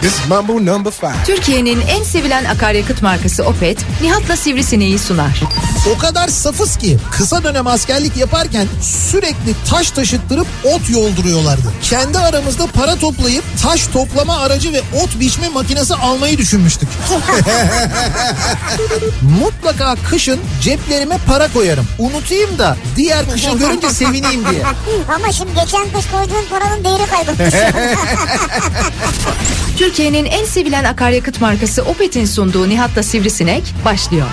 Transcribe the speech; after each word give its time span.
this 0.00 0.20
is 0.20 0.28
Mambo 0.28 0.66
number 0.66 0.90
five. 0.90 1.24
Türkiye'nin 1.26 1.80
en 1.80 2.02
sevilen 2.02 2.44
akaryakıt 2.44 3.02
markası 3.02 3.44
Opet, 3.44 3.78
Nihat'la 4.02 4.36
Sivrisineği 4.36 4.98
sunar. 4.98 5.40
O 5.96 5.98
kadar 5.98 6.28
safız 6.28 6.76
ki 6.76 6.98
kısa 7.10 7.44
dönem 7.44 7.66
askerlik 7.66 8.16
yaparken 8.16 8.66
sürekli 8.82 9.54
taş 9.70 9.90
taşıttırıp 9.90 10.46
ot 10.64 10.90
yolduruyorlardı. 10.90 11.72
Kendi 11.82 12.18
aramızda 12.18 12.66
para 12.66 12.96
toplayıp 12.96 13.44
taş 13.62 13.86
toplama 13.86 14.36
aracı 14.38 14.72
ve 14.72 14.80
ot 15.02 15.20
biçme 15.20 15.48
makinesi 15.48 15.94
almayı 15.94 16.38
düşünmüştük. 16.38 16.88
Mutlaka 19.40 19.94
kışın 20.10 20.40
ceplerime 20.62 21.18
para 21.26 21.52
koyarım. 21.52 21.86
Unutayım 21.98 22.58
da 22.58 22.76
diğer 22.96 23.30
kışı 23.32 23.50
görünce 23.50 23.90
sevineyim 23.90 24.44
diye. 24.50 24.62
Ama 25.14 25.32
şimdi 25.32 25.50
geçen 25.54 25.84
kış 25.92 26.06
koyduğun 26.10 26.44
paranın 26.50 26.84
değeri 26.84 27.06
kaybolmuş. 27.10 27.54
Türkiye'nin 29.90 30.24
en 30.24 30.44
sevilen 30.44 30.84
akaryakıt 30.84 31.40
markası 31.40 31.82
Opet'in 31.82 32.24
sunduğu 32.24 32.68
Nihat'la 32.68 33.02
Sivrisinek 33.02 33.62
başlıyor. 33.84 34.26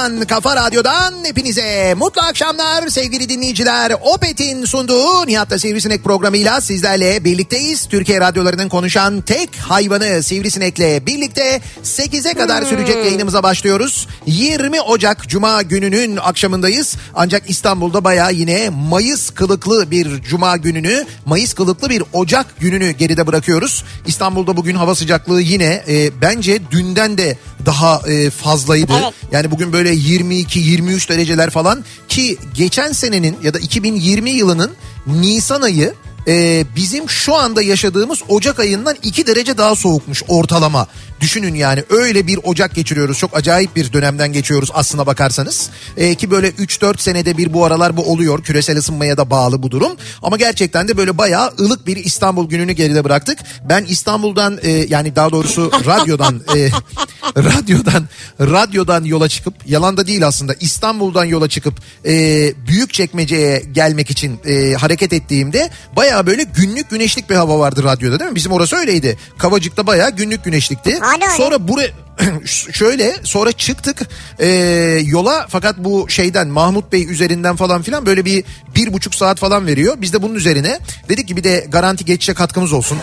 Radyosundan, 0.00 0.26
kafa 0.26 0.56
radyodan 0.56 1.14
hepinize 1.24 1.94
mutlu 1.94 2.22
akşamlar 2.22 2.88
sevgili 2.88 3.28
dinleyiciler. 3.28 3.92
Opet'in 4.02 4.64
sunduğu 4.64 5.26
Nihat'ta 5.26 5.58
Sivrisinek 5.58 6.04
programıyla 6.04 6.60
sizlerle 6.60 7.24
birlikteyiz. 7.24 7.88
Türkiye 7.88 8.20
radyolarının 8.20 8.68
konuşan 8.68 9.20
tek 9.20 9.56
hayvanı 9.56 10.22
Sivrisinek'le 10.22 11.06
birlikte 11.06 11.60
8'e 11.84 12.34
kadar 12.34 12.62
sürecek 12.62 12.96
yayınımıza 12.96 13.42
başlıyoruz. 13.42 14.08
20 14.26 14.80
Ocak 14.80 15.28
Cuma 15.28 15.62
gününün 15.62 16.16
akşamındayız. 16.16 16.96
Ancak 17.14 17.50
İstanbul'da 17.50 18.04
baya 18.04 18.30
yine 18.30 18.70
Mayıs 18.70 19.30
kılıklı 19.30 19.90
bir 19.90 20.22
Cuma 20.22 20.56
gününü, 20.56 21.06
Mayıs 21.26 21.54
kılıklı 21.54 21.90
bir 21.90 22.02
Ocak 22.12 22.60
gününü 22.60 22.90
geride 22.90 23.26
bırakıyoruz. 23.26 23.84
İstanbul'da 24.06 24.56
bugün 24.56 24.74
hava 24.74 24.94
sıcaklığı 24.94 25.40
yine 25.40 25.84
e, 25.88 26.20
bence 26.20 26.70
dünden 26.70 27.18
de 27.18 27.38
daha 27.66 28.02
e, 28.08 28.30
fazlaydı. 28.30 28.92
Evet. 29.02 29.14
Yani 29.32 29.50
bugün 29.50 29.72
böyle 29.72 29.94
22-23 29.94 31.08
dereceler 31.08 31.50
falan 31.50 31.84
ki 32.08 32.38
geçen 32.54 32.92
senenin 32.92 33.36
ya 33.42 33.54
da 33.54 33.58
2020 33.58 34.30
yılının 34.30 34.70
Nisan 35.06 35.62
ayı 35.62 35.94
e, 36.28 36.64
bizim 36.76 37.10
şu 37.10 37.34
anda 37.34 37.62
yaşadığımız 37.62 38.22
Ocak 38.28 38.60
ayından 38.60 38.96
2 39.02 39.26
derece 39.26 39.58
daha 39.58 39.76
soğukmuş 39.76 40.22
ortalama. 40.28 40.86
Düşünün 41.20 41.54
yani 41.54 41.84
öyle 41.90 42.26
bir 42.26 42.38
Ocak 42.44 42.74
geçiriyoruz. 42.74 43.18
Çok 43.18 43.36
acayip 43.36 43.76
bir 43.76 43.92
dönemden 43.92 44.32
geçiyoruz 44.32 44.70
aslına 44.74 45.06
bakarsanız. 45.06 45.70
E, 45.96 46.14
ki 46.14 46.30
böyle 46.30 46.48
3-4 46.48 47.00
senede 47.00 47.36
bir 47.36 47.52
bu 47.52 47.64
aralar 47.64 47.96
bu 47.96 48.02
oluyor. 48.02 48.42
Küresel 48.42 48.78
ısınmaya 48.78 49.16
da 49.16 49.30
bağlı 49.30 49.62
bu 49.62 49.70
durum. 49.70 49.92
Ama 50.22 50.36
gerçekten 50.36 50.88
de 50.88 50.96
böyle 50.96 51.18
bayağı 51.18 51.54
ılık 51.60 51.86
bir 51.86 51.96
İstanbul 51.96 52.48
gününü 52.48 52.72
geride 52.72 53.04
bıraktık. 53.04 53.38
Ben 53.68 53.84
İstanbul'dan 53.84 54.58
e, 54.62 54.70
yani 54.70 55.16
daha 55.16 55.30
doğrusu 55.30 55.70
radyodan 55.86 56.42
e, 56.56 56.68
radyodan 57.36 58.08
radyodan 58.40 59.04
yola 59.04 59.28
çıkıp 59.28 59.54
yalan 59.66 59.96
da 59.96 60.06
değil 60.06 60.26
aslında 60.26 60.54
İstanbul'dan 60.60 61.24
yola 61.24 61.48
çıkıp 61.48 61.74
e, 62.06 62.12
Büyükçekmece'ye 62.66 63.62
gelmek 63.72 64.10
için 64.10 64.40
e, 64.46 64.74
hareket 64.74 65.12
ettiğimde 65.12 65.70
bayağı 65.96 66.26
böyle 66.26 66.42
günlük 66.42 66.90
güneşlik 66.90 67.30
bir 67.30 67.34
hava 67.34 67.58
vardı 67.58 67.84
radyoda 67.84 68.20
değil 68.20 68.30
mi? 68.30 68.34
Bizim 68.34 68.52
orası 68.52 68.76
öyleydi. 68.76 69.18
Kavacık'ta 69.38 69.86
bayağı 69.86 70.10
günlük 70.10 70.44
güneşlikti. 70.44 70.98
Hala. 70.98 71.30
Sonra 71.30 71.68
buraya 71.68 71.90
şöyle 72.72 73.16
sonra 73.24 73.52
çıktık 73.52 74.08
e, 74.38 74.48
yola 75.04 75.46
fakat 75.48 75.78
bu 75.78 76.06
şeyden 76.08 76.48
Mahmut 76.48 76.92
Bey 76.92 77.12
üzerinden 77.12 77.56
falan 77.56 77.82
filan 77.82 78.06
böyle 78.06 78.24
bir 78.24 78.44
bir 78.74 78.92
buçuk 78.92 79.14
saat 79.14 79.38
falan 79.38 79.66
veriyor. 79.66 79.94
Biz 80.00 80.12
de 80.12 80.22
bunun 80.22 80.34
üzerine 80.34 80.78
dedik 81.08 81.28
ki 81.28 81.36
bir 81.36 81.44
de 81.44 81.66
garanti 81.68 82.04
geçişe 82.04 82.34
katkımız 82.34 82.72
olsun. 82.72 82.98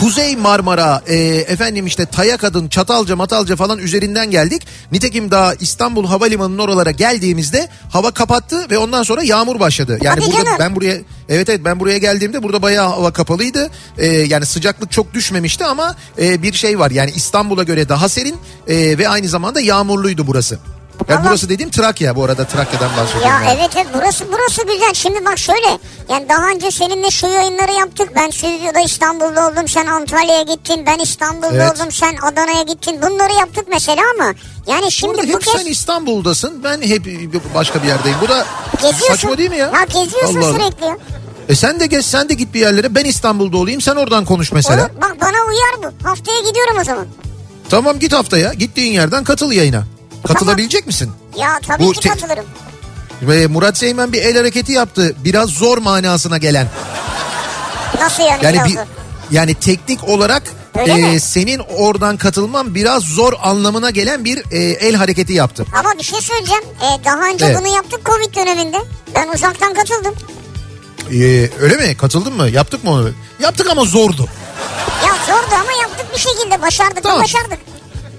Kuzey 0.00 0.36
Marmara, 0.36 1.02
e, 1.06 1.16
efendim 1.24 1.86
işte 1.86 2.06
Tayakadın, 2.06 2.68
Çatalca, 2.68 3.16
Matalca 3.16 3.56
falan 3.56 3.78
üzerinden 3.78 4.30
geldik. 4.30 4.62
Nitekim 4.92 5.30
daha 5.30 5.54
İstanbul 5.54 6.06
Havalimanı'nın 6.06 6.58
oralara 6.58 6.90
geldiğimizde 6.90 7.68
hava 7.90 8.10
kapattı 8.10 8.70
ve 8.70 8.78
ondan 8.78 9.02
sonra 9.02 9.22
yağmur 9.22 9.60
başladı. 9.60 9.98
Yani 10.02 10.20
Hadi 10.20 10.32
burada 10.32 10.44
canım. 10.44 10.58
ben 10.60 10.76
buraya 10.76 10.96
evet 11.28 11.48
evet 11.48 11.60
ben 11.64 11.80
buraya 11.80 11.98
geldiğimde 11.98 12.42
burada 12.42 12.62
bayağı 12.62 12.88
hava 12.88 13.12
kapalıydı. 13.12 13.70
E, 13.98 14.06
yani 14.06 14.46
sıcaklık 14.46 14.90
çok 14.90 15.14
düşmemişti 15.14 15.64
ama 15.64 15.96
e, 16.18 16.42
bir 16.42 16.52
şey 16.52 16.78
var. 16.78 16.90
Yani 16.90 17.10
İstanbul'a 17.16 17.62
göre 17.62 17.88
daha 17.88 18.08
serin 18.08 18.36
e, 18.68 18.98
ve 18.98 19.08
aynı 19.08 19.28
zamanda 19.28 19.60
yağmurluydu 19.60 20.26
burası. 20.26 20.58
Yani 21.08 21.18
Ama- 21.18 21.28
burası 21.28 21.48
dediğim 21.48 21.70
Trakya 21.70 22.16
bu 22.16 22.24
arada 22.24 22.44
Trakya'dan 22.46 22.90
bahsediyorum. 22.96 23.28
Ya 23.28 23.40
yani. 23.44 23.58
evet 23.60 23.70
evet 23.76 23.86
burası 23.94 24.24
burası 24.32 24.62
güzel. 24.66 24.94
Şimdi 24.94 25.24
bak 25.24 25.38
şöyle 25.38 25.78
yani 26.08 26.28
daha 26.28 26.48
önce 26.48 26.70
seninle 26.70 27.10
şu 27.10 27.26
yayınları 27.26 27.72
yaptık. 27.72 28.08
Ben 28.16 28.30
stüdyoda 28.30 28.80
İstanbul'da 28.80 29.48
oldum 29.48 29.68
sen 29.68 29.86
Antalya'ya 29.86 30.42
gittin. 30.42 30.86
Ben 30.86 30.98
İstanbul'da 30.98 31.54
Evet. 31.54 31.72
oldum 31.80 31.92
sen 31.92 32.16
Adana'ya 32.22 32.62
gittin. 32.62 33.02
Bunları 33.02 33.32
yaptık 33.32 33.64
mesela 33.68 34.02
ama 34.18 34.34
yani 34.66 34.92
şimdi 34.92 35.14
Burada 35.18 35.28
bu 35.28 35.34
hep 35.34 35.42
kez 35.42 35.54
sen 35.62 35.66
İstanbul'dasın 35.66 36.64
ben 36.64 36.82
hep 36.82 37.02
başka 37.54 37.82
bir 37.82 37.88
yerdeyim. 37.88 38.18
Bu 38.22 38.28
da 38.28 38.46
geziyorsun. 38.74 39.06
saçma 39.08 39.38
değil 39.38 39.50
mi 39.50 39.58
ya? 39.58 39.66
Ya 39.74 39.84
geziyorsun 39.84 40.40
Allah 40.42 40.52
sürekli. 40.52 40.84
ya. 40.86 40.96
E 41.48 41.54
sen 41.54 41.80
de 41.80 41.86
gez 41.86 42.06
sen 42.06 42.28
de 42.28 42.34
git 42.34 42.54
bir 42.54 42.60
yerlere 42.60 42.94
ben 42.94 43.04
İstanbul'da 43.04 43.56
olayım 43.56 43.80
sen 43.80 43.96
oradan 43.96 44.24
konuş 44.24 44.52
mesela. 44.52 44.82
Olur, 44.82 44.90
bak 45.02 45.16
bana 45.20 45.36
uyar 45.48 45.92
bu. 46.02 46.08
Haftaya 46.08 46.40
gidiyorum 46.40 46.76
o 46.80 46.84
zaman. 46.84 47.06
Tamam 47.70 47.98
git 47.98 48.12
haftaya 48.12 48.52
gittiğin 48.52 48.92
yerden 48.92 49.24
katıl 49.24 49.52
yayına. 49.52 49.84
Katılabilecek 50.28 50.86
misin? 50.86 51.12
Ya 51.36 51.58
tabii 51.66 51.84
Bu 51.84 51.92
ki 51.92 52.00
te- 52.00 52.08
katılırım. 52.08 52.44
Ve 53.22 53.46
Murat 53.46 53.78
Seymen 53.78 54.12
bir 54.12 54.22
el 54.22 54.36
hareketi 54.36 54.72
yaptı. 54.72 55.14
Biraz 55.24 55.48
zor 55.50 55.78
manasına 55.78 56.38
gelen. 56.38 56.68
Nasıl 58.00 58.22
yani, 58.22 58.44
Yani 58.44 58.54
biraz 58.54 58.66
bir 58.68 58.74
zor? 58.74 58.82
yani 59.30 59.54
teknik 59.54 60.08
olarak 60.08 60.42
Öyle 60.78 60.92
e, 60.92 60.96
mi? 61.10 61.20
senin 61.20 61.58
oradan 61.58 62.16
katılman 62.16 62.74
biraz 62.74 63.02
zor 63.02 63.32
anlamına 63.42 63.90
gelen 63.90 64.24
bir 64.24 64.42
e, 64.50 64.58
el 64.58 64.94
hareketi 64.94 65.32
yaptı. 65.32 65.66
Ama 65.78 65.92
bir 65.98 66.02
şey 66.04 66.20
söyleyeceğim. 66.20 66.62
Ee, 66.82 67.04
daha 67.04 67.28
önce 67.28 67.46
Evet. 67.46 67.58
bunu 67.60 67.74
yaptık 67.74 68.00
Covid 68.06 68.34
döneminde. 68.36 68.78
Ben 69.14 69.28
uzaktan 69.28 69.74
katıldım. 69.74 70.14
E, 71.12 71.50
öyle 71.60 71.76
mi? 71.76 71.96
Katıldın 71.96 72.32
mı? 72.36 72.48
Yaptık 72.48 72.84
mı 72.84 72.90
onu? 72.90 73.10
Yaptık 73.40 73.70
ama 73.70 73.84
zordu. 73.84 74.28
Ya 75.06 75.12
zordu 75.26 75.54
ama 75.62 75.72
yaptık 75.82 76.06
bir 76.14 76.18
şekilde. 76.18 76.62
Başardık 76.62 77.02
Tamam. 77.02 77.22
başardık. 77.22 77.58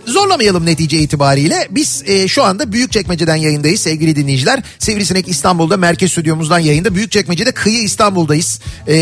Zorlamayalım 0.06 0.66
netice 0.66 0.98
itibariyle. 0.98 1.68
Biz 1.72 2.04
e, 2.06 2.28
şu 2.28 2.44
anda 2.44 2.72
Büyükçekmece'den 2.72 3.36
yayındayız 3.36 3.82
sevgili 3.82 4.16
dinleyiciler. 4.16 4.64
Sivrisinek 4.80 5.28
İstanbul'da 5.28 5.78
merkez 5.78 6.12
stüdyomuzdan 6.12 6.60
yayında. 6.60 6.96
Büyükçekmece'de 6.96 7.52
kıyı 7.52 7.84
İstanbul'dayız. 7.84 8.60
E, 8.88 8.96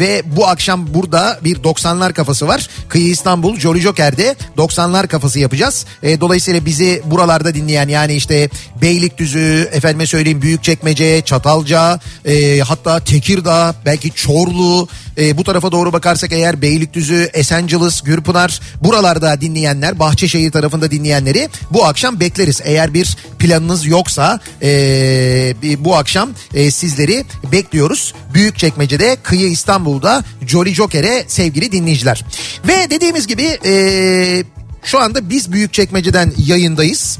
ve 0.00 0.22
bu 0.36 0.46
akşam 0.46 0.94
burada 0.94 1.38
bir 1.44 1.56
90'lar 1.56 2.12
kafası 2.12 2.48
var. 2.48 2.68
Kıyı 2.88 3.06
İstanbul 3.06 3.58
Jolly 3.58 3.80
Joker'de 3.80 4.36
90'lar 4.56 5.08
kafası 5.08 5.38
yapacağız. 5.38 5.86
E, 6.02 6.20
dolayısıyla 6.20 6.66
bizi 6.66 7.02
buralarda 7.04 7.54
dinleyen 7.54 7.88
yani 7.88 8.14
işte 8.14 8.48
Beylikdüzü, 8.82 9.68
efendime 9.72 10.06
söyleyeyim 10.06 10.42
Büyükçekmece, 10.42 11.22
Çatalca, 11.24 12.00
e, 12.24 12.60
hatta 12.60 13.00
Tekirdağ, 13.00 13.74
belki 13.86 14.10
Çorlu, 14.10 14.88
e, 15.18 15.36
bu 15.38 15.44
tarafa 15.44 15.72
doğru 15.72 15.92
bakarsak 15.92 16.32
eğer 16.32 16.62
Beylikdüzü, 16.62 17.30
Esenciles, 17.34 18.00
Gürpınar 18.00 18.60
buralarda 18.80 19.40
dinleyenler, 19.40 19.98
Bahçeşehir 19.98 20.50
tarafında 20.50 20.90
dinleyenleri 20.90 21.48
bu 21.70 21.84
akşam 21.84 22.20
bekleriz. 22.20 22.60
Eğer 22.64 22.94
bir 22.94 23.16
planınız 23.38 23.86
yoksa 23.86 24.40
e, 24.62 25.54
bu 25.78 25.96
akşam 25.96 26.30
e, 26.54 26.70
sizleri 26.70 27.24
bekliyoruz. 27.52 28.14
Büyükçekmece'de 28.34 29.16
Kıyı 29.22 29.48
İstanbul'da 29.48 30.24
Jolly 30.46 30.74
Joker'e 30.74 31.24
sevgili 31.28 31.72
dinleyiciler. 31.72 32.24
Ve 32.68 32.90
dediğimiz 32.90 33.26
gibi 33.26 33.58
e, 33.64 34.44
şu 34.84 35.00
anda 35.00 35.30
biz 35.30 35.52
Büyükçekmece'den 35.52 36.32
yayındayız. 36.46 37.18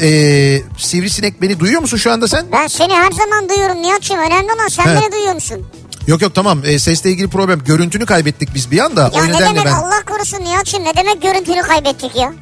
E, 0.00 0.08
Sivrisinek 0.78 1.42
beni 1.42 1.60
duyuyor 1.60 1.80
musun 1.80 1.96
şu 1.96 2.12
anda 2.12 2.28
sen? 2.28 2.46
Ben 2.52 2.66
seni 2.66 2.92
her 2.92 3.12
zaman 3.12 3.48
duyuyorum 3.48 3.82
Nihat'cığım. 3.82 4.18
Önemli 4.18 4.52
olan 4.52 4.68
sen 4.68 4.86
He. 4.86 5.00
beni 5.00 5.12
duyuyor 5.12 5.34
musun? 5.34 5.66
Yok 6.06 6.22
yok 6.22 6.34
tamam 6.34 6.62
e, 6.64 6.78
sesle 6.78 7.10
ilgili 7.10 7.28
problem. 7.28 7.64
Görüntünü 7.64 8.06
kaybettik 8.06 8.54
biz 8.54 8.70
bir 8.70 8.78
anda. 8.78 9.00
Ya 9.00 9.22
o 9.22 9.28
ne 9.28 9.38
demek 9.38 9.64
ben... 9.64 9.72
Allah 9.72 10.02
korusun 10.06 10.44
Nihat'cığım 10.44 10.84
ne 10.84 10.96
demek 10.96 11.22
görüntünü 11.22 11.62
kaybettik 11.62 12.16
ya? 12.16 12.32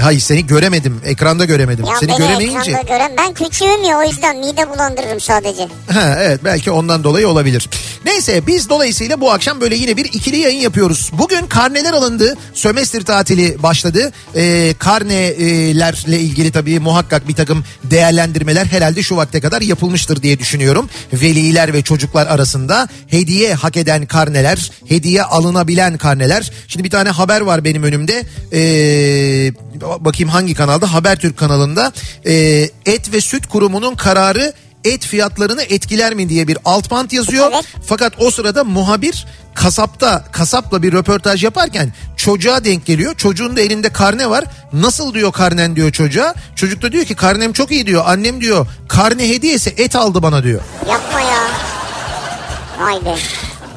Hayır 0.00 0.20
seni 0.20 0.46
göremedim. 0.46 1.00
Ekranda 1.04 1.44
göremedim. 1.44 1.84
Ya 1.84 1.96
seni 2.00 2.16
göremeyince. 2.16 2.70
ekranda 2.70 2.88
gören 2.88 3.12
ben 3.18 3.34
küçüğüm 3.34 3.82
ya 3.82 3.98
o 3.98 4.02
yüzden 4.02 4.36
mide 4.36 4.70
bulandırırım 4.70 5.20
sadece. 5.20 5.68
Ha, 5.92 6.18
evet 6.20 6.40
belki 6.44 6.70
ondan 6.70 7.04
dolayı 7.04 7.28
olabilir. 7.28 7.68
Neyse 8.04 8.46
biz 8.46 8.68
dolayısıyla 8.68 9.20
bu 9.20 9.32
akşam 9.32 9.60
böyle 9.60 9.76
yine 9.76 9.96
bir 9.96 10.04
ikili 10.04 10.36
yayın 10.36 10.60
yapıyoruz. 10.60 11.10
Bugün 11.18 11.46
karneler 11.46 11.92
alındı. 11.92 12.36
Sömestr 12.54 13.00
tatili 13.00 13.62
başladı. 13.62 14.12
Ee, 14.36 14.74
karnelerle 14.78 16.20
ilgili 16.20 16.52
tabii 16.52 16.80
muhakkak 16.80 17.28
bir 17.28 17.34
takım 17.34 17.64
değerlendirmeler 17.84 18.66
herhalde 18.66 19.02
şu 19.02 19.16
vakte 19.16 19.40
kadar 19.40 19.62
yapılmıştır 19.62 20.22
diye 20.22 20.38
düşünüyorum. 20.38 20.88
Veliler 21.12 21.72
ve 21.72 21.82
çocuklar 21.82 22.26
arasında 22.26 22.88
hediye 23.06 23.54
hak 23.54 23.76
eden 23.76 24.06
karneler, 24.06 24.70
hediye 24.88 25.22
alınabilen 25.22 25.98
karneler. 25.98 26.52
Şimdi 26.68 26.84
bir 26.84 26.90
tane 26.90 27.10
haber 27.10 27.40
var 27.40 27.64
benim 27.64 27.82
önümde. 27.82 28.22
Ee, 28.52 29.52
bakayım 29.80 30.28
hangi 30.30 30.54
kanalda? 30.54 30.92
Habertürk 30.94 31.36
kanalında. 31.36 31.92
Ee, 32.26 32.32
Et 32.86 33.12
ve 33.12 33.20
Süt 33.20 33.46
Kurumu'nun 33.46 33.94
kararı 33.94 34.52
et 34.84 35.06
fiyatlarını 35.06 35.62
etkiler 35.62 36.14
mi 36.14 36.28
diye 36.28 36.48
bir 36.48 36.58
alt 36.64 36.90
bant 36.90 37.12
yazıyor. 37.12 37.50
Evet. 37.54 37.64
Fakat 37.86 38.12
o 38.18 38.30
sırada 38.30 38.64
muhabir 38.64 39.26
kasapta 39.54 40.24
kasapla 40.32 40.82
bir 40.82 40.92
röportaj 40.92 41.44
yaparken 41.44 41.92
çocuğa 42.16 42.64
denk 42.64 42.86
geliyor. 42.86 43.14
Çocuğun 43.14 43.56
da 43.56 43.60
elinde 43.60 43.88
karne 43.88 44.30
var. 44.30 44.44
Nasıl 44.72 45.14
diyor 45.14 45.32
karnen 45.32 45.76
diyor 45.76 45.92
çocuğa. 45.92 46.34
Çocuk 46.56 46.82
da 46.82 46.92
diyor 46.92 47.04
ki 47.04 47.14
karnem 47.14 47.52
çok 47.52 47.70
iyi 47.70 47.86
diyor. 47.86 48.02
Annem 48.06 48.40
diyor 48.40 48.66
karne 48.88 49.28
hediyesi 49.28 49.74
et 49.76 49.96
aldı 49.96 50.22
bana 50.22 50.44
diyor. 50.44 50.60
Yapma 50.90 51.20
ya. 51.20 51.48
Vay 52.80 53.04
be. 53.04 53.16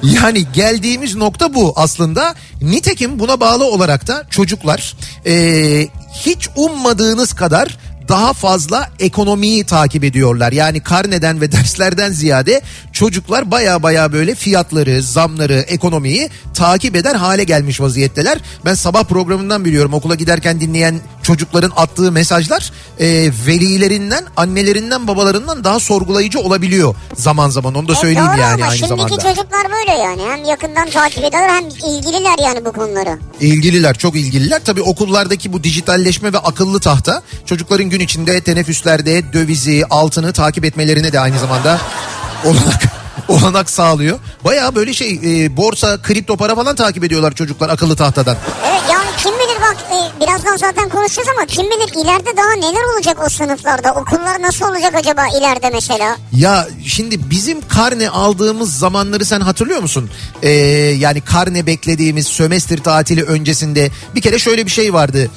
Yani 0.03 0.43
geldiğimiz 0.53 1.15
nokta 1.15 1.53
bu 1.53 1.73
aslında. 1.75 2.35
Nitekim 2.61 3.19
buna 3.19 3.39
bağlı 3.39 3.65
olarak 3.65 4.07
da 4.07 4.23
çocuklar 4.29 4.95
eee, 5.25 5.89
hiç 6.25 6.49
ummadığınız 6.55 7.33
kadar 7.33 7.77
daha 8.07 8.33
fazla 8.33 8.89
ekonomiyi 8.99 9.63
takip 9.63 10.03
ediyorlar. 10.03 10.51
Yani 10.51 10.79
karneden 10.79 11.41
ve 11.41 11.51
derslerden 11.51 12.11
ziyade 12.11 12.61
çocuklar 12.97 13.51
baya 13.51 13.83
baya 13.83 14.13
böyle 14.13 14.35
fiyatları, 14.35 15.01
zamları, 15.03 15.53
ekonomiyi 15.53 16.29
takip 16.53 16.95
eder 16.95 17.15
hale 17.15 17.43
gelmiş 17.43 17.81
vaziyetteler. 17.81 18.37
Ben 18.65 18.73
sabah 18.73 19.03
programından 19.03 19.65
biliyorum 19.65 19.93
okula 19.93 20.15
giderken 20.15 20.59
dinleyen 20.59 20.99
çocukların 21.23 21.71
attığı 21.75 22.11
mesajlar 22.11 22.71
e, 22.99 23.31
velilerinden, 23.47 24.25
annelerinden, 24.37 25.07
babalarından 25.07 25.63
daha 25.63 25.79
sorgulayıcı 25.79 26.39
olabiliyor 26.39 26.95
zaman 27.15 27.49
zaman. 27.49 27.75
Onu 27.75 27.87
da 27.87 27.93
E, 27.93 27.95
söyleyeyim 27.95 28.29
doğru 28.33 28.41
yani 28.41 28.65
aynı 28.65 28.77
şimdiki 28.77 28.87
zamanda. 28.87 29.21
çocuklar 29.21 29.67
böyle 29.71 29.97
yani. 29.97 30.21
Hem 30.29 30.45
yakından 30.45 30.89
takip 30.89 31.23
ediyorlar 31.23 31.51
hem 31.51 31.67
ilgililer 31.67 32.39
yani 32.43 32.65
bu 32.65 32.71
konulara. 32.71 33.17
İlgililer 33.39 33.97
çok 33.97 34.15
ilgililer. 34.15 34.61
Tabii 34.65 34.81
okullardaki 34.81 35.53
bu 35.53 35.63
dijitalleşme 35.63 36.33
ve 36.33 36.37
akıllı 36.37 36.79
tahta 36.79 37.21
çocukların 37.45 37.89
gün 37.89 37.99
içinde 37.99 38.41
teneffüslerde 38.41 39.33
dövizi, 39.33 39.83
altını 39.89 40.33
takip 40.33 40.65
etmelerine 40.65 41.13
de 41.13 41.19
aynı 41.19 41.39
zamanda 41.39 41.79
olanak 42.45 42.97
olanak 43.27 43.69
sağlıyor. 43.69 44.19
Baya 44.45 44.75
böyle 44.75 44.93
şey 44.93 45.19
e, 45.23 45.57
borsa, 45.57 46.01
kripto 46.01 46.37
para 46.37 46.55
falan 46.55 46.75
takip 46.75 47.03
ediyorlar 47.03 47.31
çocuklar 47.35 47.69
akıllı 47.69 47.95
tahtadan. 47.95 48.37
Evet 48.69 48.81
yani 48.91 49.07
kim 49.23 49.31
bilir 49.31 49.61
bak 49.61 49.77
e, 49.91 50.21
birazdan 50.21 50.57
zaten 50.57 50.89
konuşacağız 50.89 51.27
ama 51.37 51.45
kim 51.45 51.65
bilir 51.65 52.03
ileride 52.03 52.37
daha 52.37 52.53
neler 52.69 52.95
olacak 52.95 53.17
o 53.25 53.29
sınıflarda. 53.29 53.93
Okullar 53.93 54.41
nasıl 54.41 54.65
olacak 54.69 54.95
acaba 54.95 55.21
ileride 55.39 55.69
mesela? 55.69 56.17
Ya 56.31 56.67
şimdi 56.85 57.29
bizim 57.29 57.67
karne 57.67 58.09
aldığımız 58.09 58.77
zamanları 58.77 59.25
sen 59.25 59.41
hatırlıyor 59.41 59.81
musun? 59.81 60.09
Ee, 60.41 60.49
yani 60.97 61.21
karne 61.21 61.65
beklediğimiz 61.65 62.27
sömestr 62.27 62.77
tatili 62.77 63.23
öncesinde 63.23 63.91
bir 64.15 64.21
kere 64.21 64.39
şöyle 64.39 64.65
bir 64.65 64.71
şey 64.71 64.93
vardı. 64.93 65.31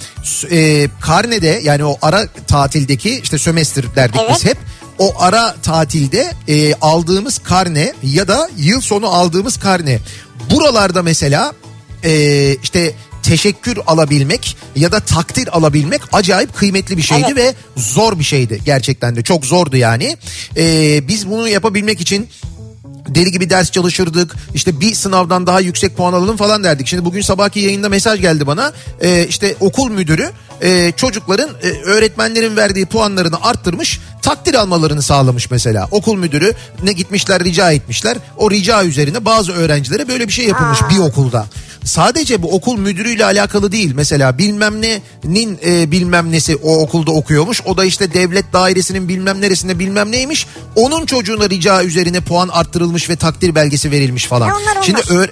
E, 0.51 0.89
karnede 1.01 1.61
yani 1.63 1.85
o 1.85 1.99
ara 2.03 2.27
tatildeki 2.49 3.21
işte 3.21 3.39
sömestr 3.39 3.97
derdik 3.97 4.21
Evet. 4.25 4.33
biz 4.35 4.45
hep. 4.45 4.59
O 5.01 5.15
ara 5.19 5.55
tatilde 5.63 6.33
e, 6.49 6.75
aldığımız 6.75 7.39
karne 7.39 7.95
ya 8.03 8.29
da 8.29 8.51
yıl 8.57 8.81
sonu 8.81 9.07
aldığımız 9.07 9.57
karne. 9.57 9.99
Buralarda 10.51 11.03
mesela 11.03 11.53
e, 12.05 12.57
işte 12.63 12.95
teşekkür 13.23 13.79
alabilmek 13.87 14.57
ya 14.77 14.93
da 14.93 15.01
takdir 15.01 15.57
alabilmek 15.57 16.01
acayip 16.13 16.57
kıymetli 16.57 16.97
bir 16.97 17.03
şeydi 17.03 17.33
Evet. 17.33 17.37
ve 17.37 17.55
zor 17.77 18.19
bir 18.19 18.25
şeydi 18.25 18.61
gerçekten 18.65 19.17
de 19.17 19.23
çok 19.23 19.45
zordu 19.47 19.77
yani. 19.77 20.17
Ee, 20.57 21.09
biz 21.09 21.31
bunu 21.31 21.49
yapabilmek 21.49 22.01
için 22.01 22.29
deli 23.09 23.31
gibi 23.31 23.51
ders 23.51 23.71
çalışırdık. 23.71 24.37
İşte 24.55 24.81
bir 24.81 24.95
sınavdan 24.95 25.47
daha 25.47 25.61
yüksek 25.61 25.97
puan 25.97 26.13
alalım 26.13 26.37
falan 26.37 26.65
derdik. 26.65 26.87
Şimdi 26.87 27.05
bugün 27.05 27.21
sabahki 27.21 27.61
yayında 27.61 27.89
mesaj 27.89 28.21
geldi 28.21 28.47
bana. 28.47 28.73
Ee, 29.03 29.27
işte 29.29 29.55
okul 29.61 29.91
müdürü 29.91 30.31
e, 30.63 30.93
çocukların 30.97 31.51
e, 31.63 31.69
öğretmenlerin 31.69 32.57
verdiği 32.57 32.87
puanlarını 32.87 33.37
arttırmış 33.43 34.01
takdir 34.23 34.55
almalarını 34.55 35.03
sağlamış 35.03 35.51
mesela. 35.51 35.89
Okul 35.91 36.17
müdürü 36.17 36.55
ne 36.83 36.93
gitmişler 36.93 37.45
rica 37.45 37.73
etmişler. 37.73 38.17
O 38.37 38.51
rica 38.51 38.85
üzerine 38.85 39.25
bazı 39.25 39.53
öğrencilere 39.53 40.09
böyle 40.09 40.29
bir 40.29 40.33
şey 40.33 40.47
yapılmış 40.47 40.79
bir 40.91 40.99
okulda. 40.99 41.47
Sadece 41.85 42.43
bu 42.43 42.55
okul 42.55 42.79
müdürüyle 42.79 43.25
alakalı 43.25 43.73
değil. 43.73 43.93
Mesela 43.95 44.39
bilmem 44.39 44.81
nenin 44.81 45.59
e, 45.67 45.91
bilmem 45.91 46.33
nesi 46.33 46.57
o 46.57 46.79
okulda 46.83 47.11
okuyormuş. 47.11 47.61
O 47.65 47.77
da 47.77 47.85
işte 47.85 48.15
devlet 48.15 48.53
dairesinin 48.53 49.09
bilmem 49.09 49.41
neresinde 49.41 49.79
bilmem 49.79 50.13
neymiş. 50.13 50.47
Onun 50.77 51.07
çocuğuna 51.07 51.51
rica 51.51 51.83
üzerine 51.85 52.21
puan 52.21 52.49
arttırılmış 52.49 53.11
ve 53.11 53.17
takdir 53.17 53.55
belgesi 53.55 53.91
verilmiş 53.91 54.27
falan. 54.27 54.49
Ya 54.49 54.55
onlar. 54.57 54.83
Şimdi 54.83 55.01
öğ- 55.01 55.31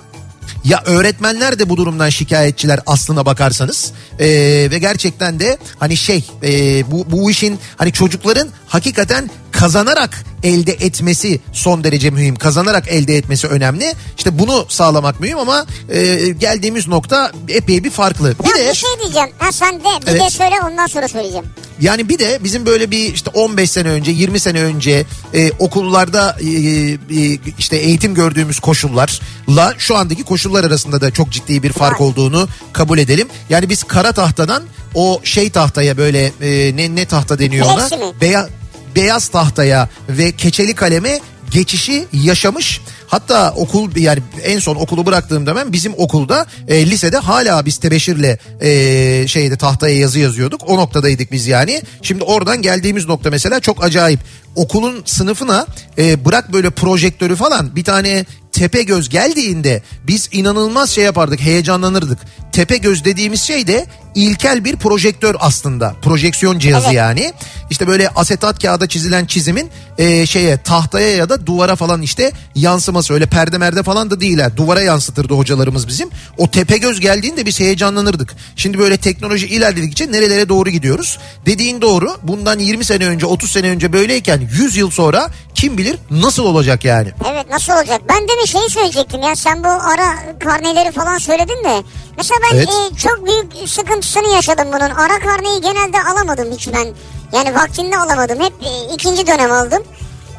ya 0.64 0.82
öğretmenler 0.87 1.58
de 1.58 1.69
bu 1.69 1.76
durumdan 1.76 2.08
şikayetçiler 2.08 2.81
aslına 2.87 3.26
bakarsanız. 3.26 3.93
Ee, 4.19 4.26
ve 4.70 4.78
gerçekten 4.78 5.40
de 5.40 5.58
hani 5.78 5.96
şey 5.96 6.25
e, 6.43 6.50
bu 6.90 7.10
bu 7.10 7.31
işin 7.31 7.58
hani 7.76 7.93
çocukların 7.93 8.49
hakikaten 8.66 9.31
kazanarak 9.53 10.25
elde 10.43 10.73
etmesi 10.73 11.41
son 11.53 11.85
derece 11.85 12.11
mühim 12.11 12.37
kazanarak 12.37 12.89
elde 12.89 13.17
etmesi 13.17 13.47
önemli 13.47 13.95
işte 14.17 14.39
bunu 14.39 14.67
sağlamak 14.69 15.21
mühim 15.21 15.39
ama 15.39 15.67
e, 15.89 16.29
geldiğimiz 16.29 16.89
nokta 16.89 17.33
epey 17.49 17.85
bir 17.85 17.91
farklı 17.91 18.35
bir 18.45 18.49
Ya 18.49 18.56
de 18.67 18.71
bir 18.71 18.75
şey 18.77 18.91
diyeceğim. 19.03 19.29
Ha 19.39 19.53
sen 19.53 19.81
de 19.81 19.85
bir 20.06 20.11
Evet. 20.11 20.21
de 20.21 20.31
söyle 20.31 20.55
ondan 20.71 20.87
sonra 20.87 21.09
söyleyeceğim. 21.09 21.47
yani 21.81 22.09
bir 22.09 22.19
de 22.19 22.39
bizim 22.45 22.67
böyle 22.67 22.91
bir 22.91 23.15
işte 23.15 23.31
15 23.35 23.71
sene 23.71 23.89
önce 23.89 24.11
20 24.11 24.41
sene 24.41 24.62
önce 24.62 25.05
e, 25.35 25.51
okullarda 25.59 26.37
e, 26.41 26.47
e, 26.47 27.39
işte 27.59 27.77
eğitim 27.77 28.15
gördüğümüz 28.15 28.61
koşullarla 28.61 29.75
şu 29.79 29.97
andaki 29.97 30.23
koşullar 30.23 30.65
arasında 30.65 31.01
da 31.01 31.11
çok 31.11 31.31
ciddi 31.31 31.62
bir 31.62 31.73
fark 31.73 32.01
olduğunu 32.01 32.49
kabul 32.73 32.99
edelim. 32.99 33.29
Yani 33.51 33.69
biz 33.69 33.83
kara 33.85 34.12
tahtadan 34.12 34.62
o 34.94 35.20
şey 35.25 35.51
tahtaya 35.51 35.96
böyle 35.96 36.32
e, 36.43 36.77
ne 36.77 36.94
ne 36.94 37.05
tahta 37.06 37.39
deniyor 37.39 37.67
ona? 37.67 37.87
Beya- 38.20 38.49
beyaz 38.97 39.29
tahtaya 39.29 39.89
ve 40.09 40.33
keçeli 40.33 40.75
kaleme 40.75 41.21
geçişi 41.51 42.07
yaşamış. 42.13 42.81
Hatta 43.07 43.53
okul 43.57 43.97
yani 43.97 44.23
en 44.45 44.59
son 44.59 44.77
okulu 44.77 45.07
bıraktığımda 45.07 45.57
ben 45.57 45.73
bizim 45.73 45.93
okulda 45.97 46.47
e, 46.69 46.91
lisede 46.91 47.17
hala 47.17 47.67
biz 47.67 47.79
tebeşirle 47.79 48.39
e, 48.61 49.29
şeyde 49.29 49.57
tahtaya 49.57 49.99
yazı 49.99 50.19
yazıyorduk. 50.19 50.61
O 50.67 50.77
noktadaydık 50.77 51.33
biz 51.33 51.47
yani. 51.47 51.83
Şimdi 52.03 52.25
oradan 52.25 52.63
geldiğimiz 52.63 53.07
nokta 53.07 53.31
mesela 53.31 53.61
çok 53.61 53.85
acayip. 53.85 54.21
Okulun 54.57 55.03
sınıfına 55.05 55.67
e, 55.99 56.25
bırak 56.25 56.53
böyle 56.53 56.71
projektörü 56.71 57.37
falan 57.37 57.77
bir 57.77 57.85
tane 57.85 58.25
tepe 58.53 58.83
göz 58.83 59.09
geldiğinde 59.09 59.83
biz 60.07 60.29
inanılmaz 60.33 60.91
şey 60.91 61.05
yapardık 61.05 61.41
heyecanlanırdık. 61.41 62.19
Tepe 62.53 62.77
göz 62.77 63.05
dediğimiz 63.05 63.43
şey 63.43 63.67
de 63.67 63.87
ilkel 64.19 64.65
bir 64.65 64.77
projektör 64.77 65.34
aslında. 65.39 65.94
Projeksiyon 66.03 66.58
cihazı 66.58 66.87
Evet. 66.87 66.96
yani. 66.96 67.32
İşte 67.70 67.87
böyle 67.87 68.08
asetat 68.08 68.63
kağıda 68.63 68.87
çizilen 68.89 69.25
çizimin 69.27 69.70
e, 69.98 70.27
şeye 70.27 70.63
tahtaya 70.63 71.17
ya 71.17 71.29
da 71.29 71.46
duvara 71.46 71.77
falan 71.77 72.03
işte 72.03 72.32
yansıması 72.55 73.15
öyle 73.15 73.27
perde 73.27 73.58
merde 73.58 73.82
falan 73.82 74.10
da 74.10 74.20
değil 74.20 74.39
ha. 74.39 74.56
Duvara 74.56 74.81
yansıtırdı 74.82 75.34
hocalarımız 75.34 75.89
bizim. 75.89 76.10
O 76.39 76.51
tepe 76.51 76.79
göz 76.79 77.01
geldiğinde 77.01 77.46
biz 77.46 77.60
heyecanlanırdık. 77.60 78.37
Şimdi 78.56 78.79
böyle 78.79 78.96
teknoloji 78.96 79.46
ilerledikçe 79.46 80.13
nerelere 80.13 80.48
doğru 80.48 80.70
gidiyoruz? 80.70 81.19
Dediğin 81.46 81.81
doğru. 81.81 82.17
Bundan 82.22 82.58
20 82.58 82.84
sene 82.84 83.06
önce 83.06 83.27
30 83.27 83.51
sene 83.51 83.69
önce 83.70 83.93
böyleyken 83.93 84.48
100 84.53 84.77
yıl 84.77 84.91
sonra 84.91 85.29
kim 85.55 85.79
bilir 85.79 85.98
nasıl 86.10 86.44
olacak 86.44 86.84
yani? 86.84 87.08
Evet 87.32 87.51
nasıl 87.51 87.72
olacak? 87.72 88.01
Ben 88.08 88.22
de 88.25 88.32
bir 88.43 88.48
şey 88.48 88.60
söyleyecektim 88.69 89.22
ya 89.22 89.37
sen 89.37 89.65
bu 89.65 89.69
ara 89.69 90.39
karneleri 90.39 90.93
falan 90.93 91.19
söyledin 91.19 91.65
de. 91.65 91.82
Mesela 92.17 92.41
ben 92.53 92.56
Evet. 92.56 92.69
e, 92.93 92.96
çok 92.96 93.27
büyük 93.27 93.69
sıkıntısını 94.08 94.34
yaşadım 94.34 94.69
bunun. 94.72 94.91
Ara 94.91 95.19
karneyi 95.20 95.60
genelde 95.60 96.03
alamadım 96.03 96.53
hiç 96.53 96.69
ben. 96.72 96.86
Yani 97.32 97.55
vaktinde 97.55 97.98
alamadım. 97.98 98.41
Hep 98.41 98.53
e, 98.62 98.94
ikinci 98.94 99.27
dönem 99.27 99.53
aldım. 99.53 99.82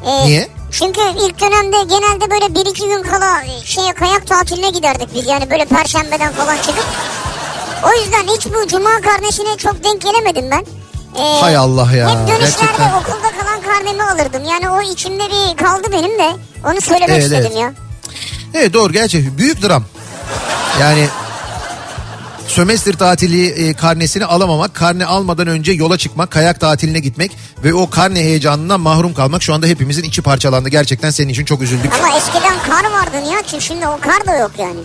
E, 0.06 0.26
Niye? 0.26 0.48
Çünkü 0.70 1.00
ilk 1.00 1.40
dönemde 1.40 1.76
genelde 1.82 2.30
böyle 2.30 2.54
bir 2.54 2.70
iki 2.70 2.88
gün 2.88 3.02
kala 3.02 3.42
e, 3.42 3.66
şeye 3.66 3.92
kayak 3.92 4.26
tatiline 4.26 4.70
giderdik 4.70 5.14
biz. 5.14 5.26
Yani 5.26 5.50
böyle 5.50 5.64
perşembeden 5.64 6.32
falan 6.32 6.56
çıkıp. 6.56 6.84
O 7.84 8.00
yüzden 8.00 8.34
hiç 8.36 8.46
bu 8.46 8.66
cuma 8.68 9.00
karnesine 9.00 9.56
çok 9.56 9.84
denk 9.84 10.00
gelemedim 10.02 10.50
ben. 10.50 10.64
E, 11.22 11.40
Hay 11.40 11.56
Allah 11.56 11.92
ya, 11.92 12.08
Hep 12.10 12.16
dönüşlerde 12.28 12.40
gerçekten. 12.60 12.92
okulda 12.92 13.30
kalan 13.40 13.60
karnemi 13.62 14.02
alırdım. 14.04 14.42
Yani 14.44 14.70
o 14.70 14.82
içimde 14.82 15.22
bir 15.24 15.56
kaldı 15.64 15.88
benim 15.92 16.18
de. 16.18 16.32
Onu 16.66 16.80
söylemek 16.80 17.10
Evet, 17.10 17.22
istedim 17.22 17.46
evet. 17.52 17.56
ya. 17.60 17.72
Evet 18.54 18.72
doğru 18.72 18.92
gerçi 18.92 19.38
büyük 19.38 19.62
dram. 19.62 19.84
Yani 20.80 21.08
sömestr 22.50 22.92
tatili 22.92 23.46
e, 23.46 23.74
karnesini 23.74 24.24
alamamak, 24.24 24.74
karne 24.74 25.06
almadan 25.06 25.46
önce 25.46 25.72
yola 25.72 25.98
çıkmak, 25.98 26.30
kayak 26.30 26.60
tatiline 26.60 27.00
gitmek 27.00 27.32
ve 27.64 27.74
o 27.74 27.90
karne 27.90 28.20
heyecanından 28.20 28.80
mahrum 28.80 29.14
kalmak 29.14 29.42
şu 29.42 29.54
anda 29.54 29.66
hepimizin 29.66 30.02
içi 30.02 30.22
parçalandı. 30.22 30.68
Gerçekten 30.68 31.10
senin 31.10 31.28
için 31.28 31.44
çok 31.44 31.62
üzüldük. 31.62 31.92
Ama 31.94 32.16
eskiden 32.16 32.54
kar 32.68 32.90
vardı 32.90 33.16
Nihat'cığım 33.24 33.60
şimdi 33.60 33.86
o 33.86 33.98
kar 34.00 34.26
da 34.26 34.36
yok 34.36 34.52
yani. 34.58 34.80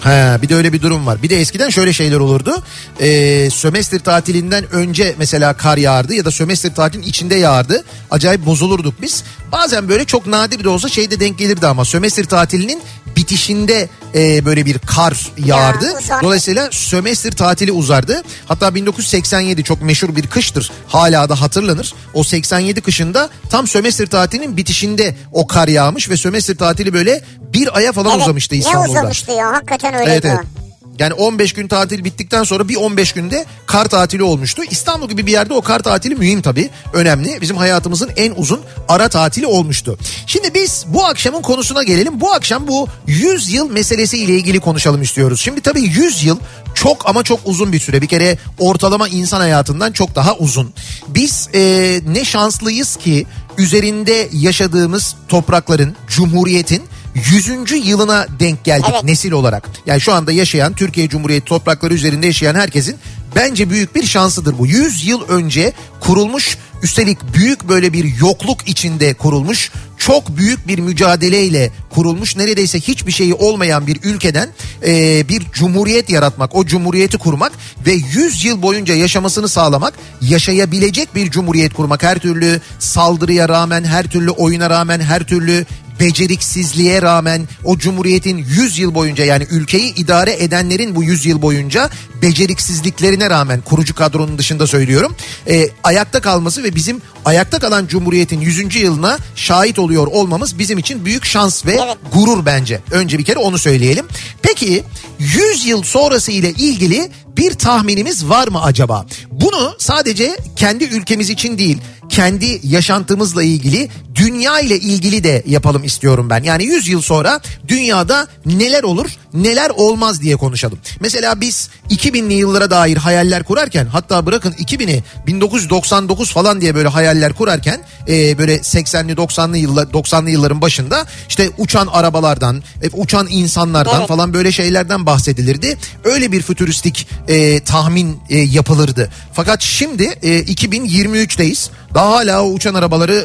Ha, 0.00 0.38
bir 0.42 0.48
de 0.48 0.54
öyle 0.54 0.72
bir 0.72 0.82
durum 0.82 1.06
var. 1.06 1.22
Bir 1.22 1.30
de 1.30 1.40
eskiden 1.40 1.70
şöyle 1.70 1.92
şeyler 1.92 2.16
olurdu. 2.16 2.62
Ee, 3.00 3.50
sömestr 3.50 3.98
tatilinden 3.98 4.72
önce 4.72 5.14
mesela 5.18 5.52
kar 5.52 5.76
yağardı 5.76 6.14
ya 6.14 6.24
da 6.24 6.30
sömestr 6.30 6.74
tatilin 6.74 7.02
içinde 7.02 7.34
yağardı. 7.34 7.84
Acayip 8.10 8.46
bozulurduk 8.46 9.02
biz. 9.02 9.24
Bazen 9.52 9.88
böyle 9.88 10.04
çok 10.04 10.26
nadir 10.26 10.64
de 10.64 10.68
olsa 10.68 10.88
şeyde 10.88 11.20
denk 11.20 11.38
gelirdi 11.38 11.66
ama 11.66 11.84
sömestr 11.84 12.24
tatilinin 12.24 12.82
bitişinde 13.16 13.88
e, 14.14 14.44
böyle 14.44 14.66
bir 14.66 14.78
kar 14.78 15.30
yağardı. 15.44 15.86
Ya, 15.86 15.98
uzardı. 15.98 16.24
Dolayısıyla 16.24 16.68
sömestr 16.70 17.30
tatili 17.32 17.72
uzardı. 17.72 18.22
Hatta 18.48 18.74
1987 18.74 19.64
çok 19.64 19.82
meşhur 19.82 20.16
bir 20.16 20.26
kıştır. 20.26 20.70
Hala 20.88 21.28
da 21.28 21.40
hatırlanır. 21.40 21.94
O 22.14 22.24
87 22.24 22.80
kışında 22.80 23.28
tam 23.50 23.66
sömestr 23.66 24.06
tatilinin 24.06 24.56
bitişinde 24.56 25.16
o 25.32 25.46
kar 25.46 25.68
yağmış 25.68 26.10
ve 26.10 26.16
sömestr 26.16 26.54
tatili 26.56 26.92
böyle 26.92 27.22
bir 27.40 27.76
aya 27.76 27.92
falan 27.92 28.20
uzamıştı 28.20 28.54
Ne 28.54 28.58
İstanbul'da. 28.58 28.90
uzamıştı 28.90 29.32
ya 29.32 29.52
hakikaten 29.52 29.94
öyleydi 29.94 30.10
Evet 30.10 30.24
evet. 30.24 30.61
Yani 31.02 31.14
15 31.14 31.52
gün 31.52 31.68
tatil 31.68 32.04
bittikten 32.04 32.44
sonra 32.44 32.68
bir 32.68 32.76
15 32.76 33.12
günde 33.12 33.46
kar 33.66 33.84
tatili 33.84 34.22
olmuştu. 34.22 34.62
İstanbul 34.70 35.08
gibi 35.08 35.26
bir 35.26 35.32
yerde 35.32 35.54
o 35.54 35.62
kar 35.62 35.80
tatili 35.80 36.14
mühim 36.14 36.42
tabii. 36.42 36.70
Önemli. 36.92 37.40
Bizim 37.40 37.56
hayatımızın 37.56 38.10
en 38.16 38.32
uzun 38.36 38.60
ara 38.88 39.08
tatili 39.08 39.46
olmuştu. 39.46 39.98
Şimdi 40.26 40.54
biz 40.54 40.84
bu 40.88 41.04
akşamın 41.04 41.42
konusuna 41.42 41.82
gelelim. 41.82 42.20
Bu 42.20 42.32
akşam 42.32 42.68
bu 42.68 42.88
100 43.06 43.52
yıl 43.52 43.70
meselesi 43.70 44.18
ile 44.18 44.34
ilgili 44.34 44.60
konuşalım 44.60 45.02
istiyoruz. 45.02 45.40
Şimdi 45.40 45.60
tabii 45.60 45.82
100 45.82 46.24
yıl 46.24 46.38
çok 46.74 47.08
ama 47.08 47.22
çok 47.22 47.40
uzun 47.44 47.72
bir 47.72 47.80
süre. 47.80 48.02
Bir 48.02 48.06
kere 48.06 48.38
ortalama 48.58 49.08
insan 49.08 49.40
hayatından 49.40 49.92
çok 49.92 50.14
daha 50.14 50.36
uzun. 50.36 50.72
Biz 51.08 51.48
e, 51.54 52.00
ne 52.06 52.24
şanslıyız 52.24 52.96
ki 52.96 53.26
üzerinde 53.58 54.28
yaşadığımız 54.32 55.16
toprakların, 55.28 55.96
cumhuriyetin 56.08 56.82
100. 57.14 57.86
yılına 57.86 58.26
denk 58.40 58.64
geldik 58.64 58.90
Evet. 58.92 59.04
nesil 59.04 59.32
olarak. 59.32 59.68
Yani 59.86 60.00
şu 60.00 60.12
anda 60.12 60.32
yaşayan 60.32 60.72
Türkiye 60.72 61.08
Cumhuriyeti 61.08 61.44
toprakları 61.46 61.94
üzerinde 61.94 62.26
yaşayan 62.26 62.54
herkesin 62.54 62.96
bence 63.36 63.70
büyük 63.70 63.94
bir 63.94 64.06
şansıdır 64.06 64.58
bu. 64.58 64.66
100 64.66 65.06
yıl 65.06 65.28
önce 65.28 65.72
kurulmuş 66.00 66.58
üstelik 66.82 67.18
büyük 67.34 67.68
böyle 67.68 67.92
bir 67.92 68.16
yokluk 68.16 68.68
içinde 68.68 69.14
kurulmuş 69.14 69.70
çok 69.98 70.36
büyük 70.36 70.68
bir 70.68 70.78
mücadeleyle 70.78 71.70
kurulmuş 71.90 72.36
neredeyse 72.36 72.80
hiçbir 72.80 73.12
şeyi 73.12 73.34
olmayan 73.34 73.86
bir 73.86 73.98
ülkeden 74.04 74.48
e, 74.86 75.28
bir 75.28 75.42
cumhuriyet 75.52 76.10
yaratmak 76.10 76.54
o 76.54 76.66
cumhuriyeti 76.66 77.18
kurmak 77.18 77.52
ve 77.86 77.92
100 77.92 78.44
yıl 78.44 78.62
boyunca 78.62 78.94
yaşamasını 78.94 79.48
sağlamak 79.48 79.94
yaşayabilecek 80.20 81.14
bir 81.14 81.30
cumhuriyet 81.30 81.74
kurmak 81.74 82.02
her 82.02 82.18
türlü 82.18 82.60
saldırıya 82.78 83.48
rağmen 83.48 83.84
her 83.84 84.06
türlü 84.06 84.30
oyuna 84.30 84.70
rağmen 84.70 85.00
her 85.00 85.22
türlü 85.22 85.66
beceriksizliğe 86.02 87.02
rağmen 87.02 87.48
o 87.64 87.78
cumhuriyetin 87.78 88.38
100 88.38 88.78
yıl 88.78 88.94
boyunca 88.94 89.24
yani 89.24 89.46
ülkeyi 89.50 89.94
idare 89.94 90.36
edenlerin 90.44 90.94
bu 90.94 91.02
100 91.04 91.26
yıl 91.26 91.42
boyunca 91.42 91.90
beceriksizliklerine 92.22 93.30
rağmen 93.30 93.60
kurucu 93.60 93.94
kadronun 93.94 94.38
dışında 94.38 94.66
söylüyorum 94.66 95.16
e, 95.48 95.68
ayakta 95.84 96.20
kalması 96.20 96.62
ve 96.64 96.74
bizim 96.74 97.02
ayakta 97.24 97.58
kalan 97.58 97.86
cumhuriyetin 97.86 98.40
100. 98.40 98.76
yılına 98.76 99.18
şahit 99.36 99.78
oluyor 99.78 100.06
olmamız 100.06 100.58
bizim 100.58 100.78
için 100.78 101.04
büyük 101.04 101.24
şans 101.24 101.66
ve 101.66 101.72
Evet. 101.84 101.96
gurur 102.12 102.46
bence. 102.46 102.80
Önce 102.90 103.18
bir 103.18 103.24
kere 103.24 103.38
onu 103.38 103.58
söyleyelim. 103.58 104.06
Peki 104.42 104.84
100 105.18 105.66
yıl 105.66 105.82
sonrası 105.82 106.32
ile 106.32 106.50
ilgili 106.50 107.10
bir 107.36 107.52
tahminimiz 107.54 108.28
var 108.28 108.48
mı 108.48 108.62
acaba? 108.62 109.06
Bunu 109.30 109.74
sadece 109.78 110.36
kendi 110.56 110.84
ülkemiz 110.84 111.30
için 111.30 111.58
değil, 111.58 111.78
kendi 112.12 112.60
yaşantımızla 112.62 113.42
ilgili, 113.42 113.88
dünya 114.14 114.60
ile 114.60 114.78
ilgili 114.78 115.24
de 115.24 115.42
yapalım 115.46 115.84
istiyorum 115.84 116.30
ben. 116.30 116.42
Yani 116.42 116.64
100 116.64 116.88
yıl 116.88 117.02
sonra 117.02 117.40
dünyada 117.68 118.28
neler 118.46 118.82
olur, 118.82 119.10
neler 119.34 119.70
olmaz 119.70 120.20
diye 120.22 120.36
konuşalım. 120.36 120.78
Mesela 121.00 121.40
biz 121.40 121.68
2000'li 121.90 122.34
yıllara 122.34 122.70
dair 122.70 122.96
hayaller 122.96 123.42
kurarken 123.42 123.86
hatta 123.86 124.26
bırakın 124.26 124.52
2000'i 124.52 125.04
1999 125.26 126.32
falan 126.32 126.60
diye 126.60 126.74
böyle 126.74 126.88
hayaller 126.88 127.32
kurarken 127.32 127.80
e, 128.08 128.38
böyle 128.38 128.56
80'li 128.56 129.12
90'lı 129.12 129.58
yıllar 129.58 129.86
90'lı 129.86 130.30
yılların 130.30 130.60
başında 130.60 131.06
işte 131.28 131.50
uçan 131.58 131.86
arabalardan, 131.86 132.62
e, 132.82 132.88
uçan 132.92 133.26
insanlardan 133.30 133.98
Evet. 133.98 134.08
falan 134.08 134.34
böyle 134.34 134.52
şeylerden 134.52 135.06
bahsedilirdi. 135.06 135.78
Öyle 136.04 136.32
bir 136.32 136.42
fütüristik 136.42 137.08
e, 137.28 137.60
tahmin 137.60 138.18
e, 138.30 138.38
yapılırdı. 138.38 139.10
Fakat 139.32 139.60
şimdi 139.62 140.02
e, 140.22 140.40
2023'teyiz. 140.42 141.68
Daha 141.94 142.10
hala 142.10 142.42
o 142.44 142.48
uçan 142.52 142.74
arabaları 142.74 143.24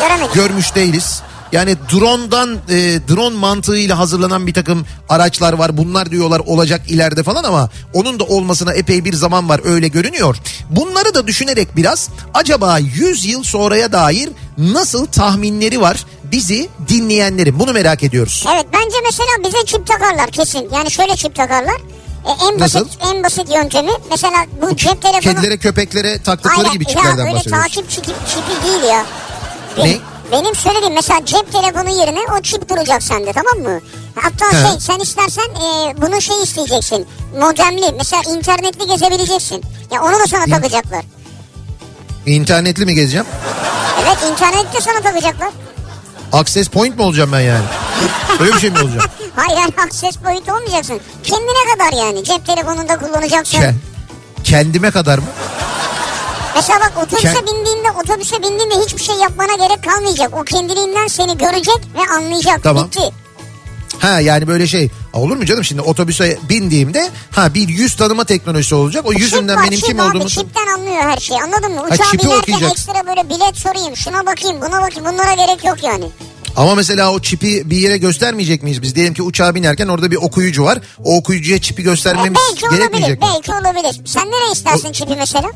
Göremedik. 0.00 0.34
görmüş 0.34 0.74
değiliz. 0.74 1.22
Yani 1.52 1.76
drone'dan 1.92 2.54
e, 2.68 2.74
drone 3.08 3.36
mantığıyla 3.36 3.98
hazırlanan 3.98 4.46
bir 4.46 4.54
takım 4.54 4.86
araçlar 5.08 5.52
var. 5.52 5.76
Bunlar 5.76 6.10
diyorlar 6.10 6.38
olacak 6.46 6.80
ileride 6.88 7.22
falan 7.22 7.44
ama 7.44 7.68
onun 7.94 8.20
da 8.20 8.24
olmasına 8.24 8.72
epey 8.72 9.04
bir 9.04 9.12
zaman 9.12 9.48
var 9.48 9.60
öyle 9.64 9.88
görünüyor. 9.88 10.36
Bunları 10.70 11.14
da 11.14 11.26
düşünerek 11.26 11.76
biraz 11.76 12.08
acaba 12.34 12.78
100 12.78 13.24
yıl 13.24 13.42
sonraya 13.42 13.92
dair 13.92 14.28
nasıl 14.58 15.06
tahminleri 15.06 15.80
var 15.80 16.04
bizi 16.32 16.68
dinleyenlerin 16.88 17.58
bunu 17.60 17.72
merak 17.72 18.02
ediyoruz. 18.02 18.44
Evet 18.54 18.66
bence 18.72 18.96
mesela 19.04 19.28
bize 19.44 19.66
çip 19.66 19.86
takarlar 19.86 20.30
kesin. 20.30 20.68
Yani 20.74 20.90
şöyle 20.90 21.16
çip 21.16 21.34
takarlar. 21.34 21.76
E, 22.26 22.30
en 22.48 22.60
basit 22.60 22.74
Nasıl? 22.74 23.14
en 23.14 23.24
basit 23.24 23.54
yöntemi 23.54 23.90
mesela 24.10 24.46
bu 24.62 24.76
cep 24.76 25.02
telefonu 25.02 25.34
Kedilere 25.34 25.58
köpeklere 25.58 26.22
taktıkları 26.22 26.58
Aynen. 26.58 26.72
gibi 26.72 26.84
ya 26.84 26.88
çiplerden 26.90 27.26
öyle 27.26 27.34
bahsediyoruz. 27.36 27.62
takip 27.74 27.90
çipi, 27.90 28.06
çipi 28.06 28.66
değil 28.66 28.82
ya. 28.90 29.06
Ne? 29.78 29.98
Benim, 30.32 30.54
söylediğim 30.54 30.94
mesela 30.94 31.26
cep 31.26 31.52
telefonu 31.52 32.00
yerine 32.00 32.18
o 32.38 32.42
çip 32.42 32.68
duracak 32.68 33.02
sende 33.02 33.32
tamam 33.32 33.58
mı? 33.74 33.80
Hatta 34.14 34.46
He. 34.46 34.68
şey 34.68 34.80
sen 34.80 34.98
istersen 34.98 35.42
e, 35.44 35.94
bunu 36.02 36.20
şey 36.20 36.42
isteyeceksin. 36.42 37.06
Modemli 37.40 37.92
mesela 37.98 38.22
internetli 38.36 38.86
gezebileceksin. 38.86 39.62
Ya 39.92 40.02
onu 40.02 40.12
da 40.12 40.26
sana 40.30 40.44
İn- 40.44 40.50
takacaklar. 40.50 41.04
İnternetli 42.26 42.86
mi 42.86 42.94
gezeceğim? 42.94 43.26
Evet 44.02 44.18
internette 44.32 44.80
sana 44.80 45.00
takacaklar. 45.00 45.48
Access 46.32 46.68
point 46.68 46.96
mi 46.96 47.02
olacağım 47.02 47.32
ben 47.32 47.40
yani? 47.40 47.64
Öyle 48.40 48.52
bir 48.54 48.58
şey 48.60 48.70
mi 48.70 48.78
olacağım? 48.78 49.10
Hayır 49.36 49.58
yani 49.60 49.72
akses 49.86 50.24
boyutu 50.24 50.52
olmayacaksın. 50.52 51.00
Kendine 51.24 51.74
kadar 51.74 52.04
yani 52.06 52.24
cep 52.24 52.46
telefonunda 52.46 52.98
kullanacaksın. 52.98 53.58
Ke- 53.58 53.74
kendime 54.44 54.90
kadar 54.90 55.18
mı? 55.18 55.24
Mesela 56.56 56.80
bak 56.80 56.92
otobüse 57.06 57.28
Ke- 57.28 57.46
bindiğinde 57.46 57.90
otobüse 58.04 58.36
bindiğinde 58.42 58.74
hiçbir 58.86 59.02
şey 59.02 59.16
yapmana 59.16 59.54
gerek 59.66 59.84
kalmayacak. 59.84 60.36
O 60.36 60.44
kendiliğinden 60.44 61.06
seni 61.06 61.38
görecek 61.38 61.78
ve 61.94 62.14
anlayacak. 62.14 62.62
Tamam. 62.62 62.86
Bitti. 62.86 63.00
Ha 63.98 64.20
yani 64.20 64.46
böyle 64.46 64.66
şey 64.66 64.90
olur 65.12 65.36
mu 65.36 65.44
canım 65.44 65.64
şimdi 65.64 65.80
otobüse 65.82 66.38
bindiğimde 66.48 67.10
ha 67.30 67.54
bir 67.54 67.68
yüz 67.68 67.96
tanıma 67.96 68.24
teknolojisi 68.24 68.74
olacak. 68.74 69.06
O 69.06 69.12
yüzünden 69.12 69.54
Çip 69.54 69.62
var, 69.62 69.70
benim 69.70 69.80
kim 69.80 70.00
abi, 70.00 70.08
olduğumu 70.08 70.28
Çipten 70.28 70.66
anlıyor 70.66 70.96
her 71.02 71.18
şeyi 71.18 71.40
anladın 71.42 71.72
mı? 71.72 71.82
Uçağa 71.90 72.04
çipi 72.04 72.18
binerken 72.26 72.40
okuyacak. 72.54 72.72
ekstra 72.72 73.06
böyle 73.06 73.28
bilet 73.28 73.56
sorayım 73.56 73.96
şuna 73.96 74.26
bakayım 74.26 74.56
buna 74.60 74.82
bakayım 74.82 75.04
bunlara 75.12 75.34
gerek 75.34 75.64
yok 75.64 75.76
yani. 75.84 76.04
Ama 76.56 76.74
mesela 76.74 77.12
o 77.12 77.20
çipi 77.20 77.70
bir 77.70 77.76
yere 77.76 77.98
göstermeyecek 77.98 78.62
miyiz 78.62 78.82
biz? 78.82 78.94
Diyelim 78.94 79.14
ki 79.14 79.22
uçağa 79.22 79.54
binerken 79.54 79.88
orada 79.88 80.10
bir 80.10 80.16
okuyucu 80.16 80.64
var. 80.64 80.78
O 81.04 81.16
okuyucuya 81.16 81.60
çipi 81.60 81.82
E, 81.82 81.84
göstermemiz 81.84 82.40
belki 82.50 82.66
olabilir 82.66 82.78
gerekmeyecek 82.80 83.22
mi? 83.22 83.28
belki 83.34 83.52
olabilir. 83.52 84.00
Sen 84.06 84.26
nereye 84.26 84.52
istersin 84.52 84.92
çipi 84.92 85.16
mesela? 85.16 85.50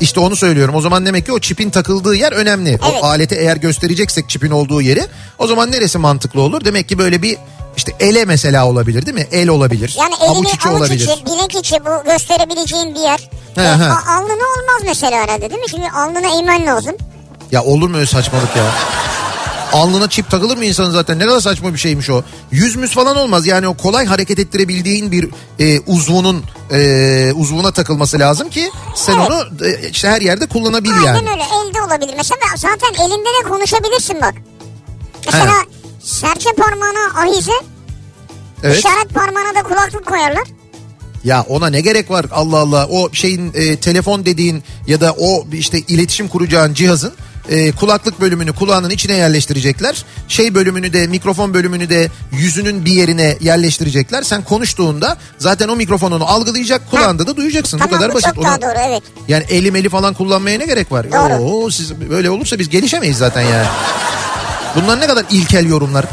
İşte 0.00 0.20
onu 0.20 0.36
söylüyorum. 0.36 0.74
O 0.74 0.80
zaman 0.80 1.06
demek 1.06 1.26
ki 1.26 1.32
o 1.32 1.38
çipin 1.38 1.70
takıldığı 1.70 2.14
yer 2.14 2.32
önemli. 2.32 2.68
Evet. 2.70 3.00
O 3.02 3.06
aleti 3.06 3.34
eğer 3.34 3.56
göstereceksek 3.56 4.28
çipin 4.28 4.50
olduğu 4.50 4.82
yeri 4.82 5.06
o 5.38 5.46
zaman 5.46 5.72
neresi 5.72 5.98
mantıklı 5.98 6.40
olur? 6.40 6.64
Demek 6.64 6.88
ki 6.88 6.98
böyle 6.98 7.22
bir 7.22 7.36
işte 7.76 7.92
ele 8.00 8.24
mesela 8.24 8.66
olabilir 8.66 9.06
değil 9.06 9.14
mi? 9.14 9.26
El 9.32 9.48
olabilir. 9.48 9.96
Yani 9.98 10.14
elini 10.20 10.30
avuç 10.36 10.54
içi 10.54 10.68
avuç 10.68 10.78
olabilir. 10.80 11.08
içi 11.12 11.26
bilek 11.26 11.54
içi 11.54 11.76
bu 11.84 12.10
gösterebileceğin 12.10 12.94
bir 12.94 13.00
yer. 13.00 13.18
He, 13.54 13.62
E, 13.62 13.64
he. 13.64 13.84
alnına 14.10 14.32
olmaz 14.32 14.82
mesela 14.84 15.22
herhalde 15.22 15.50
değil 15.50 15.60
mi? 15.60 15.66
Çünkü 15.70 15.88
alnına 15.88 16.38
eğmen 16.38 16.66
lazım. 16.66 16.96
Ya 17.52 17.64
olur 17.64 17.88
mu 17.88 17.96
öyle 17.96 18.06
saçmalık 18.06 18.56
ya? 18.56 18.64
Alnına 19.72 20.08
çip 20.08 20.30
takılır 20.30 20.56
mı 20.56 20.64
insanın 20.64 20.90
zaten? 20.90 21.18
Ne 21.18 21.26
kadar 21.26 21.40
saçma 21.40 21.72
bir 21.74 21.78
şeymiş 21.78 22.10
o. 22.10 22.22
Yüzmüş 22.50 22.90
falan 22.90 23.16
olmaz. 23.16 23.46
Yani 23.46 23.68
o 23.68 23.76
kolay 23.76 24.06
hareket 24.06 24.38
ettirebildiğin 24.38 25.12
bir 25.12 25.28
e, 25.58 25.80
uzvunun 25.80 26.44
e, 26.70 27.32
uzvuna 27.32 27.70
takılması 27.72 28.18
lazım 28.18 28.50
ki 28.50 28.70
sen 28.94 29.18
Evet. 29.18 29.30
onu 29.30 29.66
e, 29.68 29.88
işte 29.90 30.08
her 30.08 30.20
yerde 30.20 30.46
kullanabil 30.46 30.90
Aynen 30.90 31.04
yani. 31.04 31.18
öyle 31.30 31.42
elde 31.42 31.82
olabilir. 31.82 32.14
Mesela 32.16 32.40
zaten 32.56 33.04
elinde 33.04 33.28
de 33.44 33.48
konuşabilirsin 33.48 34.16
bak. 34.22 34.34
Mesela 35.26 35.54
serçe 36.02 36.50
parmağına 36.52 37.20
ahize, 37.20 37.52
Evet. 38.62 38.78
işaret 38.78 39.14
parmağına 39.14 39.54
da 39.54 39.62
kulaklık 39.62 40.06
koyarlar. 40.06 40.44
Ya 41.24 41.44
ona 41.48 41.66
ne 41.70 41.80
gerek 41.80 42.10
var 42.10 42.26
Allah 42.32 42.58
Allah. 42.58 42.86
O 42.90 43.08
şeyin 43.12 43.52
e, 43.54 43.76
telefon 43.76 44.24
dediğin 44.26 44.62
ya 44.86 45.00
da 45.00 45.12
o 45.18 45.46
işte 45.52 45.78
iletişim 45.78 46.28
kuracağın 46.28 46.74
cihazın 46.74 47.12
e, 47.48 47.72
kulaklık 47.72 48.20
bölümünü 48.20 48.52
kulağının 48.52 48.90
içine 48.90 49.14
yerleştirecekler. 49.14 50.04
Şey 50.28 50.54
bölümünü 50.54 50.92
de 50.92 51.06
mikrofon 51.06 51.54
bölümünü 51.54 51.90
de 51.90 52.08
yüzünün 52.32 52.84
bir 52.84 52.92
yerine 52.92 53.36
yerleştirecekler. 53.40 54.22
Sen 54.22 54.42
konuştuğunda 54.44 55.16
zaten 55.38 55.68
o 55.68 55.76
mikrofonunu 55.76 56.24
algılayacak 56.24 56.90
kulağında 56.90 57.26
da 57.26 57.36
duyacaksın. 57.36 57.78
Tamam 57.78 57.92
bu 57.92 57.96
kadar 57.96 58.10
bu 58.10 58.14
basit. 58.14 58.34
çok 58.34 58.44
daha 58.44 58.54
Onu- 58.54 58.62
doğru 58.62 58.78
evet. 58.88 59.02
yani 59.28 59.44
eli 59.48 59.70
meli 59.70 59.88
falan 59.88 60.14
kullanmaya 60.14 60.58
ne 60.58 60.66
gerek 60.66 60.92
var? 60.92 61.12
Doğru. 61.12 61.34
Oo, 61.42 61.70
siz 61.70 62.00
böyle 62.10 62.30
olursa 62.30 62.58
biz 62.58 62.68
gelişemeyiz 62.68 63.16
zaten 63.18 63.42
yani. 63.42 63.66
Bunlar 64.76 65.00
ne 65.00 65.06
kadar 65.06 65.24
ilkel 65.30 65.66
yorumlar. 65.66 66.04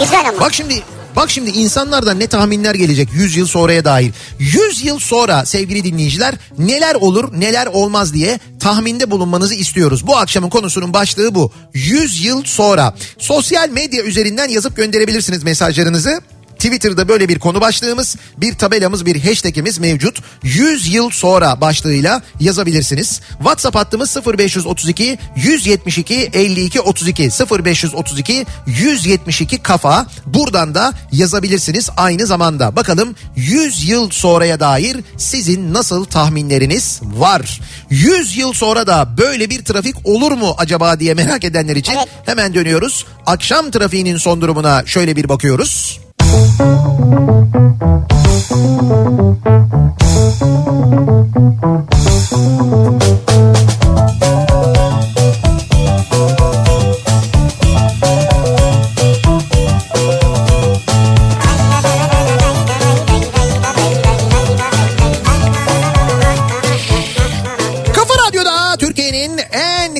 Güzel 0.00 0.28
ama. 0.28 0.40
Bak 0.40 0.54
şimdi 0.54 0.82
bak 1.18 1.30
şimdi 1.30 1.50
insanlardan 1.50 2.20
ne 2.20 2.26
tahminler 2.26 2.74
gelecek 2.74 3.08
100 3.12 3.36
yıl 3.36 3.46
sonraya 3.46 3.84
dair. 3.84 4.12
100 4.38 4.84
yıl 4.84 4.98
sonra 4.98 5.46
sevgili 5.46 5.84
dinleyiciler 5.84 6.34
neler 6.58 6.94
olur 6.94 7.40
neler 7.40 7.66
olmaz 7.66 8.14
diye 8.14 8.38
tahminde 8.60 9.10
bulunmanızı 9.10 9.54
istiyoruz. 9.54 10.06
Bu 10.06 10.16
akşamın 10.16 10.48
konusunun 10.48 10.92
başlığı 10.92 11.34
bu. 11.34 11.52
100 11.74 12.24
yıl 12.24 12.44
sonra. 12.44 12.94
Sosyal 13.18 13.68
medya 13.68 14.02
üzerinden 14.02 14.48
yazıp 14.48 14.76
gönderebilirsiniz 14.76 15.42
mesajlarınızı. 15.42 16.20
Twitter'da 16.58 17.08
böyle 17.08 17.28
bir 17.28 17.38
konu 17.38 17.60
başlığımız, 17.60 18.16
bir 18.36 18.54
tabelamız, 18.54 19.06
bir 19.06 19.24
hashtagimiz 19.24 19.78
mevcut. 19.78 20.22
100 20.42 20.94
yıl 20.94 21.10
sonra 21.10 21.60
başlığıyla 21.60 22.22
yazabilirsiniz. 22.40 23.20
WhatsApp 23.38 23.76
hattımız 23.76 24.16
0532 24.26 25.18
172 25.36 26.14
52 26.14 26.80
32 26.80 27.30
0532 27.64 28.46
172 28.66 29.58
kafa. 29.58 30.06
Buradan 30.26 30.74
da 30.74 30.92
yazabilirsiniz 31.12 31.90
aynı 31.96 32.26
zamanda. 32.26 32.76
Bakalım 32.76 33.14
100 33.36 33.88
yıl 33.88 34.10
sonraya 34.10 34.60
dair 34.60 34.96
sizin 35.16 35.74
nasıl 35.74 36.04
tahminleriniz 36.04 37.00
var? 37.02 37.60
100 37.90 38.36
yıl 38.36 38.52
sonra 38.52 38.86
da 38.86 39.18
böyle 39.18 39.50
bir 39.50 39.64
trafik 39.64 39.96
olur 40.04 40.32
mu 40.32 40.54
acaba 40.58 41.00
diye 41.00 41.14
merak 41.14 41.44
edenler 41.44 41.76
için 41.76 41.92
Evet. 41.92 42.08
hemen 42.26 42.54
dönüyoruz. 42.54 43.06
Akşam 43.26 43.70
trafiğinin 43.70 44.16
son 44.16 44.40
durumuna 44.40 44.82
şöyle 44.86 45.16
bir 45.16 45.28
bakıyoruz. 45.28 46.00
Kafa 46.28 46.68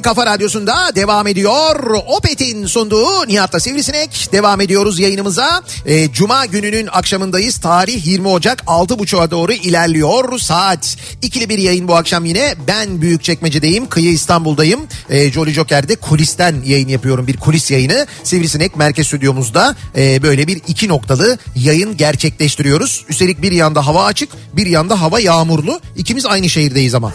kafa 0.09 0.27
radyosunda 0.27 0.95
devam 0.95 1.27
ediyor. 1.27 1.91
Opet'in 2.07 2.67
sunduğu 2.67 3.29
Nihat'la 3.29 3.61
Sivrisinek. 3.61 4.29
Devam 4.33 4.61
ediyoruz 4.61 4.99
yayınımıza. 4.99 5.63
Ee, 5.87 6.13
Cuma 6.13 6.47
gününün 6.47 6.89
akşamındayız. 6.93 7.59
Tarih 7.59 8.07
20 8.07 8.29
Ocak 8.29 8.61
6.30'a 8.61 9.31
doğru 9.31 9.53
ilerliyor 9.53 10.39
saat. 10.39 10.97
İkili 11.23 11.49
bir 11.49 11.59
yayın 11.59 11.89
bu 11.89 11.97
akşam 11.97 12.25
yine. 12.25 12.55
Ben 12.69 13.01
Büyükçekmece'deyim. 13.01 13.89
Kıyı 13.89 14.13
İstanbul'dayım. 14.13 14.81
Ee, 15.11 15.33
Jolly 15.33 15.53
Joker'de 15.53 15.97
kulisten 15.97 16.57
yayın 16.65 16.89
yapıyorum. 16.89 17.27
Bir 17.27 17.37
kulis 17.37 17.71
yayını. 17.71 18.07
Sivrisinek 18.25 18.77
merkez 18.77 19.07
stüdyomuzda 19.07 19.77
e, 19.97 20.23
böyle 20.23 20.47
bir 20.47 20.57
iki 20.69 20.89
noktalı 20.89 21.39
yayın 21.57 21.97
gerçekleştiriyoruz. 21.97 23.05
Üstelik 23.09 23.43
bir 23.43 23.53
yanda 23.53 23.87
hava 23.87 24.05
açık, 24.05 24.31
bir 24.53 24.67
yanda 24.67 25.01
hava 25.01 25.21
yağmurlu. 25.21 25.81
İkimiz 25.97 26.27
aynı 26.27 26.49
şehirdeyiz 26.49 26.95
ama. 26.95 27.13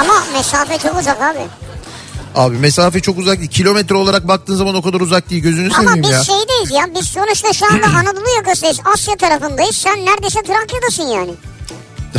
Ama 0.00 0.24
mesafe 0.32 0.78
çok 0.78 1.00
uzak 1.00 1.22
abi. 1.22 1.40
Abi 2.36 2.56
mesafe 2.58 3.00
çok 3.00 3.18
uzak 3.18 3.38
değil. 3.38 3.50
Kilometre 3.50 3.94
olarak 3.94 4.28
baktığın 4.28 4.56
zaman 4.56 4.74
o 4.74 4.82
kadar 4.82 5.00
uzak 5.00 5.30
değil. 5.30 5.42
Gözünü 5.42 5.70
Ama 5.74 5.82
seveyim 5.82 6.02
biz 6.02 6.10
ya. 6.10 6.24
şeydeyiz 6.24 6.70
ya. 6.70 6.86
Biz 6.94 7.06
sonuçta 7.06 7.52
şu 7.52 7.66
anda 7.66 7.86
Anadolu 7.98 8.28
yakasındayız. 8.36 8.80
Asya 8.94 9.16
tarafındayız. 9.16 9.76
Sen 9.76 10.04
neredeyse 10.06 10.42
Trakya'dasın 10.42 11.02
yani. 11.02 11.30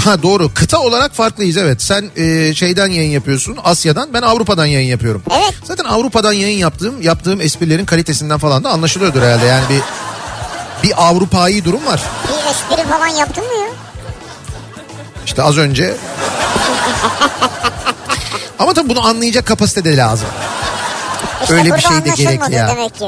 Ha 0.03 0.23
doğru. 0.23 0.51
Kıta 0.53 0.79
olarak 0.79 1.13
farklıyız 1.13 1.57
evet. 1.57 1.81
Sen 1.81 2.09
e, 2.15 2.53
şeyden 2.53 2.87
yayın 2.87 3.11
yapıyorsun. 3.11 3.57
Asya'dan. 3.63 4.13
Ben 4.13 4.21
Avrupa'dan 4.21 4.65
yayın 4.65 4.87
yapıyorum. 4.89 5.23
Evet. 5.31 5.53
Zaten 5.63 5.83
Avrupa'dan 5.85 6.33
yayın 6.33 6.57
yaptığım 6.57 7.01
yaptığım 7.01 7.41
esprilerin 7.41 7.85
kalitesinden 7.85 8.37
falan 8.37 8.63
da 8.63 8.69
anlaşılıyordur 8.69 9.21
herhalde. 9.21 9.45
Yani 9.45 9.63
bir 9.69 9.81
bir 10.83 11.07
Avrupa'yı 11.07 11.65
durum 11.65 11.85
var. 11.85 12.01
Bir 12.27 12.51
espri 12.51 12.89
falan 12.89 13.07
yaptın 13.07 13.43
mı 13.43 13.53
ya? 13.53 13.67
İşte 15.25 15.43
az 15.43 15.57
önce. 15.57 15.95
Ama 18.59 18.73
tabii 18.73 18.89
bunu 18.89 19.05
anlayacak 19.07 19.45
kapasite 19.45 19.85
de 19.85 19.97
lazım. 19.97 20.27
İşte 21.41 21.53
Öyle 21.53 21.75
bir 21.75 21.79
şey 21.81 21.91
de 21.91 21.95
anlaşılmadı 21.95 22.49
gerek 22.49 22.49
ya. 22.49 22.67
demek 22.75 22.95
ki. 22.95 23.05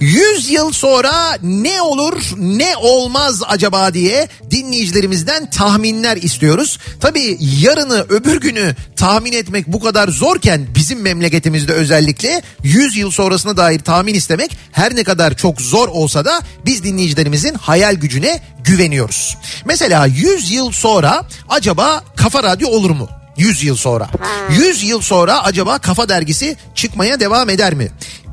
100 0.00 0.50
yıl 0.50 0.72
sonra 0.72 1.38
ne 1.42 1.82
olur 1.82 2.22
ne 2.36 2.76
olmaz 2.76 3.42
acaba 3.48 3.94
diye 3.94 4.28
dinleyicilerimizden 4.50 5.50
tahminler 5.50 6.16
istiyoruz. 6.16 6.78
Tabii 7.00 7.38
yarını 7.40 8.06
öbür 8.08 8.40
günü 8.40 8.76
tahmin 8.96 9.32
etmek 9.32 9.66
bu 9.66 9.80
kadar 9.80 10.08
zorken 10.08 10.66
bizim 10.74 11.00
memleketimizde 11.00 11.72
özellikle 11.72 12.42
100 12.62 12.96
yıl 12.96 13.10
sonrasına 13.10 13.56
dair 13.56 13.78
tahmin 13.80 14.14
istemek 14.14 14.56
her 14.72 14.96
ne 14.96 15.04
kadar 15.04 15.34
çok 15.36 15.60
zor 15.60 15.88
olsa 15.88 16.24
da 16.24 16.40
biz 16.66 16.84
dinleyicilerimizin 16.84 17.54
hayal 17.54 17.94
gücüne 17.94 18.42
güveniyoruz. 18.64 19.36
Mesela 19.64 20.06
100 20.06 20.50
yıl 20.50 20.72
sonra 20.72 21.22
acaba 21.48 22.04
Kafa 22.16 22.42
Radyo 22.42 22.68
olur 22.68 22.90
mu? 22.90 23.08
100 23.36 23.64
yıl 23.64 23.76
sonra. 23.76 24.08
100 24.50 24.82
yıl 24.82 25.00
sonra 25.00 25.44
acaba 25.44 25.78
Kafa 25.78 26.08
Dergisi 26.08 26.56
çıkmaya 26.74 27.20
devam 27.20 27.50
eder 27.50 27.74
mi? 27.74 27.88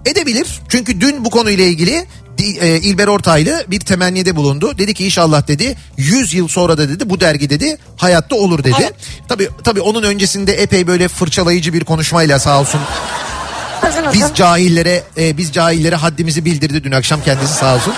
Edebilir. 0.06 0.48
Çünkü 0.70 1.02
dün 1.02 1.26
bu 1.26 1.30
konuyla 1.30 1.66
ilgili 1.66 2.06
e, 2.40 2.78
İlber 2.80 3.08
Ortaylı 3.08 3.66
bir 3.68 3.80
temennide 3.80 4.36
bulundu. 4.36 4.78
Dedi 4.78 4.94
ki 4.94 5.06
inşallah 5.06 5.48
dedi 5.48 5.78
100 5.98 6.34
yıl 6.34 6.48
sonra 6.48 6.78
da 6.78 6.90
dedi 6.90 7.10
bu 7.10 7.20
dergi 7.20 7.50
dedi 7.50 7.78
hayatta 7.98 8.36
olur 8.36 8.64
dedi. 8.64 8.76
Evet. 8.82 8.94
Tabii 9.28 9.50
tabii 9.64 9.82
onun 9.82 10.04
öncesinde 10.04 10.54
epey 10.54 10.88
böyle 10.88 11.08
fırçalayıcı 11.08 11.74
bir 11.74 11.84
konuşmayla 11.84 12.40
sağ 12.40 12.60
olsun 12.60 12.82
Uzun 13.90 14.02
uzun. 14.02 14.14
biz 14.14 14.36
cahillere 14.36 15.04
e, 15.18 15.38
biz 15.38 15.52
cahillere 15.54 15.96
haddimizi 15.96 16.46
bildirdi 16.46 16.84
dün 16.84 16.92
akşam 16.92 17.24
kendisi 17.24 17.54
sağ 17.54 17.76
olsun. 17.76 17.94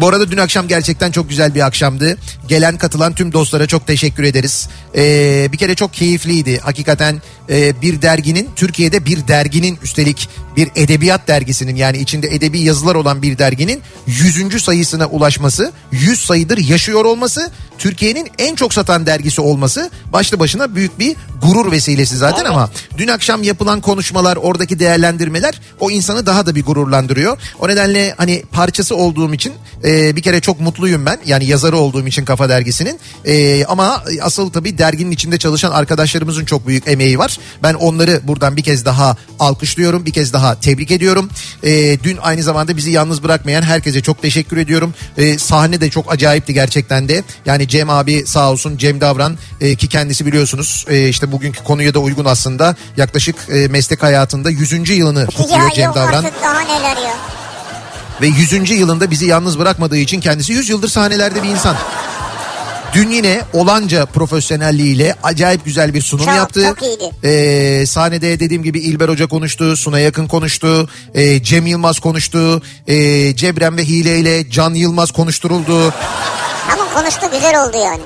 Bu 0.00 0.08
arada 0.08 0.30
dün 0.30 0.36
akşam 0.36 0.68
gerçekten 0.68 1.10
çok 1.10 1.28
güzel 1.28 1.54
bir 1.54 1.66
akşamdı. 1.66 2.18
Gelen 2.48 2.78
katılan 2.78 3.14
tüm 3.14 3.32
dostlara 3.32 3.66
çok 3.66 3.86
teşekkür 3.86 4.22
ederiz. 4.22 4.68
Ee, 4.96 5.48
bir 5.52 5.58
kere 5.58 5.74
çok 5.74 5.92
keyifliydi. 5.92 6.58
Hakikaten 6.58 7.22
e, 7.50 7.82
bir 7.82 8.02
derginin 8.02 8.48
Türkiye'de 8.56 9.04
bir 9.04 9.28
derginin 9.28 9.78
üstelik 9.82 10.28
bir 10.56 10.70
edebiyat 10.74 11.28
dergisinin 11.28 11.76
yani 11.76 11.98
içinde 11.98 12.28
edebi 12.28 12.60
yazılar 12.60 12.94
olan 12.94 13.22
bir 13.22 13.38
derginin 13.38 13.82
100. 14.06 14.62
sayısına 14.62 15.06
ulaşması, 15.06 15.72
100 15.92 16.20
sayıdır 16.20 16.58
yaşıyor 16.58 17.04
olması, 17.04 17.50
Türkiye'nin 17.78 18.28
en 18.38 18.54
çok 18.54 18.74
satan 18.74 19.06
dergisi 19.06 19.40
olması 19.40 19.90
başlı 20.12 20.38
başına 20.38 20.74
büyük 20.74 20.98
bir 20.98 21.16
gurur 21.42 21.72
vesilesi 21.72 22.16
zaten 22.16 22.44
ama 22.44 22.70
dün 22.98 23.08
akşam 23.08 23.42
yapılan 23.42 23.80
konuşmalar, 23.80 24.36
oradaki 24.36 24.78
değerlendirmeler 24.78 25.60
o 25.80 25.90
insanı 25.90 26.26
daha 26.26 26.46
da 26.46 26.54
bir 26.54 26.64
gururlandırıyor. 26.64 27.38
O 27.58 27.68
nedenle 27.68 28.14
hani 28.16 28.42
parçası 28.52 28.96
olduğum 28.96 29.34
için 29.34 29.52
e, 29.84 30.16
bir 30.16 30.22
kere 30.22 30.40
çok 30.40 30.60
mutluyum 30.60 31.06
ben. 31.06 31.18
Yani 31.26 31.44
yazarı 31.44 31.76
olduğum 31.76 32.06
için 32.06 32.24
Kafa 32.24 32.48
Dergisi'nin. 32.48 33.00
E, 33.24 33.64
ama 33.64 34.04
asıl 34.22 34.50
tabii 34.50 34.78
derginin 34.80 35.10
içinde 35.10 35.38
çalışan 35.38 35.70
arkadaşlarımızın 35.70 36.44
çok 36.44 36.66
büyük 36.66 36.88
emeği 36.88 37.18
var. 37.18 37.38
Ben 37.62 37.74
onları 37.74 38.20
buradan 38.24 38.56
bir 38.56 38.62
kez 38.62 38.84
daha 38.84 39.16
alkışlıyorum. 39.38 40.06
Bir 40.06 40.12
kez 40.12 40.32
daha 40.32 40.60
tebrik 40.60 40.90
ediyorum. 40.90 41.30
E, 41.62 41.98
dün 42.02 42.18
aynı 42.22 42.42
zamanda 42.42 42.76
bizi 42.76 42.90
yalnız 42.90 43.22
bırakmayan 43.22 43.62
herkese 43.62 44.00
çok 44.02 44.22
teşekkür 44.22 44.56
ediyorum. 44.56 44.94
E, 45.18 45.38
sahne 45.38 45.80
de 45.80 45.90
çok 45.90 46.12
acayipti 46.12 46.54
gerçekten 46.54 47.08
de. 47.08 47.22
Yani 47.46 47.68
Cem 47.68 47.90
abi 47.90 48.26
sağ 48.26 48.50
olsun 48.50 48.76
Cem 48.76 49.00
Davran 49.00 49.38
e, 49.60 49.74
ki 49.74 49.88
kendisi 49.88 50.26
biliyorsunuz 50.26 50.84
e, 50.88 51.08
işte 51.08 51.32
bugünkü 51.32 51.64
konuya 51.64 51.94
da 51.94 51.98
uygun 51.98 52.24
aslında. 52.24 52.76
Yaklaşık 52.96 53.36
e, 53.48 53.68
meslek 53.68 54.02
hayatında 54.02 54.50
100. 54.50 54.90
yılını 54.90 55.26
kutluyor 55.26 55.60
Ya 55.60 55.74
Cem 55.74 55.94
Davran. 55.94 56.24
artık 56.24 56.42
daha 56.42 56.60
neler 56.60 56.96
ya. 56.96 57.14
Ve 58.20 58.26
100. 58.26 58.70
yılında 58.70 59.10
bizi 59.10 59.26
yalnız 59.26 59.58
bırakmadığı 59.58 59.96
için 59.96 60.20
kendisi 60.20 60.52
100 60.52 60.68
yıldır 60.68 60.88
sahnelerde 60.88 61.42
bir 61.42 61.48
insan. 61.48 61.76
Dün 62.94 63.10
yine 63.10 63.42
olanca 63.52 64.06
profesyonelliğiyle 64.06 65.14
acayip 65.22 65.64
güzel 65.64 65.94
bir 65.94 66.02
sunum 66.02 66.24
Çok, 66.24 66.34
yaptı. 66.34 66.64
çok 66.68 66.82
iyiydi. 66.82 67.26
Ee, 67.26 67.86
sahnede 67.86 68.40
dediğim 68.40 68.62
gibi 68.62 68.80
İlber 68.80 69.08
Hoca 69.08 69.26
konuştu, 69.26 69.76
Suna 69.76 69.98
Yakın 70.00 70.26
konuştu, 70.26 70.88
ee, 71.14 71.42
Cem 71.42 71.66
Yılmaz 71.66 71.98
konuştu, 71.98 72.62
ee, 72.86 73.36
Cebrem 73.36 73.76
ve 73.76 73.84
Hile 73.84 74.18
ile 74.18 74.50
Can 74.50 74.74
Yılmaz 74.74 75.10
konuşturuldu. 75.10 75.94
Ama 76.72 76.94
konuştu 76.94 77.26
güzel 77.32 77.64
oldu 77.64 77.76
yani. 77.76 78.02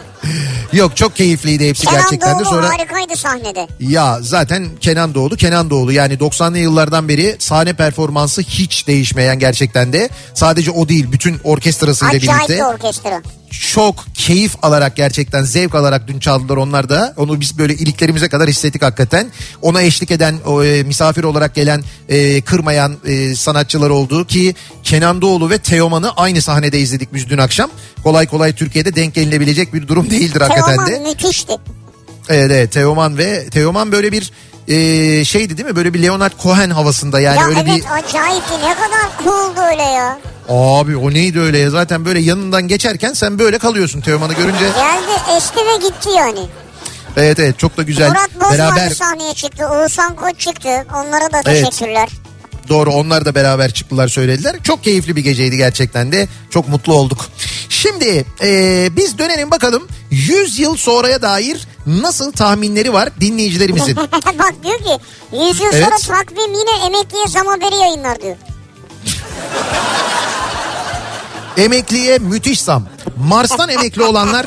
Yok 0.73 0.97
çok 0.97 1.17
keyifliydi 1.17 1.69
hepsi 1.69 1.87
Kenan 1.87 2.01
gerçekten 2.01 2.31
de 2.31 2.45
Doğulu 2.45 2.55
sonra. 2.55 2.69
harikaydı 2.69 3.17
sahnede. 3.17 3.69
Ya 3.81 4.19
zaten 4.23 4.67
Kenan 4.81 5.15
Doğulu 5.15 5.37
Kenan 5.37 5.71
Doğulu 5.71 5.93
yani 5.93 6.15
90'lı 6.15 6.59
yıllardan 6.59 7.09
beri 7.09 7.37
sahne 7.39 7.73
performansı 7.73 8.43
hiç 8.43 8.87
değişmeyen 8.87 9.39
gerçekten 9.39 9.93
de 9.93 10.09
sadece 10.35 10.71
o 10.71 10.89
değil 10.89 11.13
bütün 11.13 11.41
orkestrasıyla 11.45 12.15
Acayip 12.15 12.39
birlikte 12.49 12.57
bir 12.57 12.61
orkestra. 12.75 13.23
Çok 13.61 14.05
keyif 14.15 14.53
alarak 14.63 14.97
gerçekten 14.97 15.43
zevk 15.43 15.75
alarak 15.75 16.09
dün 16.09 16.19
çaldılar 16.19 16.57
onlar 16.57 16.89
da. 16.89 17.15
Onu 17.17 17.41
biz 17.41 17.59
böyle 17.59 17.75
iliklerimize 17.75 18.29
kadar 18.29 18.49
hissettik 18.49 18.83
hakikaten. 18.83 19.31
Ona 19.63 19.83
eşlik 19.83 20.11
eden 20.11 20.35
o, 20.47 20.65
e, 20.65 20.83
misafir 20.83 21.25
olarak 21.25 21.55
gelen 21.55 21.83
e, 22.09 22.41
kırmayan 22.41 22.97
e, 23.07 23.35
sanatçılar 23.37 23.91
oldu 23.91 24.27
ki 24.27 24.55
Kenan 24.83 25.23
Doğulu 25.23 25.51
ve 25.51 25.59
Teoman'ı 25.59 26.11
aynı 26.17 26.43
sahnede 26.43 26.81
izledik 26.81 27.15
biz 27.15 27.31
dün 27.31 27.39
akşam. 27.39 27.71
Kolay 28.03 28.27
kolay 28.27 28.53
Türkiye'de 28.53 28.95
denk 28.95 29.15
gelinebilecek 29.15 29.75
bir 29.75 29.89
durum 29.89 30.11
değildir 30.11 30.41
hakikaten 30.41 30.87
de. 30.87 30.91
Teoman 30.91 31.09
müthişti. 31.09 31.53
Evet, 32.29 32.51
evet 32.51 32.73
Teoman 32.73 33.19
ve 33.19 33.49
Teoman 33.51 33.93
böyle 33.93 34.13
bir 34.13 34.33
e, 34.69 35.25
şeydi 35.25 35.57
değil 35.57 35.69
mi? 35.69 35.77
Böyle 35.77 35.95
bir 35.95 36.03
Leonard 36.03 36.33
Cohen 36.43 36.71
havasında 36.71 37.21
yani 37.21 37.41
ya 37.41 37.47
öyle 37.47 37.61
evet 37.61 37.77
bir 37.77 37.85
acayipti 37.91 38.53
ne 38.53 38.75
kadar 38.75 39.25
cooldu 39.25 39.61
öyle 39.71 39.83
ya. 39.83 40.19
Abi 40.49 40.97
o 40.97 41.11
neydi 41.11 41.41
öyle 41.41 41.59
ya 41.59 41.71
zaten 41.71 42.05
böyle 42.05 42.21
yanından 42.21 42.69
geçerken 42.69 43.13
sen 43.13 43.39
böyle 43.39 43.59
kalıyorsun 43.59 44.01
Teoman'ı 44.01 44.33
görünce. 44.35 44.65
Geldi 44.65 45.37
esti 45.37 45.57
ve 45.59 45.89
gitti 45.89 46.09
yani. 46.17 46.41
Evet 47.17 47.39
evet 47.39 47.59
çok 47.59 47.77
da 47.77 47.83
güzel 47.83 48.09
Murat 48.09 48.31
Boz 48.41 48.53
beraber 48.59 48.91
sahneye 48.91 49.35
çıktı. 49.35 49.67
Oğuzhan 49.69 50.17
Koç 50.17 50.39
çıktı. 50.41 50.69
Onlara 50.95 51.33
da 51.33 51.41
Evet. 51.47 51.65
teşekkürler. 51.71 52.09
doğru 52.69 52.93
onlar 52.93 53.25
da 53.25 53.35
beraber 53.35 53.71
çıktılar 53.73 54.09
söylediler. 54.09 54.57
Çok 54.63 54.85
keyifli 54.85 55.17
bir 55.17 55.21
geceydi 55.25 55.57
gerçekten 55.57 56.13
de 56.13 56.29
çok 56.51 56.69
mutlu 56.69 56.95
olduk. 56.95 57.27
Şimdi 57.69 58.25
e, 58.43 58.89
biz 58.97 59.19
dönelim 59.19 59.51
bakalım 59.51 59.89
100 60.11 60.59
yıl 60.59 60.77
sonraya 60.77 61.23
dair 61.23 61.69
nasıl 61.87 62.33
tahminleri 62.33 62.93
var 62.93 63.09
dinleyicilerimizin. 63.21 63.97
Bak 64.39 64.55
diyor 64.65 64.79
ki 64.79 64.99
100 65.33 65.61
yıl 65.61 65.71
Evet. 65.73 66.01
sonra 66.01 66.19
takvim 66.19 66.53
yine 66.55 66.87
emekliye 66.87 67.27
zam 67.29 67.47
haberi 67.47 67.75
yayınlar 67.77 68.21
diyor. 68.23 68.37
Emekliye 71.57 72.19
müthiş 72.19 72.61
zam. 72.61 72.85
Mars'tan 73.29 73.69
emekli 73.69 74.03
olanlar 74.03 74.47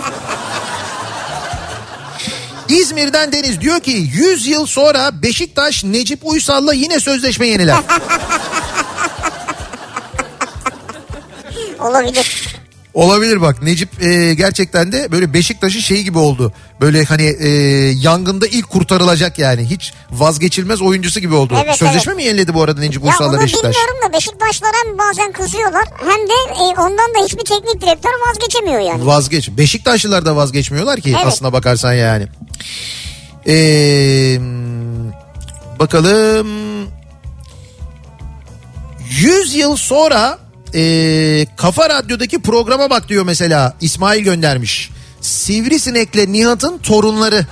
İzmir'den 2.70 3.32
Deniz 3.32 3.62
diyor 3.62 3.80
ki 3.80 3.92
100 3.92 4.48
yıl 4.48 4.66
sonra 4.66 5.22
Beşiktaş 5.22 5.84
Necip 5.84 6.20
Uysal'la 6.24 6.74
yine 6.74 7.00
sözleşme 7.00 7.48
yeniler. 7.48 7.78
Olabilir. 11.80 12.57
Olabilir 12.98 13.42
bak 13.42 13.62
Necip 13.64 14.04
e, 14.04 14.34
gerçekten 14.34 14.92
de 14.92 15.12
böyle 15.12 15.34
Beşiktaş'ın 15.34 15.80
şeyi 15.80 16.04
gibi 16.04 16.18
oldu. 16.18 16.54
Böyle 16.82 17.04
hani 17.04 17.24
e, 17.24 17.50
yangında 17.92 18.48
ilk 18.48 18.70
kurtarılacak 18.70 19.40
yani. 19.40 19.66
Hiç 19.70 19.94
vazgeçilmez 20.12 20.82
oyuncusu 20.82 21.20
gibi 21.20 21.34
oldu. 21.34 21.54
Evet, 21.66 21.76
Sözleşme 21.76 22.14
evet. 22.14 22.24
mi 22.24 22.24
yeniledi 22.24 22.54
bu 22.54 22.64
arada 22.64 22.80
Necip 22.80 23.04
Ya 23.04 23.10
Uysal'la 23.10 23.30
onu 23.38 23.42
Beşiktaş? 23.42 23.76
bilmiyorum 23.76 23.96
da 24.08 24.14
Beşiktaşlar 24.14 24.72
hem 24.86 24.98
bazen 24.98 25.32
kızıyorlar 25.32 25.84
hem 26.00 26.28
de 26.28 26.64
e, 26.64 26.64
ondan 26.64 27.14
da 27.16 27.26
hiçbir 27.26 27.46
teknik 27.46 27.82
direktör 27.82 28.10
vazgeçemiyor 28.30 28.80
yani. 28.80 29.06
Vazgeç. 29.06 29.50
Beşiktaşlılar 29.58 30.26
da 30.26 30.36
vazgeçmiyorlar 30.36 31.02
ki 31.02 31.10
Evet. 31.16 31.26
aslına 31.26 31.54
bakarsan 31.54 31.94
yani. 31.94 32.28
Ee, 33.48 34.40
bakalım. 35.80 36.48
100 39.10 39.56
yıl 39.56 39.76
sonra 39.76 40.47
ee, 40.74 41.46
Kafa 41.58 41.90
Radyo'daki 41.90 42.42
programa 42.42 42.90
bak 42.90 43.10
diyor 43.10 43.24
mesela 43.26 43.74
İsmail 43.82 44.24
göndermiş. 44.24 44.90
Sivrisinek'le 45.22 46.28
Nihat'ın 46.28 46.78
torunları. 46.78 47.46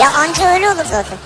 Ya 0.00 0.12
anca 0.12 0.54
öyle 0.54 0.68
olur 0.70 0.84
zaten. 0.90 1.18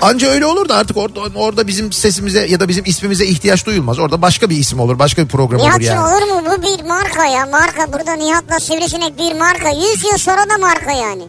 Anca 0.00 0.28
öyle 0.28 0.46
olur 0.46 0.68
da 0.68 0.76
artık 0.76 0.96
orada, 0.96 1.20
orada 1.34 1.66
bizim 1.66 1.92
sesimize 1.92 2.46
ya 2.46 2.60
da 2.60 2.68
bizim 2.68 2.84
ismimize 2.84 3.26
ihtiyaç 3.26 3.66
duyulmaz. 3.66 3.98
Orada 3.98 4.22
başka 4.22 4.50
bir 4.50 4.56
isim 4.56 4.80
olur, 4.80 4.98
başka 4.98 5.22
bir 5.22 5.28
program 5.28 5.60
olur 5.60 5.68
Nihat'cığım 5.68 5.94
yani. 5.94 6.14
olur 6.14 6.32
mu 6.32 6.42
bu 6.50 6.62
bir 6.62 6.84
marka 6.84 7.26
ya 7.26 7.46
marka 7.46 7.92
burada 7.92 8.12
Nihat'la 8.12 8.60
Sivrisinek 8.60 9.18
bir 9.18 9.38
marka 9.38 9.68
100 9.68 10.04
yıl 10.04 10.18
sonra 10.18 10.50
da 10.50 10.58
marka 10.58 10.92
yani. 10.92 11.22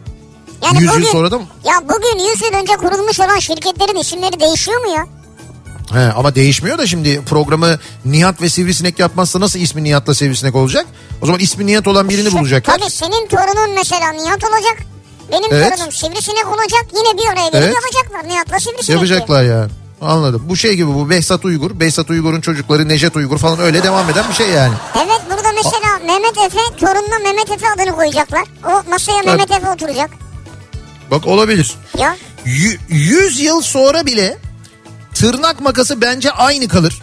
Yani 0.64 0.76
100 0.80 0.84
yıl 0.84 0.92
bugün, 0.92 1.12
sonra 1.12 1.30
da 1.30 1.38
mı? 1.38 1.46
Ya 1.64 1.74
bugün 1.82 2.30
100 2.30 2.42
yıl 2.42 2.60
önce 2.60 2.76
kurulmuş 2.76 3.20
olan 3.20 3.38
şirketlerin 3.38 3.96
isimleri 3.96 4.40
değişiyor 4.40 4.80
mu 4.80 4.92
ya? 4.96 5.06
He, 5.92 6.12
ama 6.16 6.34
değişmiyor 6.34 6.78
da 6.78 6.86
şimdi 6.86 7.20
programı 7.24 7.78
Nihat 8.04 8.42
ve 8.42 8.48
Sivrisinek 8.48 8.98
yapmazsa 8.98 9.40
nasıl 9.40 9.58
ismi 9.58 9.84
Nihat'la 9.84 10.14
Sivrisinek 10.14 10.54
olacak? 10.54 10.86
O 11.22 11.26
zaman 11.26 11.40
ismi 11.40 11.66
Nihat 11.66 11.88
olan 11.88 12.08
birini 12.08 12.32
bulacaklar. 12.32 12.78
Tabii 12.78 12.90
senin 12.90 13.26
torunun 13.28 13.74
mesela 13.74 14.12
Nihat 14.12 14.44
olacak. 14.44 14.76
Benim 15.32 15.48
Evet. 15.52 15.76
torunum 15.76 15.92
Sivrisinek 15.92 16.46
olacak. 16.46 16.86
Yine 16.96 17.18
bir 17.18 17.26
araya 17.32 17.48
gelip 17.48 17.64
Evet. 17.64 17.74
yapacaklar 17.74 18.28
Nihat'la 18.28 18.60
Sivrisinek. 18.60 18.86
diye. 18.86 18.94
Yapacaklar 18.96 19.44
yani. 19.44 19.70
Anladım. 20.00 20.42
Bu 20.48 20.56
şey 20.56 20.74
gibi 20.74 20.94
bu 20.94 21.10
Behzat 21.10 21.44
Uygur. 21.44 21.80
Behzat 21.80 22.10
Uygur'un 22.10 22.40
çocukları 22.40 22.88
Necdet 22.88 23.16
Uygur 23.16 23.38
falan 23.38 23.58
öyle 23.60 23.82
devam 23.82 24.10
eden 24.10 24.24
bir 24.28 24.34
şey 24.34 24.48
yani. 24.48 24.74
Evet 24.96 25.20
burada 25.30 25.48
mesela 25.52 25.98
Mehmet 26.06 26.38
Efe 26.46 26.76
torununa 26.80 27.18
Mehmet 27.18 27.50
Efe 27.50 27.66
adını 27.76 27.96
koyacaklar. 27.96 28.44
O 28.64 28.90
masaya 28.90 29.22
Mehmet 29.22 29.50
Efe 29.50 29.70
oturacak. 29.70 30.10
Bak 31.10 31.26
olabilir. 31.26 31.74
Ya 31.98 32.16
100 32.88 33.40
yıl 33.40 33.60
sonra 33.62 34.06
bile 34.06 34.38
tırnak 35.20 35.60
makası 35.60 36.00
bence 36.00 36.30
aynı 36.30 36.68
kalır. 36.68 37.02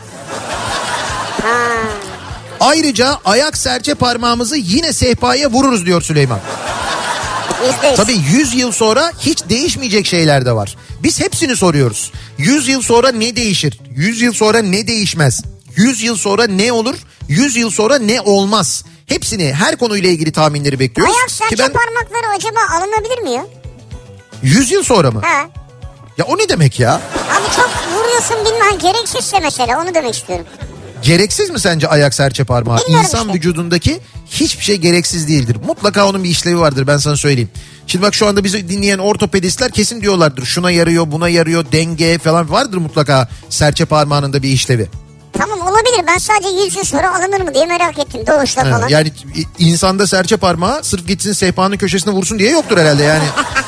Ayrıca 2.60 3.20
ayak 3.26 3.58
serçe 3.58 3.96
parmağımızı 3.96 4.58
yine 4.58 4.94
sehpaya 4.94 5.52
vururuz 5.52 5.86
diyor 5.86 6.02
Süleyman. 6.02 6.40
Tabii 7.96 8.18
100 8.32 8.54
yıl 8.54 8.72
sonra 8.72 9.12
hiç 9.20 9.50
değişmeyecek 9.50 10.06
şeyler 10.06 10.46
de 10.46 10.52
var. 10.52 10.76
Biz 11.04 11.20
hepsini 11.20 11.56
soruyoruz. 11.56 12.12
100 12.38 12.68
yıl 12.68 12.82
sonra 12.82 13.12
ne 13.12 13.36
değişir? 13.36 13.80
100 13.96 14.22
yıl 14.22 14.34
sonra 14.34 14.62
ne 14.62 14.88
değişmez? 14.88 15.44
100 15.76 16.04
yıl 16.04 16.16
sonra 16.18 16.48
ne 16.48 16.72
olur? 16.72 16.96
100 17.28 17.56
yıl 17.56 17.70
sonra 17.70 17.98
ne 18.00 18.22
olmaz? 18.22 18.84
Hepsini 19.06 19.54
her 19.54 19.76
konuyla 19.76 20.10
ilgili 20.10 20.32
tahminleri 20.32 20.80
bekliyoruz. 20.80 21.16
Ayak 21.16 21.32
serçe 21.32 21.58
ben 21.58 21.74
parmakları 21.74 22.36
acaba 22.38 22.60
alınabilir 22.78 23.22
mi 23.22 23.32
ya? 23.32 23.46
100 24.44 24.72
yıl 24.72 24.84
sonra 24.84 25.12
mı? 25.12 25.22
Ha. 25.26 25.67
Ya 26.18 26.26
o 26.26 26.38
ne 26.38 26.50
demek 26.50 26.80
ya? 26.80 26.94
Abi 26.94 27.56
çok 27.56 27.70
vuruyorsun 27.96 28.38
bilmem 28.46 28.80
gereksizse 28.94 29.40
mesela 29.40 29.82
onu 29.84 29.94
demek 29.96 30.16
istiyorum. 30.16 30.46
Gereksiz 31.02 31.50
mi 31.50 31.60
sence 31.60 31.88
ayak 31.88 32.14
serçe 32.14 32.44
parmağı? 32.44 32.78
Bilmiyorum 32.78 33.06
İnsan 33.06 33.22
işte. 33.28 33.34
vücudundaki 33.34 34.00
hiçbir 34.30 34.64
şey 34.64 34.76
gereksiz 34.76 35.28
değildir. 35.28 35.58
Mutlaka 35.68 36.10
onun 36.10 36.24
bir 36.24 36.30
işlevi 36.30 36.60
vardır 36.60 36.88
ben 36.88 36.98
sana 36.98 37.16
söyleyeyim. 37.16 37.50
Şimdi 37.88 38.06
bak 38.06 38.16
şu 38.16 38.28
anda 38.28 38.44
bizi 38.44 38.70
dinleyen 38.70 38.98
ortopedistler 38.98 39.72
kesin 39.72 40.02
diyorlardır. 40.02 40.46
Şuna 40.46 40.72
yarıyor, 40.72 41.12
buna 41.12 41.30
yarıyor, 41.30 41.66
denge 41.72 42.18
falan 42.18 42.52
vardır 42.52 42.78
mutlaka 42.78 43.28
serçe 43.50 43.86
parmağının 43.86 44.34
da 44.34 44.44
bir 44.44 44.50
işlevi. 44.50 44.88
Tamam 45.34 45.62
olabilir 45.62 46.04
ben 46.08 46.18
sadece 46.18 46.50
100 46.66 46.76
yıl 46.76 46.84
sonra 46.84 47.16
alınır 47.20 47.42
mı 47.42 47.54
diye 47.54 47.66
merak 47.66 48.00
ettim 48.00 48.22
doğuşta 48.28 48.66
Ha, 48.66 48.70
falan. 48.70 48.88
yani 48.88 49.12
insanda 49.60 50.08
serçe 50.08 50.38
parmağı 50.38 50.84
sırf 50.84 51.08
gitsin 51.08 51.34
sehpanın 51.34 51.78
köşesine 51.78 52.14
vursun 52.14 52.40
diye 52.40 52.52
yoktur 52.52 52.78
herhalde 52.78 53.04
yani. 53.04 53.24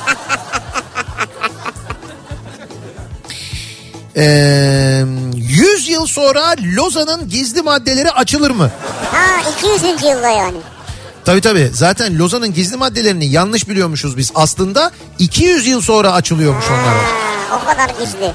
Ee, 4.19 5.03
100 5.36 5.89
yıl 5.89 6.05
sonra 6.05 6.55
Lozan'ın 6.75 7.29
gizli 7.29 7.62
maddeleri 7.62 8.12
açılır 8.12 8.51
mı? 8.51 8.71
Ha 9.12 9.49
200. 9.58 9.82
yılda 10.03 10.29
yani. 10.29 10.58
Tabii 11.25 11.41
tabii. 11.41 11.71
Zaten 11.73 12.19
Lozan'ın 12.19 12.53
gizli 12.53 12.77
maddelerini 12.77 13.25
yanlış 13.25 13.69
biliyormuşuz 13.69 14.17
biz. 14.17 14.32
Aslında 14.36 14.91
200 15.19 15.67
yıl 15.67 15.82
sonra 15.82 16.13
açılıyormuş 16.13 16.65
onlar. 16.69 16.95
O 17.62 17.65
kadar 17.65 17.89
gizli. 17.99 18.32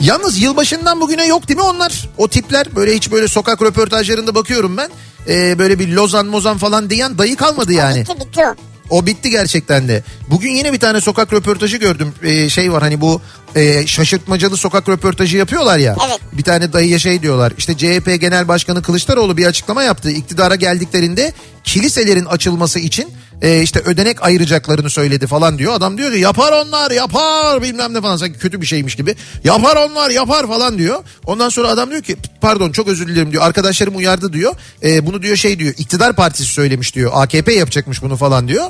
Yalnız 0.00 0.42
yılbaşından 0.42 1.00
bugüne 1.00 1.26
yok 1.26 1.48
değil 1.48 1.58
mi 1.58 1.64
onlar? 1.64 2.08
O 2.18 2.28
tipler 2.28 2.76
böyle 2.76 2.94
hiç 2.94 3.10
böyle 3.12 3.28
sokak 3.28 3.62
röportajlarında 3.62 4.34
bakıyorum 4.34 4.76
ben. 4.76 4.90
Ee, 5.28 5.58
böyle 5.58 5.78
bir 5.78 5.88
Lozan 5.88 6.26
mozan 6.26 6.58
falan 6.58 6.90
diyen 6.90 7.18
dayı 7.18 7.36
kalmadı 7.36 7.72
yani. 7.72 8.00
Bitti 8.00 8.20
bitti 8.20 8.40
o. 8.46 8.54
O 8.90 9.06
bitti 9.06 9.30
gerçekten 9.30 9.88
de. 9.88 10.02
Bugün 10.30 10.50
yine 10.50 10.72
bir 10.72 10.78
tane 10.78 11.00
sokak 11.00 11.32
röportajı 11.32 11.76
gördüm. 11.76 12.14
Ee, 12.22 12.48
şey 12.48 12.72
var 12.72 12.82
hani 12.82 13.00
bu 13.00 13.20
e, 13.56 13.86
şaşırtmacalı 13.86 14.56
sokak 14.56 14.88
röportajı 14.88 15.36
yapıyorlar 15.36 15.78
ya. 15.78 15.96
Evet. 16.08 16.20
Bir 16.32 16.42
tane 16.42 16.72
dayıya 16.72 16.98
şey 16.98 17.22
diyorlar. 17.22 17.52
İşte 17.58 17.76
CHP 17.76 18.20
Genel 18.20 18.48
Başkanı 18.48 18.82
Kılıçdaroğlu 18.82 19.36
bir 19.36 19.46
açıklama 19.46 19.82
yaptı. 19.82 20.10
İktidara 20.10 20.54
geldiklerinde 20.54 21.32
kiliselerin 21.64 22.24
açılması 22.24 22.78
için 22.78 23.08
e, 23.42 23.62
işte 23.62 23.80
ödenek 23.80 24.22
ayıracaklarını 24.22 24.90
söyledi 24.90 25.26
falan 25.26 25.58
diyor. 25.58 25.72
Adam 25.74 25.98
diyor 25.98 26.12
ki 26.12 26.18
yapar 26.18 26.52
onlar 26.52 26.90
yapar 26.90 27.62
bilmem 27.62 27.94
ne 27.94 28.00
falan 28.00 28.16
sanki 28.16 28.38
kötü 28.38 28.60
bir 28.60 28.66
şeymiş 28.66 28.94
gibi. 28.94 29.16
Yapar 29.44 29.76
onlar 29.76 30.10
yapar 30.10 30.46
falan 30.46 30.78
diyor. 30.78 31.04
Ondan 31.26 31.48
sonra 31.48 31.68
adam 31.68 31.90
diyor 31.90 32.02
ki 32.02 32.16
pardon 32.40 32.72
çok 32.72 32.88
özür 32.88 33.08
dilerim 33.08 33.32
diyor. 33.32 33.42
Arkadaşlarım 33.42 33.96
uyardı 33.96 34.32
diyor. 34.32 34.54
E, 34.84 35.06
bunu 35.06 35.22
diyor 35.22 35.36
şey 35.36 35.58
diyor 35.58 35.74
iktidar 35.78 36.16
partisi 36.16 36.44
söylemiş 36.44 36.94
diyor. 36.94 37.10
AKP 37.14 37.52
yapacakmış 37.54 38.02
bunu 38.02 38.16
falan 38.16 38.48
diyor. 38.48 38.64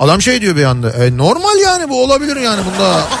Adam 0.00 0.22
şey 0.22 0.40
diyor 0.40 0.56
bir 0.56 0.64
anda. 0.64 0.90
E, 0.90 1.16
normal 1.16 1.58
yani 1.58 1.88
bu 1.88 2.02
olabilir 2.02 2.36
yani 2.36 2.60
bunda. 2.72 3.00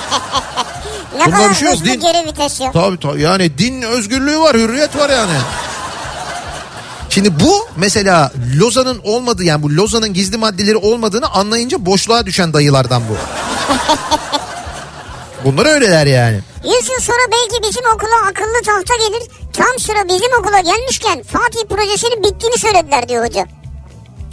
Ne 1.18 1.26
Bunda 1.26 1.36
kadar 1.36 1.50
bir 1.50 1.54
şey 1.54 1.68
yok, 1.68 1.84
din- 1.84 2.00
geri 2.00 2.26
vites. 2.28 2.58
Tabii 2.72 3.00
tabii 3.00 3.20
yani 3.20 3.58
din 3.58 3.82
özgürlüğü 3.82 4.38
var 4.38 4.56
hürriyet 4.56 4.96
var 4.96 5.10
yani. 5.10 5.32
Şimdi 7.14 7.40
bu 7.40 7.68
mesela 7.76 8.32
Lozan'ın 8.56 9.00
olmadığı 9.04 9.44
yani 9.44 9.62
bu 9.62 9.76
Lozan'ın 9.76 10.14
gizli 10.14 10.36
maddeleri 10.36 10.76
olmadığını 10.76 11.28
anlayınca 11.28 11.86
boşluğa 11.86 12.26
düşen 12.26 12.52
dayılardan 12.52 13.02
bu. 13.08 13.16
Bunlar 15.44 15.66
öyleler 15.66 16.06
yani. 16.06 16.40
100 16.64 16.64
yıl 16.64 17.00
sonra 17.00 17.18
belki 17.32 17.62
bizim 17.68 17.82
okula 17.94 18.28
akıllı 18.30 18.62
tahta 18.66 18.94
gelir. 18.96 19.22
Tam 19.52 19.78
sıra 19.78 20.08
bizim 20.08 20.40
okula 20.40 20.60
gelmişken 20.60 21.22
Fatih 21.22 21.60
projesinin 21.68 22.22
bittiğini 22.22 22.58
söylediler 22.58 23.08
diyor 23.08 23.26
hoca. 23.26 23.46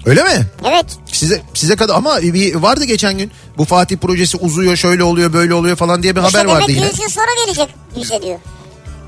Öyle 0.06 0.24
mi? 0.24 0.48
Evet. 0.70 0.86
Size 1.12 1.42
size 1.54 1.76
kadar 1.76 1.96
ama 1.96 2.22
bir 2.22 2.56
vardı 2.56 2.84
geçen 2.84 3.18
gün. 3.18 3.32
Bu 3.58 3.66
Fatih 3.66 3.98
projesi 3.98 4.38
uzuyor, 4.38 4.76
şöyle 4.76 5.04
oluyor, 5.04 5.34
böyle 5.34 5.54
oluyor 5.54 5.76
falan 5.76 6.04
diye 6.04 6.16
bir 6.16 6.24
İşte 6.24 6.38
haber 6.38 6.54
vardı 6.54 6.72
yine. 6.72 6.86
100 6.86 7.00
yıl 7.00 7.10
sonra 7.10 7.46
gelecek 7.46 7.76
bize 7.96 8.22
diyor. 8.22 8.40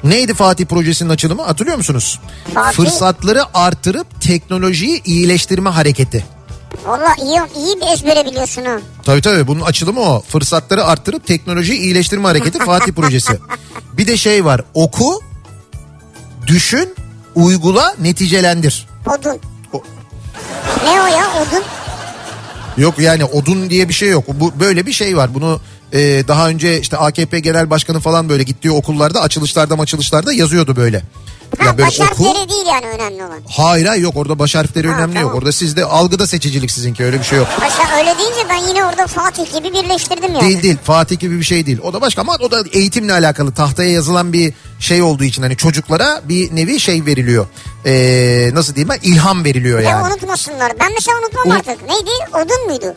Neydi 0.04 0.34
Fatih 0.34 0.66
projesinin 0.66 1.10
açılımı 1.10 1.42
hatırlıyor 1.44 1.78
musunuz? 1.78 2.20
Fatih- 2.54 2.74
Fırsatları 2.76 3.42
artırıp 3.54 4.22
teknolojiyi 4.22 5.04
iyileştirme 5.04 5.70
hareketi. 5.70 6.26
Valla 6.86 7.16
iyi, 7.24 7.40
iyi 7.66 7.76
bir 7.82 7.94
ezbere 7.94 8.26
biliyorsun 8.26 8.66
ha. 8.66 8.78
Tabii 9.04 9.22
tabii 9.22 9.48
bunun 9.48 9.62
açılımı 9.62 10.00
o. 10.02 10.22
Fırsatları 10.28 10.86
arttırıp 10.86 11.28
teknolojiyi 11.28 11.80
iyileştirme 11.80 12.28
hareketi 12.28 12.60
Fatih 12.60 12.94
projesi. 12.94 13.40
Bir 13.94 14.08
de 14.08 14.18
şey 14.18 14.46
var 14.46 14.62
oku, 14.74 15.20
düşün, 16.48 16.96
uygula, 17.36 17.96
neticelendir. 18.02 18.88
Odun. 19.08 19.40
O- 19.74 19.84
Ne 20.86 21.02
o 21.02 21.06
ya 21.08 21.26
odun? 21.42 21.64
Yok 22.78 23.00
yani 23.00 23.26
odun 23.26 23.70
diye 23.70 23.90
bir 23.90 23.94
şey 23.94 24.10
yok. 24.10 24.24
Bu 24.28 24.60
böyle 24.60 24.86
bir 24.86 24.92
şey 24.94 25.18
var. 25.18 25.34
Bunu 25.34 25.62
e, 25.94 26.00
daha 26.28 26.48
önce 26.50 26.80
işte 26.82 26.98
AKP 26.98 27.40
Genel 27.40 27.70
Başkanı 27.70 28.00
falan 28.00 28.30
böyle 28.30 28.44
gittiği 28.44 28.72
okullarda 28.72 29.22
açılışlarda 29.22 29.76
açılışlarda 29.76 30.34
yazıyordu 30.34 30.76
böyle. 30.76 31.02
Ha, 31.58 31.66
Ya 31.66 31.78
böyle 31.78 31.88
baş 31.88 32.00
harfleri 32.00 32.50
değil 32.50 32.66
yani 32.68 32.86
önemli 32.86 33.24
olan. 33.24 33.40
Hayır 33.50 33.86
hayır 33.86 34.04
yok 34.04 34.18
orada 34.18 34.40
baş 34.40 34.56
harfleri 34.56 34.88
Ha, 34.88 34.98
önemli 34.98 35.16
yok. 35.16 35.22
tamam. 35.24 35.38
Orada 35.38 35.52
sizde 35.52 35.86
algıda 35.86 36.28
seçicilik 36.28 36.72
sizinki 36.72 37.04
öyle 37.06 37.20
bir 37.20 37.24
şey 37.24 37.38
yok. 37.38 37.48
Başta 37.62 37.98
öyle 37.98 38.18
deyince 38.18 38.50
ben 38.50 38.68
yine 38.70 38.86
orada 38.86 39.08
Fatih 39.08 39.54
gibi 39.54 39.74
birleştirdim 39.74 40.34
yani. 40.34 40.42
Değil 40.42 40.64
değil 40.64 40.78
Fatih 40.84 41.20
gibi 41.20 41.40
bir 41.40 41.44
şey 41.44 41.66
değil. 41.66 41.80
O 41.84 41.94
da 41.94 42.02
başka 42.02 42.22
ama 42.22 42.36
o 42.42 42.52
da 42.52 42.64
eğitimle 42.74 43.14
alakalı 43.14 43.52
tahtaya 43.54 43.92
yazılan 43.92 44.34
bir 44.34 44.54
şey 44.80 45.02
olduğu 45.02 45.24
için 45.24 45.42
hani 45.42 45.58
çocuklara 45.58 46.22
bir 46.30 46.56
nevi 46.56 46.80
şey 46.80 47.06
veriliyor. 47.06 47.48
Ee, 47.86 48.50
nasıl 48.54 48.76
diyeyim 48.76 48.90
ben 48.90 49.10
ilham 49.10 49.44
veriliyor 49.46 49.80
Ya 49.80 49.90
yani. 49.90 50.08
unutmasınlar. 50.08 50.72
Ben 50.80 50.92
mesela 50.94 51.18
unutmam 51.20 51.46
Unut- 51.48 51.56
artık. 51.70 51.88
Neydi? 51.90 52.12
Odun 52.34 52.66
muydu? 52.68 52.96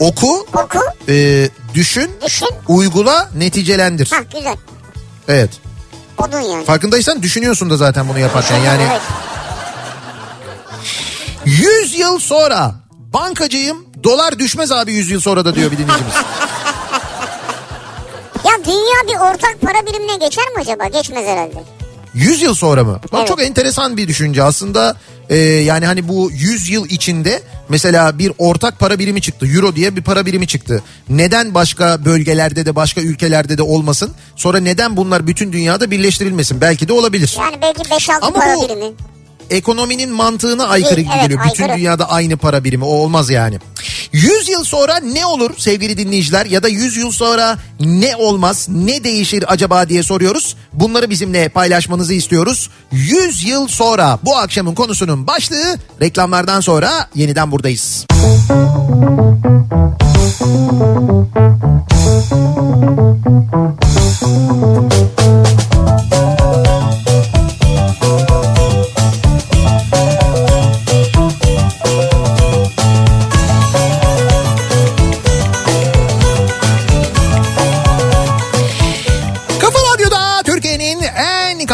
Oku, 0.00 0.46
Oku, 0.52 0.78
e, 1.08 1.48
düşün, 1.74 2.10
düşün. 2.26 2.48
uygula, 2.68 3.28
neticelendir. 3.36 4.10
Ha 4.10 4.22
güzel. 4.36 4.56
Evet. 5.28 5.50
Odun 6.18 6.40
yani. 6.40 6.64
Farkındaysan 6.64 7.22
düşünüyorsun 7.22 7.70
da 7.70 7.76
zaten 7.76 8.08
bunu 8.08 8.18
yaparken 8.18 8.58
yani. 8.58 8.82
Evet. 8.90 9.00
100 11.44 11.98
yıl 11.98 12.18
sonra 12.18 12.74
bankacıyım 12.90 13.86
dolar 14.04 14.38
düşmez 14.38 14.72
abi 14.72 14.92
100 14.92 15.10
yıl 15.10 15.20
sonra 15.20 15.44
da 15.44 15.54
diyor 15.54 15.70
bir 15.70 15.78
dinleyicimiz. 15.78 16.14
Ya 18.44 18.52
dünya 18.64 19.14
bir 19.14 19.20
ortak 19.20 19.60
para 19.60 19.86
birimine 19.86 20.16
geçer 20.16 20.44
mi 20.48 20.60
acaba? 20.60 20.84
Geçmez 20.88 21.26
herhalde. 21.26 21.64
100 22.14 22.42
yıl 22.42 22.54
sonra 22.54 22.84
mı? 22.84 23.00
Bak 23.12 23.18
Evet. 23.18 23.28
çok 23.28 23.42
enteresan 23.42 23.96
bir 23.96 24.08
düşünce 24.08 24.42
aslında. 24.42 24.96
e, 25.28 25.36
yani 25.36 25.86
hani 25.86 26.08
bu 26.08 26.30
100 26.32 26.68
yıl 26.68 26.86
içinde 26.88 27.42
mesela 27.68 28.18
bir 28.18 28.32
ortak 28.38 28.78
para 28.78 28.98
birimi 28.98 29.20
çıktı. 29.20 29.46
Euro 29.46 29.76
diye 29.76 29.96
bir 29.96 30.02
para 30.02 30.26
birimi 30.26 30.46
çıktı. 30.46 30.82
Neden 31.08 31.54
başka 31.54 32.04
bölgelerde 32.04 32.66
de 32.66 32.76
başka 32.76 33.00
ülkelerde 33.00 33.58
de 33.58 33.62
olmasın? 33.62 34.10
Sonra 34.36 34.60
neden 34.60 34.96
bunlar 34.96 35.26
bütün 35.26 35.52
dünyada 35.52 35.90
birleştirilmesin? 35.90 36.60
Belki 36.60 36.88
de 36.88 36.92
olabilir. 36.92 37.36
Yani 37.40 37.56
belki 37.62 37.82
5-6 37.82 38.12
Ama 38.22 38.40
para 38.40 38.54
bu- 38.56 38.68
birimi. 38.68 38.92
Ekonominin 39.50 40.10
mantığına 40.10 40.66
aykırı 40.66 40.96
Değil, 40.96 41.08
evet, 41.12 41.22
geliyor. 41.22 41.40
Bütün 41.44 41.62
aykırı. 41.62 41.78
dünyada 41.78 42.10
aynı 42.10 42.36
para 42.36 42.64
birimi 42.64 42.84
o 42.84 42.88
olmaz 42.88 43.30
yani. 43.30 43.58
100 44.12 44.48
yıl 44.48 44.64
sonra 44.64 44.96
ne 44.96 45.26
olur 45.26 45.50
sevgili 45.56 45.98
dinleyiciler 45.98 46.46
ya 46.46 46.62
da 46.62 46.68
100 46.68 46.96
yıl 46.96 47.10
sonra 47.10 47.58
ne 47.80 48.16
olmaz 48.16 48.66
ne 48.68 49.04
değişir 49.04 49.44
acaba 49.48 49.88
diye 49.88 50.02
soruyoruz. 50.02 50.56
Bunları 50.72 51.10
bizimle 51.10 51.48
paylaşmanızı 51.48 52.14
istiyoruz. 52.14 52.70
100 52.92 53.44
yıl 53.44 53.68
sonra 53.68 54.18
bu 54.22 54.36
akşamın 54.36 54.74
konusunun 54.74 55.26
başlığı 55.26 55.78
reklamlardan 56.00 56.60
sonra 56.60 57.08
yeniden 57.14 57.50
buradayız. 57.50 58.06
Kafa 64.20 64.97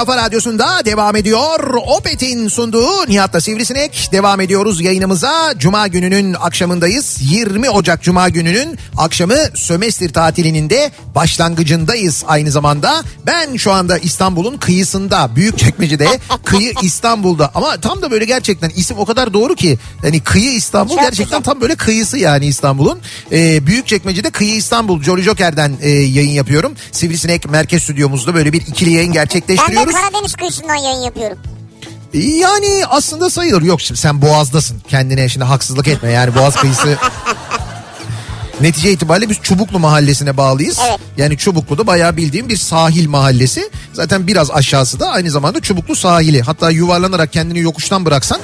kafa 0.05 0.17
radyosunda 0.17 0.85
devam 0.85 1.17
ediyor. 1.17 1.75
Opet'in 1.87 2.49
sunduğu 2.49 3.09
Nihat'la 3.09 3.41
Sivrisinek 3.41 4.09
devam 4.13 4.41
ediyoruz 4.41 4.81
yayınımıza. 4.81 5.55
Cuma 5.59 5.87
gününün 5.87 6.35
akşamındayız. 6.35 7.17
20 7.21 7.71
Ocak 7.71 8.03
Cuma 8.03 8.29
gününün 8.29 8.79
akşamı 8.97 9.37
sömestr 9.55 10.09
tatilinin 10.09 10.71
de 10.71 10.93
başlangıcındayız 11.15 12.25
aynı 12.27 12.51
zamanda. 12.51 13.03
Ben 13.27 13.57
şu 13.57 13.73
anda 13.73 13.99
İstanbul'un 13.99 14.57
kıyısında 14.57 15.37
Büyükçekmece'de 15.37 16.09
kıyı 16.45 16.73
İstanbul'da 16.83 17.51
ama 17.55 17.77
tam 17.77 18.03
da 18.03 18.11
böyle 18.11 18.25
gerçekten 18.25 18.71
isim 18.77 18.99
o 18.99 19.05
kadar 19.05 19.33
doğru 19.35 19.55
ki 19.55 19.79
hani 20.03 20.21
kıyı 20.21 20.51
İstanbul 20.51 20.97
gerçekten 20.97 21.43
tam 21.43 21.61
böyle 21.61 21.75
kıyısı 21.75 22.19
yani 22.19 22.47
İstanbul'un. 22.47 22.99
Ee, 23.33 23.67
Büyükçekmece'de 23.67 24.31
Kıyı 24.31 24.55
İstanbul 24.55 25.03
Jolly 25.03 25.23
Joker'den 25.23 25.73
e, 25.81 25.89
yayın 25.91 26.31
yapıyorum. 26.31 26.75
Sivrisinek 26.93 27.51
Merkez 27.51 27.83
Stüdyomuzda 27.83 28.35
böyle 28.35 28.53
bir 28.53 28.61
ikili 28.61 28.93
yayın 28.93 29.13
gerçekleştiriyoruz. 29.13 29.94
Karadeniz 29.95 30.35
kıyısından 30.35 30.75
yayın 30.75 31.01
yapıyorum. 31.01 31.39
Yani 32.15 32.87
aslında 32.89 33.31
sayılır. 33.31 33.63
Yok 33.63 33.81
şimdi 33.81 34.01
sen 34.01 34.23
Boğaz'dasın. 34.23 34.81
Kendine 34.89 35.29
şimdi 35.29 35.45
haksızlık 35.45 35.89
etme. 35.89 36.11
Yani 36.11 36.35
Boğaz 36.35 36.57
kıyısı 36.57 36.99
Netice 38.61 38.93
itibariyle 38.93 39.31
biz 39.31 39.39
Çubuklu 39.43 39.79
mahallesine 39.79 40.37
bağlıyız. 40.37 40.81
Evet. 40.89 40.99
Yani 41.17 41.39
Çubuklu 41.39 41.79
da 41.79 41.87
bayağı 41.87 42.17
bildiğim 42.17 42.49
bir 42.49 42.57
sahil 42.57 43.09
mahallesi. 43.09 43.71
Zaten 43.93 44.27
biraz 44.27 44.51
aşağısı 44.51 45.01
da 45.01 45.11
aynı 45.11 45.31
zamanda 45.31 45.61
Çubuklu 45.61 45.97
sahili. 45.97 46.43
Hatta 46.43 46.71
yuvarlanarak 46.71 47.33
kendini 47.33 47.61
yokuştan 47.61 48.05
bıraksan 48.05 48.41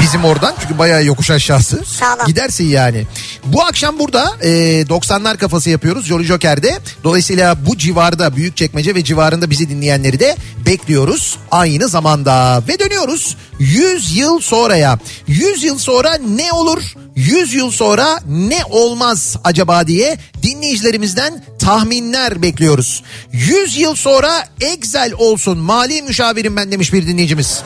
bizim 0.00 0.24
oradan 0.24 0.54
çünkü 0.62 0.78
bayağı 0.78 1.04
yokuş 1.04 1.30
aşağısı. 1.30 1.84
Sağlam. 1.84 2.26
Gidersin 2.26 2.68
yani. 2.68 3.06
Bu 3.44 3.62
akşam 3.62 3.98
burada 3.98 4.32
e, 4.40 4.48
90'lar 4.82 5.36
kafası 5.36 5.70
yapıyoruz 5.70 6.06
Jolly 6.06 6.24
Joker'de. 6.24 6.78
Dolayısıyla 7.04 7.66
bu 7.66 7.78
civarda 7.78 8.36
Büyükçekmece 8.36 8.94
ve 8.94 9.04
civarında 9.04 9.50
bizi 9.50 9.68
dinleyenleri 9.68 10.20
de 10.20 10.36
bekliyoruz 10.66 11.38
aynı 11.50 11.88
zamanda. 11.88 12.62
Ve 12.68 12.78
dönüyoruz 12.78 13.36
100 13.58 14.16
yıl 14.16 14.40
sonraya. 14.40 14.98
100 15.26 15.64
yıl 15.64 15.78
sonra 15.78 16.14
ne 16.14 16.52
olur? 16.52 16.82
100 17.16 17.54
yıl 17.54 17.70
sonra 17.70 18.20
ne 18.28 18.64
olmaz 18.70 19.36
acaba 19.44 19.86
diye 19.86 20.18
dinleyicilerimizden 20.42 21.44
tahminler 21.58 22.42
bekliyoruz. 22.42 23.02
100 23.32 23.76
yıl 23.76 23.94
sonra 23.94 24.44
Excel 24.60 25.12
olsun 25.18 25.58
mali 25.58 26.02
müşavirim 26.02 26.56
ben 26.56 26.72
demiş 26.72 26.92
bir 26.92 27.06
dinleyicimiz. 27.06 27.62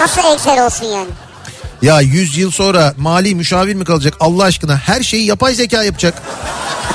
Nasıl 0.00 0.34
Excel 0.34 0.64
olsun 0.66 0.86
yani? 0.86 1.10
Ya 1.86 2.00
100 2.00 2.36
yıl 2.38 2.50
sonra 2.50 2.94
mali 2.96 3.34
müşavir 3.34 3.74
mi 3.74 3.84
kalacak 3.84 4.14
Allah 4.20 4.44
aşkına 4.44 4.76
her 4.76 5.02
şeyi 5.02 5.26
yapay 5.26 5.54
zeka 5.54 5.82
yapacak. 5.84 6.22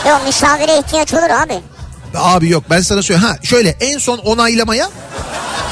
Yok 0.10 0.22
müşavire 0.28 0.80
ihtiyaç 0.80 1.14
olur 1.14 1.30
abi. 1.30 1.54
Abi 2.16 2.50
yok 2.50 2.64
ben 2.70 2.82
sana 2.82 3.02
söyleyeyim. 3.02 3.30
Ha 3.30 3.38
şöyle 3.44 3.70
en 3.70 3.98
son 3.98 4.18
onaylamaya 4.18 4.90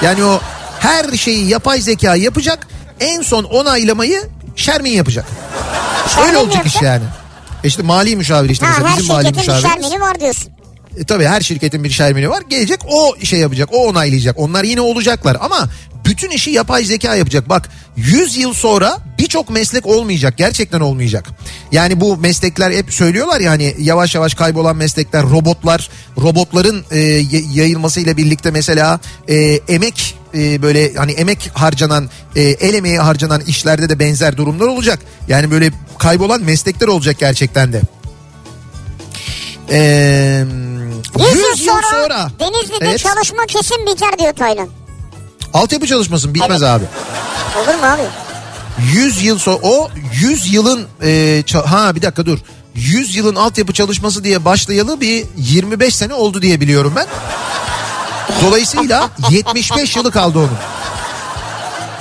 yani 0.01 0.23
o 0.23 0.39
her 0.79 1.17
şeyi 1.17 1.47
yapay 1.49 1.82
zeka 1.82 2.15
yapacak. 2.15 2.67
En 2.99 3.21
son 3.21 3.43
onaylamayı 3.43 4.23
Şermin 4.55 4.91
yapacak. 4.91 5.25
Şermin 6.15 6.27
Öyle 6.27 6.38
olacak 6.38 6.65
iş 6.65 6.73
yapacak? 6.75 6.84
yani. 6.84 7.03
E 7.63 7.67
İşte 7.67 7.84
mali 7.84 8.15
müşavir 8.15 8.49
işte 8.49 8.65
Ha, 8.65 8.71
mesela 8.77 8.89
her 8.91 8.97
bizim 8.97 9.13
mali 9.15 9.25
şirketin 9.25 9.47
bir 9.47 9.53
müşavirimiz. 9.53 9.84
şermini 9.89 10.01
var 10.01 10.19
diyorsun. 10.19 10.51
E, 10.97 11.03
tabii 11.05 11.25
her 11.25 11.41
şirketin 11.41 11.84
bir 11.84 11.89
şermini 11.89 12.29
var. 12.29 12.43
Gelecek 12.49 12.79
o 12.91 13.15
şey 13.23 13.39
yapacak. 13.39 13.69
O 13.73 13.88
onaylayacak. 13.88 14.39
Onlar 14.39 14.63
yine 14.63 14.82
olacaklar 14.82 15.38
ama 15.41 15.69
bütün 16.09 16.29
işi 16.29 16.51
yapay 16.51 16.83
zeka 16.83 17.15
yapacak. 17.15 17.49
Bak 17.49 17.69
100 17.95 18.37
yıl 18.37 18.53
sonra 18.53 18.97
birçok 19.19 19.49
meslek 19.49 19.85
olmayacak. 19.85 20.33
Gerçekten 20.37 20.79
olmayacak. 20.79 21.25
Yani 21.71 22.01
bu 22.01 22.17
meslekler 22.17 22.71
hep 22.71 22.93
söylüyorlar 22.93 23.39
ya 23.39 23.51
hani 23.51 23.75
yavaş 23.79 24.15
yavaş 24.15 24.33
kaybolan 24.33 24.75
meslekler, 24.75 25.23
robotlar, 25.23 25.89
robotların 26.17 26.85
e, 26.91 26.99
yayılmasıyla 27.53 28.17
birlikte 28.17 28.51
mesela 28.51 28.99
e, 29.27 29.35
emek 29.67 30.15
e, 30.33 30.61
böyle 30.61 30.93
hani 30.93 31.11
emek 31.11 31.51
harcanan, 31.53 32.09
e, 32.35 32.41
el 32.41 32.73
emeği 32.73 32.99
harcanan 32.99 33.41
işlerde 33.41 33.89
de 33.89 33.99
benzer 33.99 34.37
durumlar 34.37 34.67
olacak. 34.67 34.99
Yani 35.27 35.51
böyle 35.51 35.71
kaybolan 35.97 36.41
meslekler 36.41 36.87
olacak 36.87 37.15
gerçekten 37.19 37.73
de. 37.73 37.81
Eee 39.69 40.45
100, 41.33 41.65
yıl 41.65 41.81
sonra, 41.91 42.31
Denizli'de 42.39 42.89
Evet. 42.89 42.99
çalışma 42.99 43.45
kesin 43.45 43.85
biter 43.85 44.19
diyor 44.19 44.33
Taylan. 44.33 44.69
Altyapı 45.53 45.88
çalışmasın 45.88 46.33
bitmez 46.33 46.63
Evet. 46.63 46.71
abi. 46.71 46.85
Olur 47.59 47.75
mu 47.79 47.85
abi? 47.85 48.01
100 48.93 49.23
yıl 49.23 49.39
sonra 49.39 49.57
o 49.62 49.89
100 50.21 50.53
yılın 50.53 50.88
e, 51.03 51.43
ha 51.65 51.95
bir 51.95 52.01
dakika 52.01 52.25
dur. 52.25 52.39
100 52.75 53.15
yılın 53.15 53.35
altyapı 53.35 53.73
çalışması 53.73 54.23
diye 54.23 54.45
başlayalı 54.45 55.01
bir 55.01 55.25
25 55.38 55.95
sene 55.95 56.13
oldu 56.13 56.41
diye 56.41 56.62
biliyorum 56.62 56.93
ben. 56.95 57.07
Dolayısıyla 58.45 59.09
75 59.29 59.95
yılı 59.95 60.12
kaldı 60.12 60.39
onun. 60.39 60.57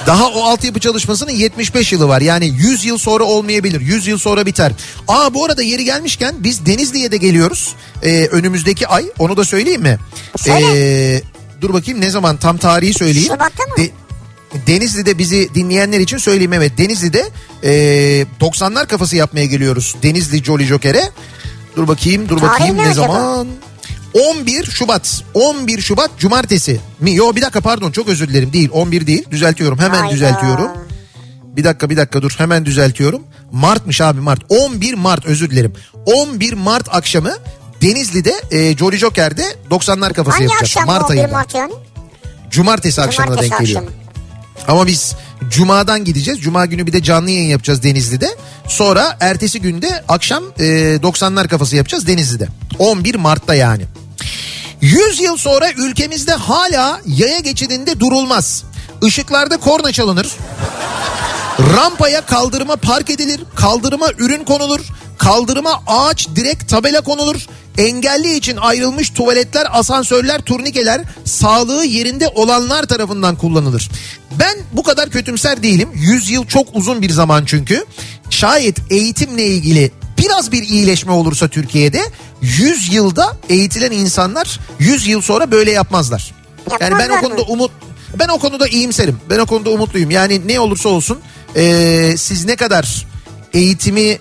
Daha 0.07 0.27
o 0.29 0.43
altyapı 0.43 0.81
çalışmasının 0.81 1.31
75 1.31 1.93
yılı 1.93 2.09
var. 2.09 2.21
Yani 2.21 2.47
100 2.47 2.85
yıl 2.85 2.99
sonra 2.99 3.25
olmayabilir. 3.25 3.81
100 3.81 4.07
yıl 4.07 4.19
sonra 4.19 4.47
biter. 4.47 4.73
Aa 5.09 5.35
bu 5.35 5.45
arada 5.45 5.63
yeri 5.63 5.85
gelmişken 5.85 6.35
biz 6.39 6.67
Denizli'ye 6.67 7.13
de 7.13 7.17
geliyoruz. 7.17 7.75
Ee, 8.03 8.27
önümüzdeki 8.33 8.89
ay. 8.89 9.05
Onu 9.19 9.37
da 9.37 9.45
söyleyeyim 9.45 9.83
mi? 9.83 9.99
Ee, 10.49 11.23
dur 11.61 11.73
bakayım 11.73 12.01
ne 12.01 12.11
zaman 12.11 12.37
tam 12.37 12.57
tarihi 12.59 12.95
söyleyeyim. 12.95 13.33
Şubat'ta 13.33 13.65
mı? 13.65 13.75
De- 13.79 13.91
Denizli'de 14.67 15.19
bizi 15.19 15.49
dinleyenler 15.55 16.01
için 16.01 16.19
söyleyeyim 16.19 16.53
evet. 16.53 16.79
Denizli'de 16.79 17.29
e, 17.63 17.71
90'lar 18.41 18.87
kafası 18.87 19.17
yapmaya 19.17 19.47
geliyoruz. 19.47 19.97
Denizli 20.03 20.45
Jolly 20.45 20.65
Joker'e. 20.65 21.11
Dur 21.77 21.89
bakayım 21.89 22.29
dur 22.29 22.39
Tarih 22.39 22.53
bakayım 22.53 22.77
ne 22.77 22.83
ne 22.83 22.89
acaba? 22.89 23.07
zaman? 23.07 23.49
11 24.15 24.65
Şubat. 24.65 25.23
11 25.35 25.81
Şubat 25.81 26.11
Cumartesi 26.19 26.81
mi? 27.01 27.15
Yo 27.15 27.35
bir 27.37 27.43
dakika 27.43 27.61
pardon 27.61 27.91
çok 27.91 28.09
özür 28.09 28.29
dilerim. 28.29 28.53
Değil 28.53 28.69
11 28.73 29.07
değil. 29.07 29.25
Düzeltiyorum. 29.31 29.79
Hemen 29.79 29.99
Hayda. 29.99 30.15
düzeltiyorum. 30.15 30.71
Bir 31.45 31.65
dakika 31.65 31.91
bir 31.91 31.97
dakika 31.97 32.23
dur 32.23 32.35
hemen 32.39 32.67
düzeltiyorum. 32.67 33.23
Mart'mış 33.53 34.01
abi 34.01 34.21
Mart. 34.21 34.41
11 34.49 34.95
Mart 34.95 35.27
özür 35.27 35.51
dilerim. 35.51 35.73
11 36.07 36.53
Mart 36.53 36.89
akşamı 36.95 37.33
Denizli'de 37.83 38.35
e, 38.51 38.77
Jolly 38.77 38.97
Joker'de 38.99 39.45
90'lar 39.71 40.13
kafası 40.13 40.37
Hangi 40.39 40.45
yapacağız. 40.53 40.63
akşam 40.63 40.87
Mart 40.87 41.05
11 41.11 41.19
ayında. 41.19 41.33
Mart 41.33 41.55
yani? 41.55 41.73
Cumartesi 42.51 43.03
akşamına 43.03 43.27
Cumartesi 43.35 43.51
denk 43.51 43.61
geliyor. 43.61 43.83
akşamı. 43.83 43.99
Ama 44.69 44.87
biz 44.87 45.15
Cuma'dan 45.51 46.05
gideceğiz. 46.05 46.41
Cuma 46.41 46.67
günü 46.67 46.87
bir 46.87 46.93
de 46.93 47.03
canlı 47.03 47.31
yayın 47.31 47.49
yapacağız 47.49 47.83
Denizli'de. 47.83 48.37
Sonra 48.69 49.17
ertesi 49.21 49.61
günde 49.61 50.05
akşam 50.09 50.45
e, 50.59 50.65
90'lar 50.97 51.49
kafası 51.49 51.77
yapacağız 51.77 52.07
Denizli'de. 52.07 52.49
11 52.79 53.15
Mart'ta 53.15 53.55
yani. 53.55 53.83
100 54.81 55.21
yıl 55.21 55.37
sonra 55.37 55.71
ülkemizde 55.77 56.33
hala 56.33 57.01
yaya 57.07 57.39
geçidinde 57.39 58.01
durulmaz. 58.01 58.65
Işıklarda 59.03 59.57
korna 59.57 59.93
çalınır. 59.93 60.29
Rampaya 61.77 62.27
kaldırıma 62.27 62.77
park 62.77 63.11
edilir. 63.11 63.41
Kaldırıma 63.55 64.09
ürün 64.19 64.45
konulur. 64.45 64.81
Kaldırıma 65.19 65.83
ağaç 65.87 66.29
direkt 66.37 66.69
tabela 66.71 67.01
konulur. 67.01 67.47
Engelli 67.79 68.37
için 68.37 68.57
ayrılmış 68.57 69.11
tuvaletler, 69.11 69.67
asansörler, 69.79 70.41
turnikeler 70.41 71.03
sağlığı 71.25 71.85
yerinde 71.85 72.29
olanlar 72.29 72.83
tarafından 72.83 73.37
kullanılır. 73.37 73.91
Ben 74.39 74.59
bu 74.73 74.83
kadar 74.83 75.11
kötümser 75.11 75.63
değilim. 75.63 75.89
100 75.95 76.31
yıl 76.31 76.47
çok 76.47 76.69
uzun 76.73 77.03
bir 77.03 77.11
zaman 77.11 77.45
çünkü. 77.45 77.85
Şayet 78.31 78.79
eğitimle 78.91 79.47
ilgili 79.47 79.91
biraz 80.19 80.53
bir 80.53 80.63
iyileşme 80.63 81.13
olursa 81.13 81.49
Türkiye'de 81.49 82.01
100 82.43 82.93
yılda 82.93 83.37
eğitilen 83.49 83.91
insanlar 83.93 84.61
100 84.79 85.07
yıl 85.07 85.23
sonra 85.23 85.51
böyle 85.51 85.71
yapmazlar. 85.71 86.35
Yani 86.81 86.95
ben 86.99 87.11
o 87.11 87.21
konuda 87.21 87.43
umut 87.43 87.71
ben 88.19 88.29
o 88.29 88.39
konuda 88.39 88.69
iyimserim. 88.69 89.21
Ben 89.31 89.39
o 89.39 89.47
konuda 89.47 89.71
umutluyum. 89.71 90.11
Yani 90.11 90.41
ne 90.49 90.61
olursa 90.61 90.89
olsun 90.89 91.19
eee, 91.57 92.17
siz 92.17 92.45
ne 92.45 92.57
kadar 92.57 93.07
eğitimi 93.55 94.19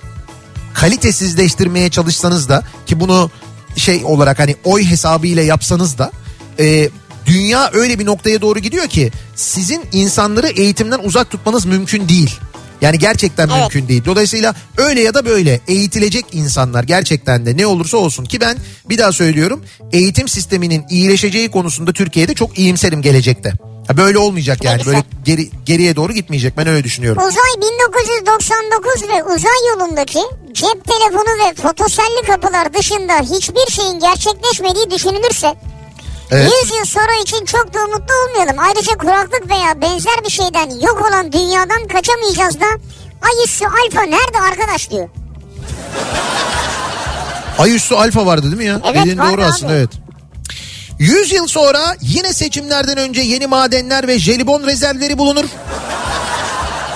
kalitesizleştirmeye 0.73 1.89
çalışsanız 1.89 2.49
da 2.49 2.63
ki 2.85 2.99
bunu 2.99 3.31
şey 3.77 4.01
olarak 4.05 4.39
hani 4.39 4.55
oy 4.63 4.83
hesabıyla 4.85 5.43
yapsanız 5.43 5.97
da 5.97 6.11
eee, 6.59 6.89
dünya 7.25 7.69
öyle 7.73 7.99
bir 7.99 8.05
noktaya 8.05 8.41
doğru 8.41 8.59
gidiyor 8.59 8.87
ki 8.87 9.11
sizin 9.35 9.81
insanları 9.93 10.47
eğitimden 10.47 10.99
uzak 11.03 11.29
tutmanız 11.31 11.65
mümkün 11.65 12.09
değil. 12.09 12.35
Yani 12.81 12.99
gerçekten 12.99 13.47
Evet. 13.49 13.59
mümkün 13.61 13.87
değil. 13.87 14.01
Dolayısıyla 14.05 14.55
öyle 14.77 15.01
ya 15.01 15.13
da 15.13 15.25
böyle 15.25 15.59
eğitilecek 15.67 16.25
insanlar 16.31 16.83
gerçekten 16.83 17.45
de 17.45 17.57
ne 17.57 17.65
olursa 17.67 17.97
olsun 17.97 18.25
ki 18.25 18.41
ben 18.41 18.57
bir 18.89 18.97
daha 18.97 19.11
söylüyorum 19.11 19.63
eğitim 19.91 20.27
sisteminin 20.27 20.85
iyileşeceği 20.89 21.51
konusunda 21.51 21.93
Türkiye'de 21.93 22.33
çok 22.33 22.59
iyimserim 22.59 23.01
gelecekte. 23.01 23.53
Ha, 23.87 23.97
Böyle 23.97 24.17
olmayacak 24.17 24.63
yani 24.63 24.85
böyle 24.85 25.03
geri, 25.25 25.49
geriye 25.65 25.95
doğru 25.95 26.13
gitmeyecek 26.13 26.57
ben 26.57 26.67
öyle 26.67 26.83
düşünüyorum. 26.83 27.23
Uzay 27.27 27.71
1999 27.71 29.09
ve 29.09 29.23
uzay 29.23 29.67
yolundaki 29.69 30.19
cep 30.53 30.85
telefonu 30.85 31.49
ve 31.49 31.61
fotoselli 31.61 32.21
kapılar 32.27 32.73
dışında 32.73 33.13
hiçbir 33.37 33.71
şeyin 33.71 33.99
gerçekleşmediği 33.99 34.91
düşünülürse 34.91 35.55
Evet. 36.31 36.51
100 36.63 36.71
yıl 36.77 36.85
sonra 36.85 37.21
için 37.21 37.45
çok 37.45 37.73
da 37.73 37.79
umutlu 37.85 38.13
olmayalım. 38.27 38.59
Ayrıca 38.59 38.97
kuraklık 38.97 39.49
veya 39.49 39.81
benzer 39.81 40.23
bir 40.25 40.29
şeyden 40.29 40.69
yok 40.69 41.05
olan 41.09 41.31
dünyadan 41.31 41.87
kaçamayacağız 41.87 42.59
da 42.59 42.65
ay 43.21 43.43
üssü 43.45 43.65
alfa 43.65 44.01
nerede 44.01 44.39
arkadaş 44.51 44.89
diyor. 44.91 45.09
Ay 47.57 47.75
üstü 47.75 47.95
alfa 47.95 48.25
vardı 48.25 48.43
değil 48.43 48.57
mi 48.57 48.65
ya? 48.65 48.81
Evet, 48.85 49.17
vardı 49.17 49.31
doğru 49.31 49.43
aslında 49.43 49.71
abi. 49.71 49.77
evet. 49.79 49.89
100 50.99 51.31
yıl 51.31 51.47
sonra 51.47 51.95
yine 52.01 52.33
seçimlerden 52.33 52.97
önce 52.97 53.21
yeni 53.21 53.47
madenler 53.47 54.07
ve 54.07 54.19
jelibon 54.19 54.63
rezervleri 54.67 55.17
bulunur. 55.17 55.45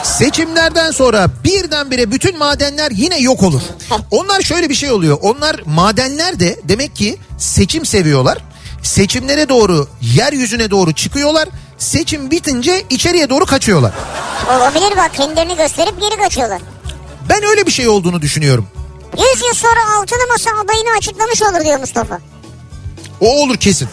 Seçimlerden 0.03 0.91
sonra 0.91 1.27
birdenbire 1.43 2.11
bütün 2.11 2.37
madenler 2.37 2.91
yine 2.91 3.19
yok 3.19 3.43
olur. 3.43 3.61
Onlar 4.11 4.41
şöyle 4.41 4.69
bir 4.69 4.75
şey 4.75 4.91
oluyor. 4.91 5.17
Onlar 5.21 5.61
madenler 5.65 6.39
de 6.39 6.59
demek 6.63 6.95
ki 6.95 7.17
seçim 7.37 7.85
seviyorlar. 7.85 8.37
Seçimlere 8.83 9.49
doğru 9.49 9.87
yeryüzüne 10.01 10.71
doğru 10.71 10.93
çıkıyorlar. 10.93 11.49
Seçim 11.77 12.31
bitince 12.31 12.83
içeriye 12.89 13.29
doğru 13.29 13.45
kaçıyorlar. 13.45 13.93
Olabilir 14.57 14.97
bak 14.97 15.13
kendilerini 15.13 15.57
gösterip 15.57 16.01
geri 16.01 16.17
kaçıyorlar. 16.17 16.61
Ben 17.29 17.43
öyle 17.43 17.65
bir 17.65 17.71
şey 17.71 17.87
olduğunu 17.87 18.21
düşünüyorum. 18.21 18.67
100 19.13 19.41
yıl 19.41 19.53
sonra 19.53 19.95
altılı 19.97 20.27
masa 20.31 20.49
adayını 20.51 20.97
açıklamış 20.97 21.41
olur 21.41 21.65
diyor 21.65 21.79
Mustafa. 21.79 22.30
O 23.21 23.41
olur 23.43 23.57
kesin. 23.57 23.89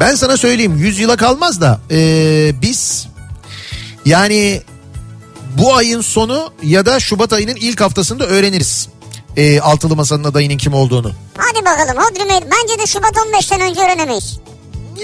Ben 0.00 0.14
sana 0.14 0.36
söyleyeyim 0.36 0.76
100 0.78 0.98
yıla 0.98 1.16
kalmaz 1.16 1.60
da 1.60 1.80
eee, 1.90 2.54
biz 2.62 3.06
yani 4.04 4.62
bu 5.58 5.74
ayın 5.76 6.00
sonu 6.00 6.52
ya 6.62 6.86
da 6.86 7.00
Şubat 7.00 7.32
ayının 7.32 7.56
ilk 7.56 7.80
haftasında 7.80 8.26
öğreniriz. 8.26 8.88
Eee, 9.36 9.60
altılı 9.60 9.96
masanın 9.96 10.24
adayının 10.24 10.56
kim 10.56 10.74
olduğunu. 10.74 11.12
Hadi 11.36 11.64
bakalım 11.64 12.02
Hodri. 12.02 12.28
Bence 12.50 12.78
de 12.82 12.86
Şubat 12.86 13.12
15'ten 13.16 13.60
önce 13.60 13.80
öğrenemeyiz. 13.80 14.38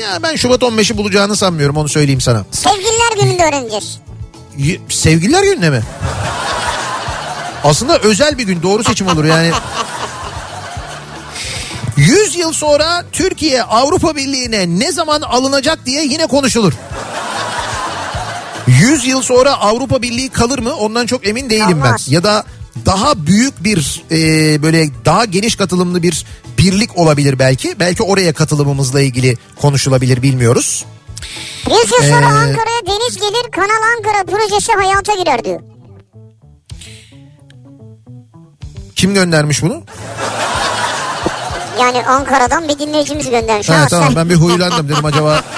Ya 0.00 0.22
ben 0.22 0.36
Şubat 0.36 0.62
15'i 0.62 0.96
bulacağını 0.96 1.36
sanmıyorum 1.36 1.76
onu 1.76 1.88
söyleyeyim 1.88 2.20
sana. 2.20 2.44
Sevgililer 2.50 3.16
gününde 3.24 3.42
öğreneceğiz. 3.44 3.98
Sevgililer 4.88 5.42
gününe 5.42 5.70
mi? 5.70 5.82
Aslında 7.64 7.98
özel 7.98 8.38
bir 8.38 8.42
gün 8.44 8.62
doğru 8.62 8.84
seçim 8.84 9.06
olur 9.08 9.24
yani. 9.24 9.50
100 11.96 12.36
yıl 12.36 12.52
sonra 12.52 13.04
Türkiye 13.12 13.62
Avrupa 13.62 14.16
Birliği'ne 14.16 14.78
ne 14.78 14.92
zaman 14.92 15.20
alınacak 15.20 15.86
diye 15.86 16.04
yine 16.04 16.26
konuşulur. 16.26 16.72
100 18.66 19.06
yıl 19.06 19.22
sonra 19.22 19.52
Avrupa 19.52 20.02
Birliği 20.02 20.28
kalır 20.28 20.58
mı 20.58 20.74
ondan 20.74 21.06
çok 21.06 21.26
emin 21.28 21.50
değilim 21.50 21.80
ben. 21.84 21.96
Ya 22.08 22.22
da 22.22 22.44
daha 22.86 23.26
büyük 23.26 23.64
bir 23.64 24.02
e, 24.10 24.16
böyle 24.62 24.88
daha 25.04 25.24
geniş 25.24 25.56
katılımlı 25.56 26.02
bir 26.02 26.24
birlik 26.58 26.98
olabilir 26.98 27.38
belki. 27.38 27.74
Belki 27.80 28.02
oraya 28.02 28.32
katılımımızla 28.32 29.00
ilgili 29.00 29.36
konuşulabilir 29.60 30.22
bilmiyoruz. 30.22 30.84
100 31.66 31.72
yıl 31.76 32.10
sonra 32.10 32.26
Ee, 32.26 32.32
Ankara'ya 32.32 32.86
deniz 32.86 33.16
gelir 33.16 33.50
Kanal 33.52 33.82
Ankara 33.96 34.24
projesi 34.24 34.72
hayata 34.72 35.14
girer 35.14 35.44
diyor. 35.44 35.60
Kim 38.96 39.14
göndermiş 39.14 39.62
bunu? 39.62 39.82
Yani 41.80 42.02
Ankara'dan 42.06 42.68
bir 42.68 42.78
dinleyicimiz 42.78 43.30
göndermiş. 43.30 43.68
Ha, 43.68 43.86
tamam 43.90 44.06
sen- 44.08 44.16
ben 44.16 44.30
bir 44.30 44.34
huylandım 44.34 44.88
dedim 44.88 45.04
acaba. 45.04 45.40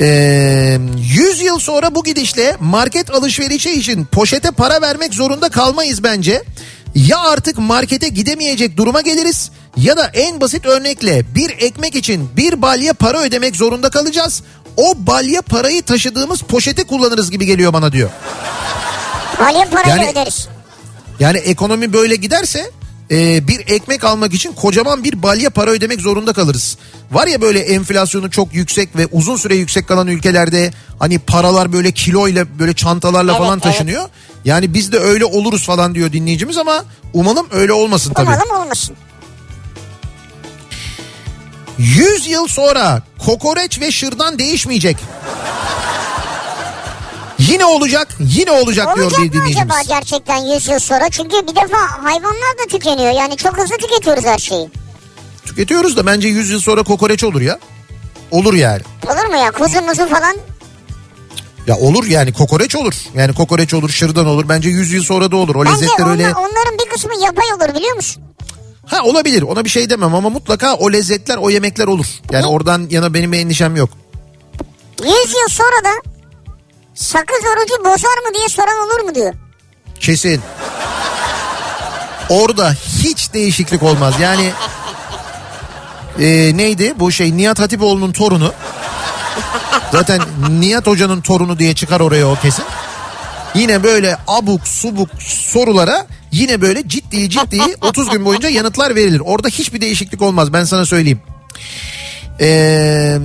Ee, 0.00 0.78
100 0.96 1.40
yıl 1.40 1.58
sonra 1.58 1.94
bu 1.94 2.04
gidişle 2.04 2.56
market 2.60 3.10
alışverişi 3.10 3.70
için 3.70 4.04
poşete 4.04 4.50
para 4.50 4.82
vermek 4.82 5.14
zorunda 5.14 5.48
kalmayız 5.48 6.02
bence. 6.02 6.42
Ya 6.94 7.18
artık 7.18 7.58
markete 7.58 8.08
gidemeyecek 8.08 8.76
duruma 8.76 9.00
geliriz 9.00 9.50
ya 9.76 9.96
da 9.96 10.10
en 10.14 10.40
basit 10.40 10.66
örnekle 10.66 11.34
bir 11.34 11.50
ekmek 11.50 11.94
için 11.94 12.30
bir 12.36 12.62
balya 12.62 12.92
para 12.92 13.20
ödemek 13.20 13.56
zorunda 13.56 13.90
kalacağız. 13.90 14.42
O 14.76 14.94
balya 14.96 15.42
parayı 15.42 15.82
taşıdığımız 15.82 16.40
poşeti 16.42 16.84
kullanırız 16.86 17.30
gibi 17.30 17.46
geliyor 17.46 17.72
bana 17.72 17.92
diyor. 17.92 18.10
Balya 19.40 19.70
parayla 19.70 19.96
Yani- 19.96 20.10
öderiz. 20.10 20.48
Yani 21.20 21.38
ekonomi 21.38 21.92
böyle 21.92 22.16
giderse 22.16 22.70
e, 23.10 23.48
bir 23.48 23.60
ekmek 23.60 24.04
almak 24.04 24.34
için 24.34 24.52
kocaman 24.52 25.04
bir 25.04 25.22
balya 25.22 25.50
para 25.50 25.70
ödemek 25.70 26.00
zorunda 26.00 26.32
kalırız. 26.32 26.78
Var 27.12 27.26
ya 27.26 27.40
böyle 27.40 27.60
enflasyonu 27.60 28.30
çok 28.30 28.54
yüksek 28.54 28.96
ve 28.96 29.06
uzun 29.12 29.36
süre 29.36 29.54
yüksek 29.54 29.88
kalan 29.88 30.06
ülkelerde 30.06 30.72
hani 30.98 31.18
paralar 31.18 31.72
böyle 31.72 31.92
kiloyla 31.92 32.58
böyle 32.58 32.74
çantalarla 32.74 33.32
Evet, 33.32 33.40
falan 33.40 33.52
evet. 33.52 33.62
taşınıyor. 33.62 34.08
Yani 34.44 34.74
biz 34.74 34.92
de 34.92 34.98
öyle 34.98 35.24
oluruz 35.24 35.66
falan 35.66 35.94
diyor 35.94 36.12
dinleyicimiz 36.12 36.56
ama 36.56 36.84
umalım 37.12 37.46
öyle 37.52 37.72
olmasın 37.72 38.12
tabii. 38.12 38.26
Umalım 38.26 38.62
olmasın. 38.62 38.96
100 41.78 42.26
yıl 42.26 42.48
sonra 42.48 43.02
kokoreç 43.18 43.80
ve 43.80 43.90
şırdan 43.92 44.38
değişmeyecek. 44.38 44.96
Yine 47.48 47.64
olacak, 47.64 48.08
yine 48.20 48.50
olacak, 48.50 48.96
diyor 48.96 49.06
Olacak 49.06 49.20
bir 49.22 49.26
mı 49.26 49.32
dinleyicimiz. 49.32 49.70
acaba 49.72 49.82
gerçekten 49.88 50.36
100 50.54 50.68
yıl 50.68 50.78
sonra? 50.78 51.10
Çünkü 51.10 51.36
bir 51.46 51.56
defa 51.56 51.78
hayvanlar 52.02 52.58
da 52.62 52.66
tükeniyor. 52.70 53.10
Yani 53.12 53.36
çok 53.36 53.58
hızlı 53.58 53.76
tüketiyoruz 53.76 54.24
her 54.24 54.38
şeyi. 54.38 54.68
Tüketiyoruz 55.44 55.96
da 55.96 56.06
bence 56.06 56.28
100 56.28 56.50
yıl 56.50 56.60
sonra 56.60 56.82
kokoreç 56.82 57.24
olur 57.24 57.40
ya. 57.40 57.58
Olur 58.30 58.54
yani. 58.54 58.82
Olur 59.06 59.26
mu 59.26 59.36
ya? 59.36 59.50
Kuzu 59.50 59.82
muzu 59.82 60.08
falan. 60.08 60.36
Ya 61.66 61.76
olur 61.76 62.06
yani 62.06 62.32
kokoreç 62.32 62.76
olur. 62.76 62.94
Yani 63.14 63.34
kokoreç 63.34 63.74
olur, 63.74 63.88
şırdan 63.90 64.26
olur. 64.26 64.48
Bence 64.48 64.68
100 64.68 64.92
yıl 64.92 65.02
sonra 65.04 65.30
da 65.30 65.36
olur. 65.36 65.54
O 65.54 65.64
Bence 65.64 65.72
lezzetler 65.72 66.04
onlar- 66.04 66.12
öyle... 66.12 66.34
onların 66.34 66.78
bir 66.84 66.90
kısmı 66.90 67.10
yapay 67.24 67.44
olur 67.52 67.74
biliyor 67.74 67.96
musun? 67.96 68.22
Ha 68.86 69.02
olabilir 69.04 69.42
ona 69.42 69.64
bir 69.64 69.70
şey 69.70 69.90
demem 69.90 70.14
ama 70.14 70.30
mutlaka 70.30 70.74
o 70.74 70.92
lezzetler 70.92 71.36
o 71.36 71.50
yemekler 71.50 71.86
olur. 71.86 72.06
Yani 72.30 72.46
oradan 72.46 72.86
yana 72.90 73.14
benim 73.14 73.32
bir 73.32 73.38
endişem 73.38 73.76
yok. 73.76 73.90
100 75.02 75.08
yıl 75.10 75.48
sonra 75.48 75.84
da 75.84 75.90
sakız 76.98 77.44
orucu 77.52 77.84
bozar 77.84 78.18
mı 78.26 78.34
diye 78.34 78.48
soran 78.48 78.78
olur 78.78 79.00
mu 79.04 79.14
diyor. 79.14 79.34
Kesin. 80.00 80.40
Orada 82.28 82.72
hiç 83.02 83.32
değişiklik 83.32 83.82
olmaz. 83.82 84.14
Yani 84.20 84.50
e, 86.20 86.56
neydi 86.56 86.94
bu 86.98 87.12
şey 87.12 87.36
Nihat 87.36 87.58
Hatipoğlu'nun 87.58 88.12
torunu. 88.12 88.52
Zaten 89.92 90.20
Nihat 90.50 90.86
Hoca'nın 90.86 91.20
torunu 91.20 91.58
diye 91.58 91.74
çıkar 91.74 92.00
oraya 92.00 92.28
o 92.28 92.36
kesin. 92.36 92.64
Yine 93.54 93.82
böyle 93.82 94.16
abuk 94.26 94.68
subuk 94.68 95.08
sorulara 95.22 96.06
yine 96.32 96.60
böyle 96.60 96.88
ciddi 96.88 97.30
ciddi 97.30 97.60
30 97.80 98.10
gün 98.10 98.24
boyunca 98.24 98.48
yanıtlar 98.48 98.94
verilir. 98.96 99.22
Orada 99.24 99.48
hiçbir 99.48 99.80
değişiklik 99.80 100.22
olmaz 100.22 100.52
ben 100.52 100.64
sana 100.64 100.86
söyleyeyim. 100.86 101.20
Eee 102.40 103.18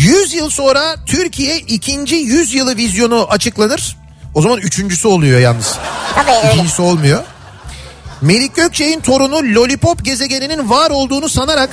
100 0.00 0.34
yıl 0.34 0.50
sonra 0.50 0.94
Türkiye 1.06 1.58
ikinci 1.58 2.14
100 2.14 2.54
yılı 2.54 2.76
vizyonu 2.76 3.26
açıklanır. 3.30 3.96
O 4.34 4.42
zaman 4.42 4.58
üçüncüsü 4.58 5.08
oluyor 5.08 5.40
yalnız. 5.40 5.78
Tabii 6.14 6.30
öyle. 6.30 6.52
İkincisi 6.52 6.82
olmuyor. 6.82 7.22
Melik 8.20 8.56
Gökçe'nin 8.56 9.00
torunu 9.00 9.54
Lollipop 9.54 10.04
gezegeninin 10.04 10.70
var 10.70 10.90
olduğunu 10.90 11.28
sanarak 11.28 11.70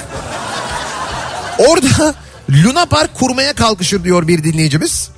orada 1.58 2.16
Luna 2.50 2.86
Park 2.86 3.16
kurmaya 3.16 3.54
kalkışır 3.54 4.04
diyor 4.04 4.28
bir 4.28 4.44
dinleyicimiz. 4.44 5.10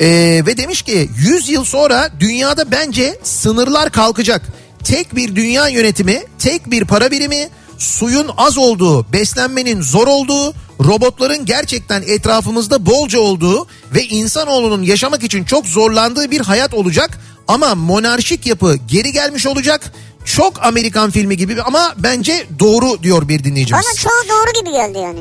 Ee, 0.00 0.06
ve 0.46 0.56
demiş 0.56 0.82
ki 0.82 1.10
100 1.16 1.48
yıl 1.48 1.64
sonra 1.64 2.10
dünyada 2.20 2.70
bence 2.70 3.18
sınırlar 3.22 3.90
kalkacak. 3.90 4.42
Tek 4.84 5.16
bir 5.16 5.36
dünya 5.36 5.68
yönetimi, 5.68 6.22
tek 6.38 6.70
bir 6.70 6.84
para 6.84 7.10
birimi, 7.10 7.48
suyun 7.78 8.30
az 8.36 8.58
olduğu, 8.58 9.12
beslenmenin 9.12 9.82
zor 9.82 10.06
olduğu, 10.06 10.54
robotların 10.80 11.44
gerçekten 11.46 12.02
etrafımızda 12.02 12.86
bolca 12.86 13.20
olduğu 13.20 13.66
ve 13.94 14.04
insanoğlunun 14.04 14.82
yaşamak 14.82 15.22
için 15.22 15.44
çok 15.44 15.66
zorlandığı 15.66 16.30
bir 16.30 16.40
hayat 16.40 16.74
olacak. 16.74 17.18
Ama 17.48 17.74
monarşik 17.74 18.46
yapı 18.46 18.76
geri 18.88 19.12
gelmiş 19.12 19.46
olacak. 19.46 19.92
Çok 20.24 20.64
Amerikan 20.66 21.10
filmi 21.10 21.36
gibi 21.36 21.62
ama 21.62 21.94
bence 21.98 22.46
doğru 22.58 23.02
diyor 23.02 23.28
bir 23.28 23.44
dinleyicimiz. 23.44 23.84
Bana 23.84 23.94
çoğu 23.94 24.28
doğru 24.28 24.60
gibi 24.60 24.70
geldi 24.72 24.98
yani. 24.98 25.20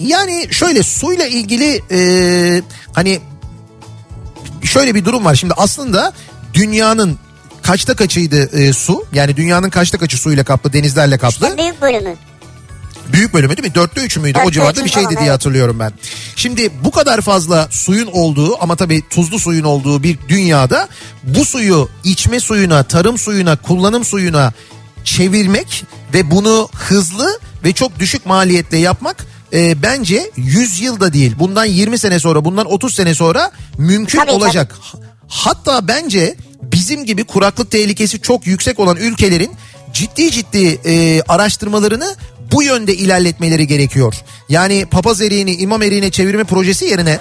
Yani 0.00 0.48
şöyle 0.50 0.82
suyla 0.82 1.26
ilgili 1.26 1.82
e, 1.90 2.62
hani 2.92 3.20
şöyle 4.64 4.94
bir 4.94 5.04
durum 5.04 5.24
var. 5.24 5.34
Şimdi 5.34 5.54
aslında 5.56 6.12
dünyanın 6.54 7.18
kaçta 7.62 7.96
kaçıydı 7.96 8.60
e, 8.62 8.72
su? 8.72 9.04
Yani 9.12 9.36
dünyanın 9.36 9.70
kaçta 9.70 9.98
kaçı 9.98 10.16
suyla 10.16 10.44
kaplı, 10.44 10.72
denizlerle 10.72 11.18
kaplı? 11.18 11.46
İşte 11.46 11.58
büyük 11.58 11.82
bölümü. 11.82 12.16
Büyük 13.12 13.34
bölümü 13.34 13.56
değil 13.56 13.68
mi? 13.68 13.74
Dörtte 13.74 14.00
üçü 14.00 14.20
müydü? 14.20 14.38
o 14.38 14.40
Dörtte 14.40 14.52
civarda 14.52 14.80
üçü 14.80 14.84
bir 14.84 14.90
şeydi 14.90 15.04
falan, 15.04 15.16
diye 15.16 15.22
evet. 15.22 15.34
hatırlıyorum 15.34 15.78
ben. 15.78 15.92
Şimdi 16.36 16.70
bu 16.84 16.90
kadar 16.90 17.20
fazla 17.20 17.68
suyun 17.70 18.06
olduğu 18.06 18.62
ama 18.62 18.76
tabii 18.76 19.02
tuzlu 19.10 19.38
suyun 19.38 19.64
olduğu 19.64 20.02
bir 20.02 20.18
dünyada 20.28 20.88
bu 21.22 21.44
suyu 21.44 21.88
içme 22.04 22.40
suyuna, 22.40 22.82
tarım 22.82 23.18
suyuna, 23.18 23.56
kullanım 23.56 24.04
suyuna 24.04 24.52
çevirmek 25.04 25.84
ve 26.14 26.30
bunu 26.30 26.68
hızlı 26.74 27.38
ve 27.64 27.72
çok 27.72 27.98
düşük 27.98 28.26
maliyetle 28.26 28.78
yapmak 28.78 29.26
e, 29.52 29.82
bence 29.82 30.30
100 30.36 30.80
yılda 30.80 31.12
değil. 31.12 31.34
Bundan 31.38 31.64
20 31.64 31.98
sene 31.98 32.18
sonra, 32.18 32.44
bundan 32.44 32.72
30 32.72 32.94
sene 32.94 33.14
sonra 33.14 33.50
mümkün 33.78 34.18
Tabii, 34.18 34.30
olacak. 34.30 34.76
Hatta 35.28 35.88
bence 35.88 36.36
bizim 36.62 37.04
gibi 37.04 37.24
kuraklık 37.24 37.70
tehlikesi 37.70 38.20
çok 38.20 38.46
yüksek 38.46 38.78
olan 38.78 38.96
ülkelerin 38.96 39.50
ciddi 39.92 40.30
ciddi 40.30 40.80
e, 40.84 41.22
araştırmalarını 41.28 42.16
bu 42.52 42.62
yönde 42.62 42.94
ilerletmeleri 42.94 43.66
gerekiyor. 43.66 44.14
Yani 44.48 44.86
papaz 44.86 45.20
eriğini 45.20 45.54
imam 45.54 45.82
eriğine 45.82 46.10
çevirme 46.10 46.44
projesi 46.44 46.84
yerine 46.84 47.18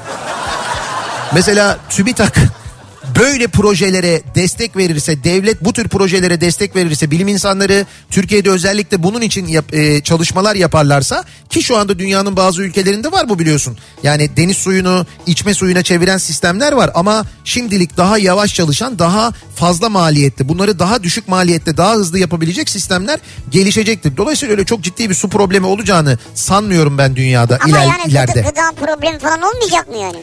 mesela 1.34 1.78
TÜBİTAK 1.90 2.38
böyle 3.20 3.48
projelere 3.48 4.22
destek 4.36 4.78
verirse, 4.78 5.24
devlet 5.24 5.64
bu 5.66 5.74
tür 5.74 5.88
projelere 5.88 6.42
destek 6.42 6.76
verirse, 6.76 7.12
bilim 7.12 7.28
insanları 7.28 7.86
Türkiye'de 8.12 8.50
özellikle 8.50 9.04
bunun 9.04 9.22
için 9.22 9.48
yap- 9.48 9.74
e, 9.74 10.02
çalışmalar 10.04 10.56
yaparlarsa 10.56 11.24
ki 11.50 11.64
şu 11.64 11.78
anda 11.78 12.00
dünyanın 12.00 12.36
bazı 12.36 12.62
ülkelerinde 12.64 13.12
var 13.12 13.30
bu 13.30 13.40
biliyorsun. 13.40 13.78
Yani 14.04 14.30
deniz 14.38 14.58
suyunu 14.58 15.06
içme 15.28 15.54
suyuna 15.54 15.84
çeviren 15.84 16.18
sistemler 16.18 16.74
var 16.74 16.92
ama 16.96 17.26
şimdilik 17.44 17.98
daha 17.98 18.18
yavaş 18.18 18.54
çalışan, 18.54 19.00
daha 19.00 19.32
fazla 19.56 19.90
maliyetli, 19.90 20.50
bunları 20.50 20.80
daha 20.80 21.04
düşük 21.04 21.28
maliyette, 21.28 21.78
daha 21.78 21.94
hızlı 21.94 22.20
yapabilecek 22.20 22.70
sistemler 22.70 23.20
gelişecektir. 23.50 24.18
Dolayısıyla 24.18 24.52
öyle 24.54 24.66
çok 24.66 24.82
ciddi 24.82 25.10
bir 25.10 25.16
su 25.16 25.30
problemi 25.30 25.66
olacağını 25.66 26.18
sanmıyorum 26.36 26.98
ben 26.98 27.16
dünyada 27.16 27.58
Ama 27.62 27.78
iler- 27.78 27.88
yani 27.88 28.12
ileride. 28.12 28.32
gıda, 28.42 28.50
gıda 28.50 28.86
problemi 28.86 29.20
falan 29.20 29.42
olmayacak 29.42 29.90
mı 29.90 29.98
yani? 29.98 30.18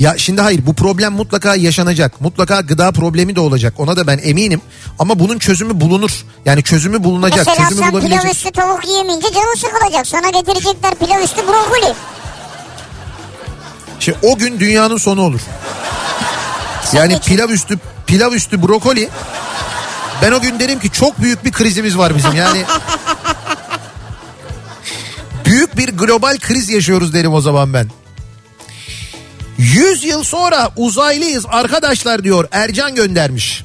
Ya 0.00 0.18
şimdi 0.18 0.40
hayır 0.40 0.66
bu 0.66 0.74
problem 0.74 1.12
mutlaka 1.12 1.54
yaşanacak. 1.56 2.20
Mutlaka 2.20 2.60
gıda 2.60 2.92
problemi 2.92 3.36
de 3.36 3.40
olacak. 3.40 3.74
Ona 3.78 3.96
da 3.96 4.06
ben 4.06 4.20
eminim. 4.22 4.60
Ama 4.98 5.18
bunun 5.18 5.38
çözümü 5.38 5.80
bulunur. 5.80 6.24
Yani 6.44 6.62
çözümü 6.62 7.04
bulunacak. 7.04 7.46
Mesela 7.46 7.68
çözümü 7.68 7.84
sen 7.84 7.92
bulabilecek. 7.92 8.20
pilav 8.20 8.30
üstü 8.30 8.50
tavuk 8.50 8.88
yiyemeyince 8.88 9.26
canın 9.34 9.54
sıkılacak. 9.54 10.06
Sana 10.06 10.30
getirecekler 10.30 10.94
pilav 10.94 11.22
üstü 11.22 11.42
brokoli. 11.46 11.94
Şimdi 14.00 14.18
o 14.22 14.38
gün 14.38 14.60
dünyanın 14.60 14.96
sonu 14.96 15.22
olur. 15.22 15.40
Yani 16.92 17.20
pilav 17.20 17.48
üstü 17.48 17.78
pilav 18.06 18.32
üstü 18.32 18.62
brokoli. 18.62 19.08
Ben 20.22 20.32
o 20.32 20.40
gün 20.40 20.60
derim 20.60 20.80
ki 20.80 20.90
çok 20.90 21.20
büyük 21.22 21.44
bir 21.44 21.52
krizimiz 21.52 21.98
var 21.98 22.16
bizim. 22.16 22.32
Yani 22.32 22.64
büyük 25.44 25.76
bir 25.76 25.88
global 25.88 26.38
kriz 26.38 26.68
yaşıyoruz 26.68 27.14
derim 27.14 27.34
o 27.34 27.40
zaman 27.40 27.74
ben. 27.74 27.90
100 29.60 30.04
yıl 30.04 30.24
sonra 30.24 30.68
uzaylıyız 30.76 31.44
arkadaşlar 31.48 32.24
diyor 32.24 32.48
Ercan 32.52 32.94
göndermiş. 32.94 33.64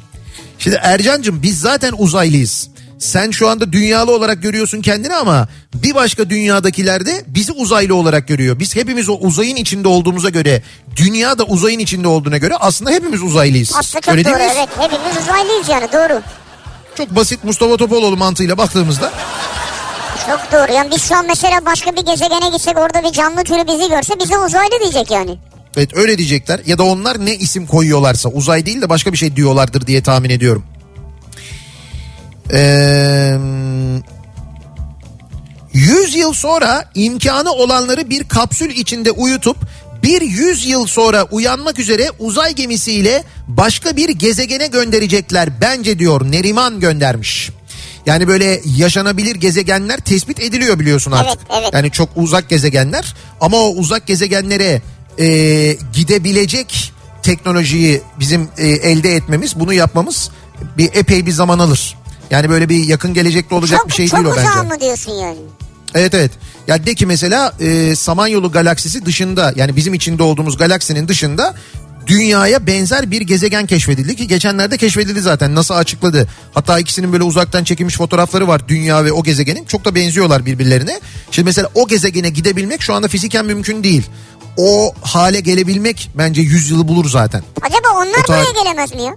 Şimdi 0.59 0.79
Ercan'cığım 0.81 1.41
biz 1.43 1.59
zaten 1.59 1.93
uzaylıyız. 1.97 2.69
Sen 2.99 3.31
şu 3.31 3.49
anda 3.49 3.71
dünyalı 3.71 4.11
olarak 4.15 4.41
görüyorsun 4.43 4.81
kendini 4.81 5.15
ama 5.15 5.47
bir 5.73 5.95
başka 5.95 6.29
dünyadakiler 6.29 7.05
de 7.05 7.23
bizi 7.27 7.51
uzaylı 7.51 7.95
olarak 7.95 8.27
görüyor. 8.27 8.59
Biz 8.59 8.75
hepimiz 8.75 9.09
o 9.09 9.13
uzayın 9.13 9.55
içinde 9.55 9.87
olduğumuza 9.87 10.29
göre, 10.29 10.61
dünya 10.95 11.37
da 11.37 11.43
uzayın 11.43 11.79
içinde 11.79 12.07
olduğuna 12.07 12.37
göre 12.37 12.55
aslında 12.59 12.91
hepimiz 12.91 13.23
uzaylıyız. 13.23 13.73
Aslında 13.77 14.01
çok 14.01 14.13
Öyle 14.13 14.25
değil 14.25 14.35
doğru 14.35 14.43
miyiz? 14.43 14.57
evet. 14.57 14.69
Hepimiz 14.79 15.23
uzaylıyız 15.23 15.69
yani 15.69 15.87
doğru. 15.93 16.21
Çok 16.97 17.15
basit 17.15 17.43
Mustafa 17.43 17.77
Topaloğlu 17.77 18.17
mantığıyla 18.17 18.57
baktığımızda 18.57 19.11
Çok 20.27 20.51
doğru. 20.51 20.73
Yani 20.73 20.91
biz 20.91 21.03
şu 21.09 21.15
an 21.15 21.25
mesela 21.27 21.65
başka 21.65 21.91
bir 21.95 22.05
gezegene 22.05 22.49
gitsek 22.49 22.77
orada 22.77 23.03
bir 23.03 23.11
canlı 23.11 23.43
türü 23.43 23.67
bizi 23.67 23.89
görse 23.89 24.19
bize 24.19 24.37
uzaylı 24.37 24.79
diyecek 24.81 25.11
yani. 25.11 25.37
Evet 25.77 25.97
öyle 25.97 26.17
diyecekler 26.17 26.59
ya 26.65 26.77
da 26.77 26.83
onlar 26.83 27.25
ne 27.25 27.35
isim 27.35 27.67
koyuyorlarsa 27.67 28.29
uzay 28.29 28.65
değil 28.65 28.81
de 28.81 28.89
başka 28.89 29.13
bir 29.13 29.17
şey 29.17 29.35
diyorlardır 29.35 29.87
diye 29.87 30.03
tahmin 30.03 30.29
ediyorum. 30.29 30.63
Eee 32.53 33.39
100 35.73 36.15
yıl 36.15 36.33
sonra 36.33 36.85
imkanı 36.95 37.51
olanları 37.51 38.09
bir 38.09 38.23
kapsül 38.23 38.69
içinde 38.69 39.11
uyutup 39.11 39.57
bir 40.03 40.21
100 40.21 40.65
yıl 40.65 40.87
sonra 40.87 41.23
uyanmak 41.23 41.79
üzere 41.79 42.07
uzay 42.19 42.55
gemisiyle 42.55 43.23
başka 43.47 43.97
bir 43.97 44.09
gezegene 44.09 44.67
gönderecekler 44.67 45.61
bence 45.61 45.99
diyor 45.99 46.31
Neriman 46.31 46.79
göndermiş. 46.79 47.49
Yani 48.05 48.27
böyle 48.27 48.61
yaşanabilir 48.77 49.35
gezegenler 49.35 49.97
tespit 49.97 50.39
ediliyor 50.39 50.79
biliyorsun 50.79 51.11
artık. 51.11 51.41
Evet, 51.49 51.61
evet. 51.61 51.73
Yani 51.73 51.91
çok 51.91 52.09
uzak 52.15 52.49
gezegenler 52.49 53.13
ama 53.41 53.57
o 53.57 53.69
uzak 53.69 54.07
gezegenlere 54.07 54.81
e, 55.19 55.77
gidebilecek 55.93 56.93
teknolojiyi 57.23 58.01
bizim 58.19 58.49
e, 58.57 58.67
elde 58.67 59.15
etmemiz 59.15 59.59
bunu 59.59 59.73
yapmamız 59.73 60.29
bir 60.77 60.89
epey 60.93 61.25
bir 61.25 61.31
zaman 61.31 61.59
alır. 61.59 61.97
Yani 62.31 62.49
böyle 62.49 62.69
bir 62.69 62.83
yakın 62.83 63.13
gelecekte 63.13 63.55
olacak 63.55 63.79
Çok, 63.79 63.87
bir 63.87 63.93
şey 63.93 64.07
çok 64.07 64.19
değil 64.19 64.33
o 64.33 64.37
bence. 64.37 64.49
uzağa 64.49 64.63
mı 64.63 64.81
diyorsun 64.81 65.11
yani? 65.11 65.37
Evet 65.95 66.13
evet. 66.13 66.31
Ya 66.67 66.85
de 66.85 66.95
ki 66.95 67.05
mesela 67.05 67.53
e, 67.59 67.95
Samanyolu 67.95 68.51
galaksisi 68.51 69.05
dışında 69.05 69.53
yani 69.55 69.75
bizim 69.75 69.93
içinde 69.93 70.23
olduğumuz 70.23 70.57
galaksinin 70.57 71.07
dışında 71.07 71.55
dünyaya 72.07 72.67
benzer 72.67 73.11
bir 73.11 73.21
gezegen 73.21 73.65
keşfedildi 73.65 74.15
ki 74.15 74.27
geçenlerde 74.27 74.77
keşfedildi 74.77 75.21
zaten 75.21 75.55
NASA 75.55 75.75
açıkladı. 75.75 76.27
Hatta 76.53 76.79
ikisinin 76.79 77.13
böyle 77.13 77.23
uzaktan 77.23 77.63
çekilmiş 77.63 77.95
fotoğrafları 77.97 78.47
var 78.47 78.67
dünya 78.67 79.05
ve 79.05 79.11
o 79.11 79.23
gezegenin 79.23 79.65
çok 79.65 79.85
da 79.85 79.95
benziyorlar 79.95 80.45
birbirlerine. 80.45 80.99
Şimdi 81.31 81.45
mesela 81.45 81.69
o 81.75 81.87
gezegene 81.87 82.29
gidebilmek 82.29 82.81
şu 82.81 82.93
anda 82.93 83.07
fiziken 83.07 83.45
mümkün 83.45 83.83
değil. 83.83 84.03
O 84.57 84.93
hale 85.01 85.39
gelebilmek 85.39 86.09
bence 86.15 86.41
100 86.41 86.71
yılı 86.71 86.87
bulur 86.87 87.09
zaten. 87.09 87.43
Acaba 87.61 87.87
onlar 87.95 88.23
O 88.23 88.27
buraya 88.27 88.63
gelemez 88.63 88.95
mi 88.95 89.01
ya? 89.01 89.15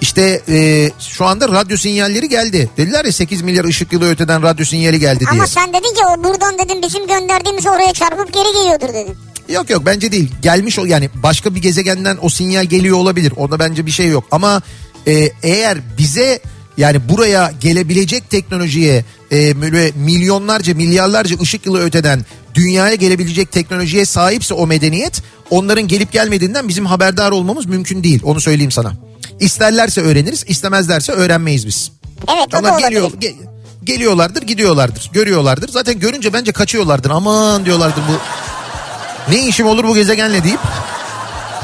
İşte 0.00 0.42
e, 0.48 0.90
şu 1.00 1.24
anda 1.24 1.48
radyo 1.48 1.76
sinyalleri 1.76 2.28
geldi. 2.28 2.70
Dediler 2.76 3.04
ya 3.04 3.12
8 3.12 3.42
milyar 3.42 3.64
ışık 3.64 3.92
yılı 3.92 4.10
öteden 4.10 4.42
radyo 4.42 4.64
sinyali 4.64 5.00
geldi 5.00 5.20
diye. 5.20 5.30
Ama 5.30 5.46
sen 5.46 5.68
dedin 5.68 5.94
ki 5.94 6.00
o 6.04 6.24
buradan 6.24 6.58
dedim 6.58 6.82
bizim 6.82 7.06
gönderdiğimiz 7.06 7.66
oraya 7.66 7.92
çarpıp 7.92 8.32
geri 8.32 8.52
geliyordur 8.52 8.94
dedin. 8.94 9.16
Yok 9.48 9.70
yok 9.70 9.82
bence 9.86 10.12
değil. 10.12 10.32
Gelmiş 10.42 10.78
o 10.78 10.84
yani 10.84 11.10
başka 11.14 11.54
bir 11.54 11.62
gezegenden 11.62 12.18
o 12.20 12.28
sinyal 12.28 12.64
geliyor 12.64 12.96
olabilir. 12.96 13.32
Orada 13.36 13.58
bence 13.58 13.86
bir 13.86 13.90
şey 13.90 14.08
yok. 14.08 14.24
Ama 14.30 14.62
e, 15.06 15.30
eğer 15.42 15.78
bize 15.98 16.40
yani 16.76 17.08
buraya 17.08 17.52
gelebilecek 17.60 18.30
teknolojiye 18.30 19.04
e, 19.32 19.62
böyle 19.62 19.92
milyonlarca 19.96 20.74
milyarlarca 20.74 21.36
ışık 21.40 21.66
yılı 21.66 21.80
öteden 21.80 22.24
dünyaya 22.56 22.94
gelebilecek 22.94 23.52
teknolojiye 23.52 24.04
sahipse 24.06 24.54
o 24.54 24.66
medeniyet 24.66 25.22
onların 25.50 25.88
gelip 25.88 26.12
gelmediğinden 26.12 26.68
bizim 26.68 26.86
haberdar 26.86 27.30
olmamız 27.30 27.66
mümkün 27.66 28.02
değil. 28.04 28.20
Onu 28.24 28.40
söyleyeyim 28.40 28.70
sana. 28.70 28.92
İsterlerse 29.40 30.00
öğreniriz, 30.00 30.44
istemezlerse 30.48 31.12
öğrenmeyiz 31.12 31.66
biz. 31.66 31.92
Evet 32.28 32.54
o 32.54 32.58
Onlar 32.58 32.78
geliyor, 32.78 33.10
ge- 33.10 33.34
geliyorlardır, 33.84 34.42
gidiyorlardır, 34.42 35.10
görüyorlardır. 35.12 35.68
Zaten 35.68 35.98
görünce 35.98 36.32
bence 36.32 36.52
kaçıyorlardır. 36.52 37.10
Aman 37.10 37.64
diyorlardır 37.64 38.02
bu 38.08 38.18
ne 39.32 39.46
işim 39.46 39.66
olur 39.66 39.84
bu 39.84 39.94
gezegenle 39.94 40.44
deyip 40.44 40.60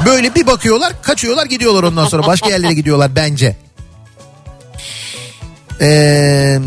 böyle 0.06 0.34
bir 0.34 0.46
bakıyorlar 0.46 1.02
kaçıyorlar 1.02 1.46
gidiyorlar 1.46 1.82
ondan 1.82 2.06
sonra 2.06 2.26
başka 2.26 2.48
yerlere 2.48 2.72
gidiyorlar 2.74 3.16
bence. 3.16 3.56
Ee, 5.82 6.58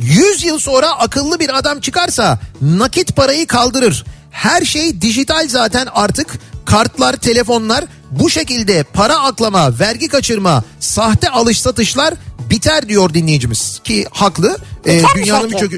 100 0.00 0.44
yıl 0.44 0.58
sonra 0.58 0.90
akıllı 0.90 1.40
bir 1.40 1.58
adam 1.58 1.80
çıkarsa 1.80 2.38
nakit 2.62 3.16
parayı 3.16 3.46
kaldırır. 3.46 4.04
Her 4.30 4.64
şey 4.64 5.02
dijital 5.02 5.48
zaten 5.48 5.88
artık 5.94 6.38
kartlar, 6.64 7.16
telefonlar 7.16 7.84
bu 8.10 8.30
şekilde 8.30 8.82
para 8.82 9.16
aklama, 9.18 9.78
vergi 9.78 10.08
kaçırma, 10.08 10.64
sahte 10.80 11.30
alış 11.30 11.60
satışlar 11.60 12.14
biter 12.50 12.88
diyor 12.88 13.14
dinleyicimiz 13.14 13.80
ki 13.84 14.06
haklı. 14.10 14.58
Ee, 14.86 14.98
Biter 14.98 15.16
mi 15.16 15.22
dünyanın 15.22 15.50
birçok 15.50 15.72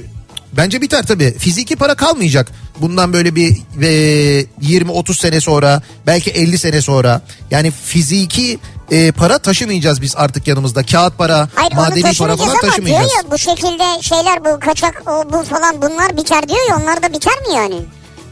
Bence 0.56 0.80
biter 0.80 1.06
tabii. 1.06 1.34
Fiziki 1.38 1.76
para 1.76 1.94
kalmayacak. 1.94 2.52
Bundan 2.80 3.12
böyle 3.12 3.34
bir 3.34 3.50
e, 3.82 4.46
20-30 4.62 5.14
sene 5.14 5.40
sonra 5.40 5.82
belki 6.06 6.30
50 6.30 6.58
sene 6.58 6.82
sonra 6.82 7.22
yani 7.50 7.70
fiziki 7.70 8.58
e, 8.92 9.12
para 9.12 9.38
taşımayacağız 9.38 10.02
biz 10.02 10.16
artık 10.16 10.46
yanımızda. 10.48 10.82
Kağıt 10.86 11.18
para, 11.18 11.48
Hayır 11.54 11.72
madeni 11.72 12.02
para 12.02 12.10
taşımayacağız 12.10 12.38
falan 12.40 12.50
ama 12.52 12.60
diyor 12.62 12.70
taşımayacağız. 12.72 13.12
ya 13.24 13.30
bu 13.30 13.38
şekilde 13.38 14.02
şeyler 14.02 14.44
bu 14.44 14.60
kaçak 14.60 15.02
o, 15.06 15.32
bu 15.32 15.42
falan 15.42 15.82
bunlar 15.82 16.16
biter 16.16 16.48
diyor 16.48 16.60
ya 16.70 16.76
onlar 16.82 17.02
da 17.02 17.12
biter 17.12 17.34
mi 17.48 17.54
yani? 17.54 17.76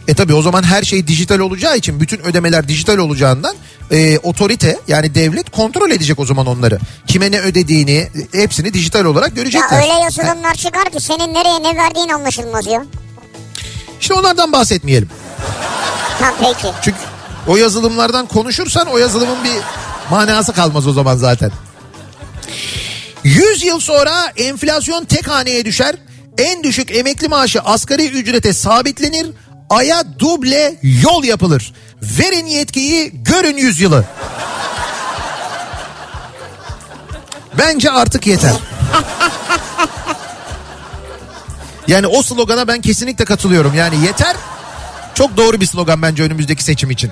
E 0.08 0.14
tabii 0.14 0.34
o 0.34 0.42
zaman 0.42 0.62
her 0.62 0.82
şey 0.82 1.06
dijital 1.06 1.38
olacağı 1.38 1.76
için 1.76 2.00
bütün 2.00 2.18
ödemeler 2.20 2.68
dijital 2.68 2.98
olacağından 2.98 3.54
e, 3.90 4.18
otorite 4.18 4.78
yani 4.88 5.14
devlet 5.14 5.50
kontrol 5.50 5.90
edecek 5.90 6.18
o 6.18 6.26
zaman 6.26 6.46
onları. 6.46 6.78
Kime 7.06 7.30
ne 7.30 7.40
ödediğini 7.40 8.08
hepsini 8.32 8.74
dijital 8.74 9.04
olarak 9.04 9.28
Ya 9.28 9.34
görecekler. 9.34 9.82
öyle 9.82 9.92
yazılımlar 10.04 10.54
çıkar 10.54 10.84
ki 10.90 11.00
senin 11.00 11.34
nereye 11.34 11.62
ne 11.62 11.76
verdiğin 11.76 12.08
anlaşılmaz 12.08 12.66
ya. 12.66 12.84
İşte 14.00 14.14
onlardan 14.14 14.52
bahsetmeyelim. 14.52 15.10
Tamam 16.18 16.34
peki. 16.40 16.74
Çünkü 16.82 16.98
o 17.46 17.56
yazılımlardan 17.56 18.26
konuşursan 18.26 18.86
o 18.86 18.98
yazılımın 18.98 19.44
bir 19.44 19.50
manası 20.10 20.52
kalmaz 20.52 20.86
o 20.86 20.92
zaman 20.92 21.16
zaten. 21.16 21.50
100 23.24 23.64
yıl 23.64 23.80
sonra 23.80 24.32
enflasyon 24.36 25.04
tek 25.04 25.28
haneye 25.28 25.64
düşer. 25.64 25.96
En 26.38 26.62
düşük 26.62 26.96
emekli 26.96 27.28
maaşı 27.28 27.60
asgari 27.60 28.06
ücrete 28.06 28.52
sabitlenir. 28.52 29.30
Aya 29.70 30.04
duble 30.18 30.78
yol 30.82 31.24
yapılır. 31.24 31.72
Verin 32.02 32.46
yetkiyi 32.46 33.12
görün 33.24 33.56
100 33.56 33.80
yılı. 33.80 34.04
Bence 37.58 37.90
artık 37.90 38.26
yeter. 38.26 38.52
Yani 41.88 42.06
o 42.06 42.22
slogana 42.22 42.68
ben 42.68 42.80
kesinlikle 42.80 43.24
katılıyorum. 43.24 43.74
Yani 43.74 44.06
yeter 44.06 44.36
çok 45.20 45.36
doğru 45.36 45.60
bir 45.60 45.66
slogan 45.66 46.02
bence 46.02 46.22
önümüzdeki 46.22 46.64
seçim 46.64 46.90
için. 46.90 47.10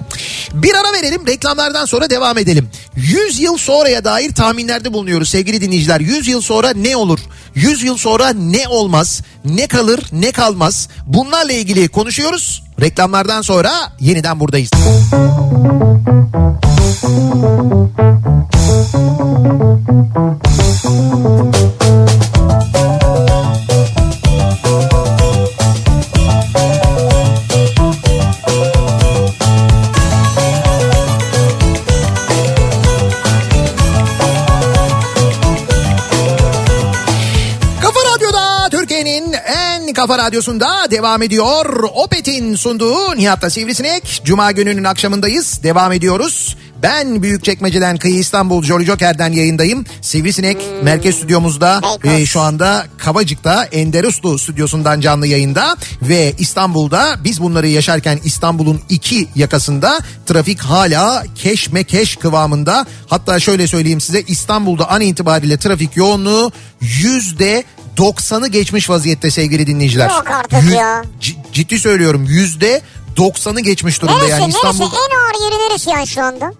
Bir 0.52 0.74
ara 0.74 0.92
verelim 0.92 1.26
reklamlardan 1.26 1.84
sonra 1.84 2.10
devam 2.10 2.38
edelim. 2.38 2.68
100 2.96 3.40
yıl 3.40 3.56
sonraya 3.56 4.04
dair 4.04 4.34
tahminlerde 4.34 4.92
bulunuyoruz 4.92 5.28
sevgili 5.28 5.60
dinleyiciler. 5.60 6.00
100 6.00 6.28
yıl 6.28 6.40
sonra 6.40 6.72
ne 6.72 6.96
olur? 6.96 7.18
100 7.54 7.82
yıl 7.82 7.96
sonra 7.96 8.32
ne 8.32 8.68
olmaz? 8.68 9.22
Ne 9.44 9.66
kalır 9.66 10.00
ne 10.12 10.32
kalmaz? 10.32 10.88
Bunlarla 11.06 11.52
ilgili 11.52 11.88
konuşuyoruz. 11.88 12.62
Reklamlardan 12.80 13.42
sonra 13.42 13.72
yeniden 14.00 14.40
buradayız. 14.40 14.70
Kafa 20.70 22.17
kafa 39.98 40.18
radyosunda 40.18 40.90
devam 40.90 41.22
ediyor. 41.22 41.82
Opet'in 41.94 42.54
sunduğu 42.56 43.16
Nihat'ta 43.16 43.50
Sivrisinek. 43.50 44.20
Cuma 44.24 44.52
gününün 44.52 44.84
akşamındayız. 44.84 45.60
Devam 45.62 45.92
ediyoruz. 45.92 46.56
Ben 46.82 47.22
Büyükçekmece'den 47.22 47.96
Kıyı 47.96 48.18
İstanbul 48.18 48.62
Jolly 48.62 48.84
Joker'den 48.84 49.32
yayındayım. 49.32 49.84
Sivrisinek 50.00 50.56
merkez 50.82 51.14
stüdyomuzda 51.14 51.80
e, 52.04 52.26
şu 52.26 52.40
anda 52.40 52.86
Kavacık'ta 52.98 53.64
Ender 53.64 54.04
Uslu 54.04 54.38
stüdyosundan 54.38 55.00
canlı 55.00 55.26
yayında 55.26 55.76
ve 56.02 56.34
İstanbul'da 56.38 57.16
biz 57.24 57.40
bunları 57.40 57.68
yaşarken 57.68 58.18
İstanbul'un 58.24 58.80
iki 58.88 59.28
yakasında 59.34 59.98
trafik 60.26 60.60
hala 60.60 61.24
keşmekeş 61.34 62.16
kıvamında. 62.16 62.86
Hatta 63.06 63.40
şöyle 63.40 63.66
söyleyeyim 63.66 64.00
size 64.00 64.20
İstanbul'da 64.20 64.90
an 64.90 65.00
itibariyle 65.00 65.56
trafik 65.56 65.96
yoğunluğu 65.96 66.52
yüzde 66.80 67.64
90'ı 67.98 68.46
geçmiş 68.48 68.90
vaziyette 68.90 69.30
sevgili 69.30 69.66
dinleyiciler. 69.66 70.10
Yok 70.10 70.30
artık 70.30 70.62
Yüz- 70.62 70.72
ya. 70.72 71.02
ciddi 71.52 71.78
söylüyorum 71.78 72.24
yüzde 72.28 72.82
90'ı 73.16 73.60
geçmiş 73.60 74.02
durumda 74.02 74.16
Neresi 74.18 74.30
yani 74.30 74.42
neresi 74.42 74.56
İstanbul. 74.56 74.84
en 74.86 75.16
ağır 75.16 75.44
yeri 75.52 75.68
neresi 75.68 75.90
yani 75.90 76.06
şu 76.06 76.22
anda? 76.22 76.52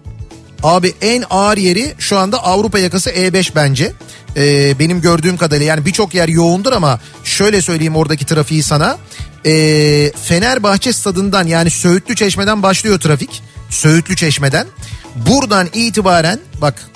Abi 0.63 0.93
en 1.01 1.23
ağır 1.29 1.57
yeri 1.57 1.93
şu 1.99 2.17
anda 2.17 2.43
Avrupa 2.43 2.79
yakası 2.79 3.09
E5 3.09 3.55
bence. 3.55 3.93
Ee, 4.37 4.79
benim 4.79 5.01
gördüğüm 5.01 5.37
kadarıyla 5.37 5.65
yani 5.65 5.85
birçok 5.85 6.13
yer 6.13 6.27
yoğundur 6.27 6.73
ama 6.73 6.99
şöyle 7.23 7.61
söyleyeyim 7.61 7.95
oradaki 7.95 8.25
trafiği 8.25 8.63
sana. 8.63 8.97
Ee, 9.45 10.11
Fenerbahçe 10.23 10.93
stadından 10.93 11.47
yani 11.47 11.69
Söğütlü 11.69 12.15
Çeşme'den 12.15 12.63
başlıyor 12.63 12.99
trafik. 12.99 13.43
Söğütlü 13.69 14.15
Çeşme'den. 14.15 14.67
Buradan 15.15 15.67
itibaren 15.73 16.39
bak 16.61 16.89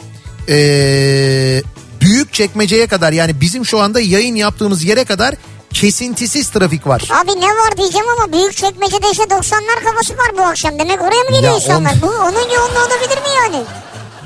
ee, 0.49 1.63
büyük 2.03 2.33
çekmeceye 2.33 2.87
kadar 2.87 3.11
yani 3.13 3.41
bizim 3.41 3.65
şu 3.65 3.79
anda 3.79 3.99
yayın 3.99 4.35
yaptığımız 4.35 4.83
yere 4.83 5.03
kadar 5.03 5.35
kesintisiz 5.73 6.49
trafik 6.49 6.87
var. 6.87 7.01
Abi 7.23 7.31
ne 7.41 7.47
var 7.47 7.77
diyeceğim 7.77 8.07
ama 8.17 8.33
büyük 8.33 8.55
çekmecede 8.57 9.11
işte 9.11 9.23
90'lar 9.23 9.83
kafası 9.83 10.13
var 10.13 10.31
bu 10.37 10.41
akşam. 10.41 10.79
Demek 10.79 11.01
oraya 11.01 11.23
mı 11.23 11.31
geliyor 11.35 11.51
Ya 11.51 11.55
insanlar? 11.59 11.93
on- 11.93 12.01
Bu 12.01 12.07
onun 12.07 12.49
yoğunluğu 12.55 12.79
olabilir 12.79 13.17
mi 13.17 13.29
yani? 13.43 13.63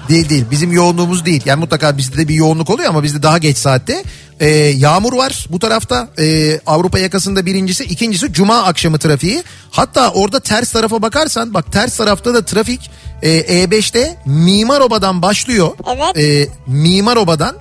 Değil 0.09 0.29
değil 0.29 0.45
bizim 0.51 0.71
yoğunluğumuz 0.71 1.25
değil. 1.25 1.41
Yani 1.45 1.59
mutlaka 1.59 1.97
bizde 1.97 2.17
de 2.17 2.27
bir 2.27 2.33
yoğunluk 2.33 2.69
oluyor 2.69 2.89
ama 2.89 3.03
bizde 3.03 3.23
daha 3.23 3.37
geç 3.37 3.57
saatte. 3.57 4.03
Ee, 4.39 4.47
yağmur 4.55 5.13
var 5.13 5.45
bu 5.49 5.59
tarafta 5.59 6.07
Ee, 6.19 6.59
Avrupa 6.65 6.99
yakasında 6.99 7.45
birincisi 7.45 7.83
ikincisi 7.83 8.33
cuma 8.33 8.63
akşamı 8.63 8.97
trafiği. 8.99 9.43
Hatta 9.71 10.09
orada 10.11 10.39
ters 10.39 10.71
tarafa 10.71 11.01
bakarsan 11.01 11.53
bak 11.53 11.71
ters 11.71 11.97
tarafta 11.97 12.33
da 12.33 12.45
trafik 12.45 12.91
e, 13.21 13.39
E5'te 13.63 14.17
Mimaroba'dan 14.25 15.21
başlıyor. 15.21 15.69
Evet. 15.87 16.17
Ee, 16.17 16.47
Mimaroba'dan 16.67 17.55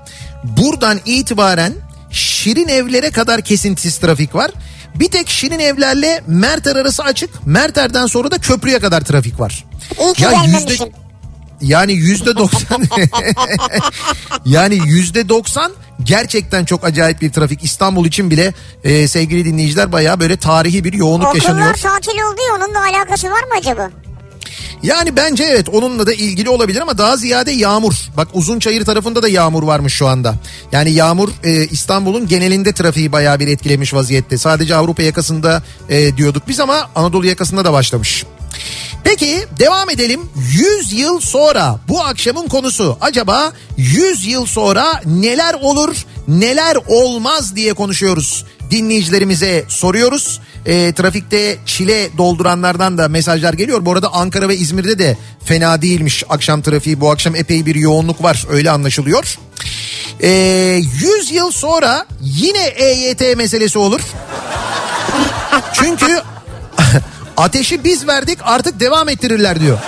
buradan 0.44 1.00
itibaren 1.06 1.72
Şirin 2.10 2.68
evlere 2.68 3.10
kadar 3.10 3.40
kesintisiz 3.40 3.98
trafik 3.98 4.34
var. 4.34 4.50
Bir 4.94 5.08
tek 5.10 5.28
Şirin 5.28 5.58
evlerle 5.58 6.22
Merter 6.26 6.76
arası 6.76 7.02
açık. 7.02 7.46
Merter'den 7.46 8.06
sonra 8.06 8.30
da 8.30 8.38
köprüye 8.38 8.78
kadar 8.78 9.00
trafik 9.00 9.40
var. 9.40 9.64
İyi 10.00 10.12
ki 10.12 10.22
Ya 10.22 10.30
yüzde- 10.44 10.92
yani 11.62 11.92
yüzde 11.92 12.36
doksan 12.36 12.82
yani 14.44 14.74
yüzde 14.86 15.28
doksan 15.28 15.72
gerçekten 16.02 16.64
çok 16.64 16.84
acayip 16.84 17.20
bir 17.20 17.32
trafik 17.32 17.64
İstanbul 17.64 18.06
için 18.06 18.30
bile 18.30 18.54
e, 18.84 19.08
sevgili 19.08 19.44
dinleyiciler 19.44 19.92
bayağı 19.92 20.20
böyle 20.20 20.36
tarihi 20.36 20.84
bir 20.84 20.92
yoğunluk 20.92 21.26
Okullar 21.28 21.34
yaşanıyor. 21.42 21.74
tatil 21.74 22.12
oldu 22.12 22.40
ya 22.48 22.54
onun 22.56 22.74
da 22.74 22.80
alakası 22.80 23.26
var 23.30 23.42
mı 23.42 23.54
acaba? 23.58 23.90
Yani 24.82 25.16
bence 25.16 25.44
evet 25.44 25.68
onunla 25.68 26.06
da 26.06 26.12
ilgili 26.12 26.50
olabilir 26.50 26.80
ama 26.80 26.98
daha 26.98 27.16
ziyade 27.16 27.50
yağmur. 27.50 27.94
Bak 28.16 28.28
Uzunçayır 28.32 28.84
tarafında 28.84 29.22
da 29.22 29.28
yağmur 29.28 29.62
varmış 29.62 29.94
şu 29.94 30.06
anda. 30.06 30.34
Yani 30.72 30.90
yağmur 30.90 31.28
e, 31.44 31.66
İstanbul'un 31.66 32.26
genelinde 32.26 32.72
trafiği 32.72 33.12
bayağı 33.12 33.40
bir 33.40 33.48
etkilemiş 33.48 33.94
vaziyette. 33.94 34.38
Sadece 34.38 34.74
Avrupa 34.74 35.02
yakasında 35.02 35.62
e, 35.88 36.16
diyorduk 36.16 36.42
biz 36.48 36.60
ama 36.60 36.90
Anadolu 36.94 37.26
yakasında 37.26 37.64
da 37.64 37.72
başlamış. 37.72 38.24
Peki 39.04 39.46
devam 39.58 39.90
edelim. 39.90 40.20
100 40.36 40.92
yıl 40.92 41.20
sonra 41.20 41.78
bu 41.88 42.02
akşamın 42.04 42.48
konusu 42.48 42.98
acaba 43.00 43.52
100 43.76 44.26
yıl 44.26 44.46
sonra 44.46 45.00
neler 45.04 45.54
olur 45.54 45.96
neler 46.28 46.76
olmaz 46.86 47.56
diye 47.56 47.74
konuşuyoruz. 47.74 48.44
Dinleyicilerimize 48.70 49.64
soruyoruz. 49.68 50.40
E, 50.66 50.92
trafikte 50.92 51.56
çile 51.66 52.18
dolduranlardan 52.18 52.98
da 52.98 53.08
mesajlar 53.08 53.52
geliyor. 53.52 53.86
Bu 53.86 53.92
arada 53.92 54.12
Ankara 54.12 54.48
ve 54.48 54.56
İzmir'de 54.56 54.98
de 54.98 55.16
fena 55.44 55.82
değilmiş 55.82 56.24
akşam 56.28 56.62
trafiği. 56.62 57.00
Bu 57.00 57.10
akşam 57.10 57.36
epey 57.36 57.66
bir 57.66 57.74
yoğunluk 57.74 58.22
var 58.22 58.46
öyle 58.50 58.70
anlaşılıyor. 58.70 59.38
E, 60.20 60.28
100 61.00 61.30
yıl 61.30 61.50
sonra 61.50 62.06
yine 62.20 62.64
EYT 62.64 63.36
meselesi 63.36 63.78
olur. 63.78 64.00
Çünkü 65.72 66.20
ateşi 67.36 67.84
biz 67.84 68.06
verdik 68.06 68.38
artık 68.42 68.80
devam 68.80 69.08
ettirirler 69.08 69.60
diyor. 69.60 69.78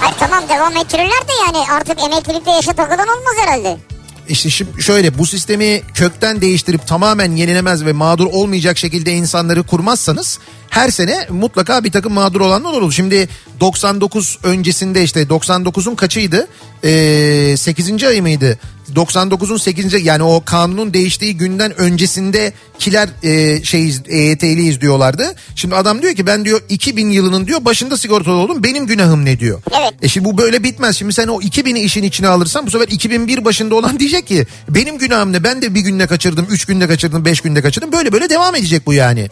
Hayır 0.00 0.14
tamam 0.18 0.44
devam 0.48 0.76
ettirirler 0.76 1.28
de 1.28 1.32
yani 1.46 1.70
artık 1.72 2.02
emeklilikte 2.02 2.50
yaşa 2.50 2.72
takılan 2.72 3.08
olmaz 3.08 3.34
herhalde. 3.40 3.89
İşte 4.30 4.64
şöyle 4.78 5.18
bu 5.18 5.26
sistemi 5.26 5.82
kökten 5.94 6.40
değiştirip 6.40 6.86
tamamen 6.86 7.36
yenilemez 7.36 7.84
ve 7.84 7.92
mağdur 7.92 8.26
olmayacak 8.26 8.78
şekilde 8.78 9.12
insanları 9.12 9.62
kurmazsanız 9.62 10.38
her 10.70 10.90
sene 10.90 11.26
mutlaka 11.30 11.84
bir 11.84 11.92
takım 11.92 12.12
mağdur 12.12 12.40
olanlar 12.40 12.72
olur. 12.72 12.92
Şimdi 12.92 13.28
99 13.60 14.38
öncesinde 14.42 15.02
işte 15.02 15.22
99'un 15.22 15.94
kaçıydı? 15.94 16.48
Ee, 16.84 17.54
8. 17.56 18.04
ay 18.04 18.20
mıydı? 18.20 18.58
99'un 18.96 19.56
8. 19.56 20.04
yani 20.04 20.22
o 20.22 20.44
kanunun 20.44 20.94
değiştiği 20.94 21.36
günden 21.36 21.80
öncesinde 21.80 22.52
kiler 22.78 23.08
e, 23.22 23.64
şey 23.64 23.94
EYT'li 24.08 24.68
izliyorlardı. 24.68 25.34
Şimdi 25.54 25.74
adam 25.74 26.02
diyor 26.02 26.14
ki 26.14 26.26
ben 26.26 26.44
diyor 26.44 26.60
2000 26.68 27.10
yılının 27.10 27.46
diyor 27.46 27.64
başında 27.64 27.96
sigortalı 27.96 28.34
oldum 28.34 28.62
benim 28.62 28.86
günahım 28.86 29.24
ne 29.24 29.40
diyor. 29.40 29.62
Evet. 29.80 29.94
E 30.02 30.08
şimdi 30.08 30.24
bu 30.24 30.38
böyle 30.38 30.62
bitmez. 30.62 30.96
Şimdi 30.96 31.12
sen 31.12 31.28
o 31.28 31.40
2000'i 31.40 31.80
işin 31.80 32.02
içine 32.02 32.28
alırsan 32.28 32.66
bu 32.66 32.70
sefer 32.70 32.88
2001 32.88 33.44
başında 33.44 33.74
olan 33.74 34.00
diyecek 34.00 34.26
ki 34.26 34.46
benim 34.68 34.98
günahım 34.98 35.32
ne 35.32 35.44
ben 35.44 35.62
de 35.62 35.74
bir 35.74 35.80
günde 35.80 36.06
kaçırdım, 36.06 36.46
üç 36.50 36.64
günde 36.64 36.88
kaçırdım, 36.88 37.24
beş 37.24 37.40
günde 37.40 37.62
kaçırdım. 37.62 37.92
Böyle 37.92 38.12
böyle 38.12 38.30
devam 38.30 38.54
edecek 38.54 38.86
bu 38.86 38.94
yani. 38.94 39.30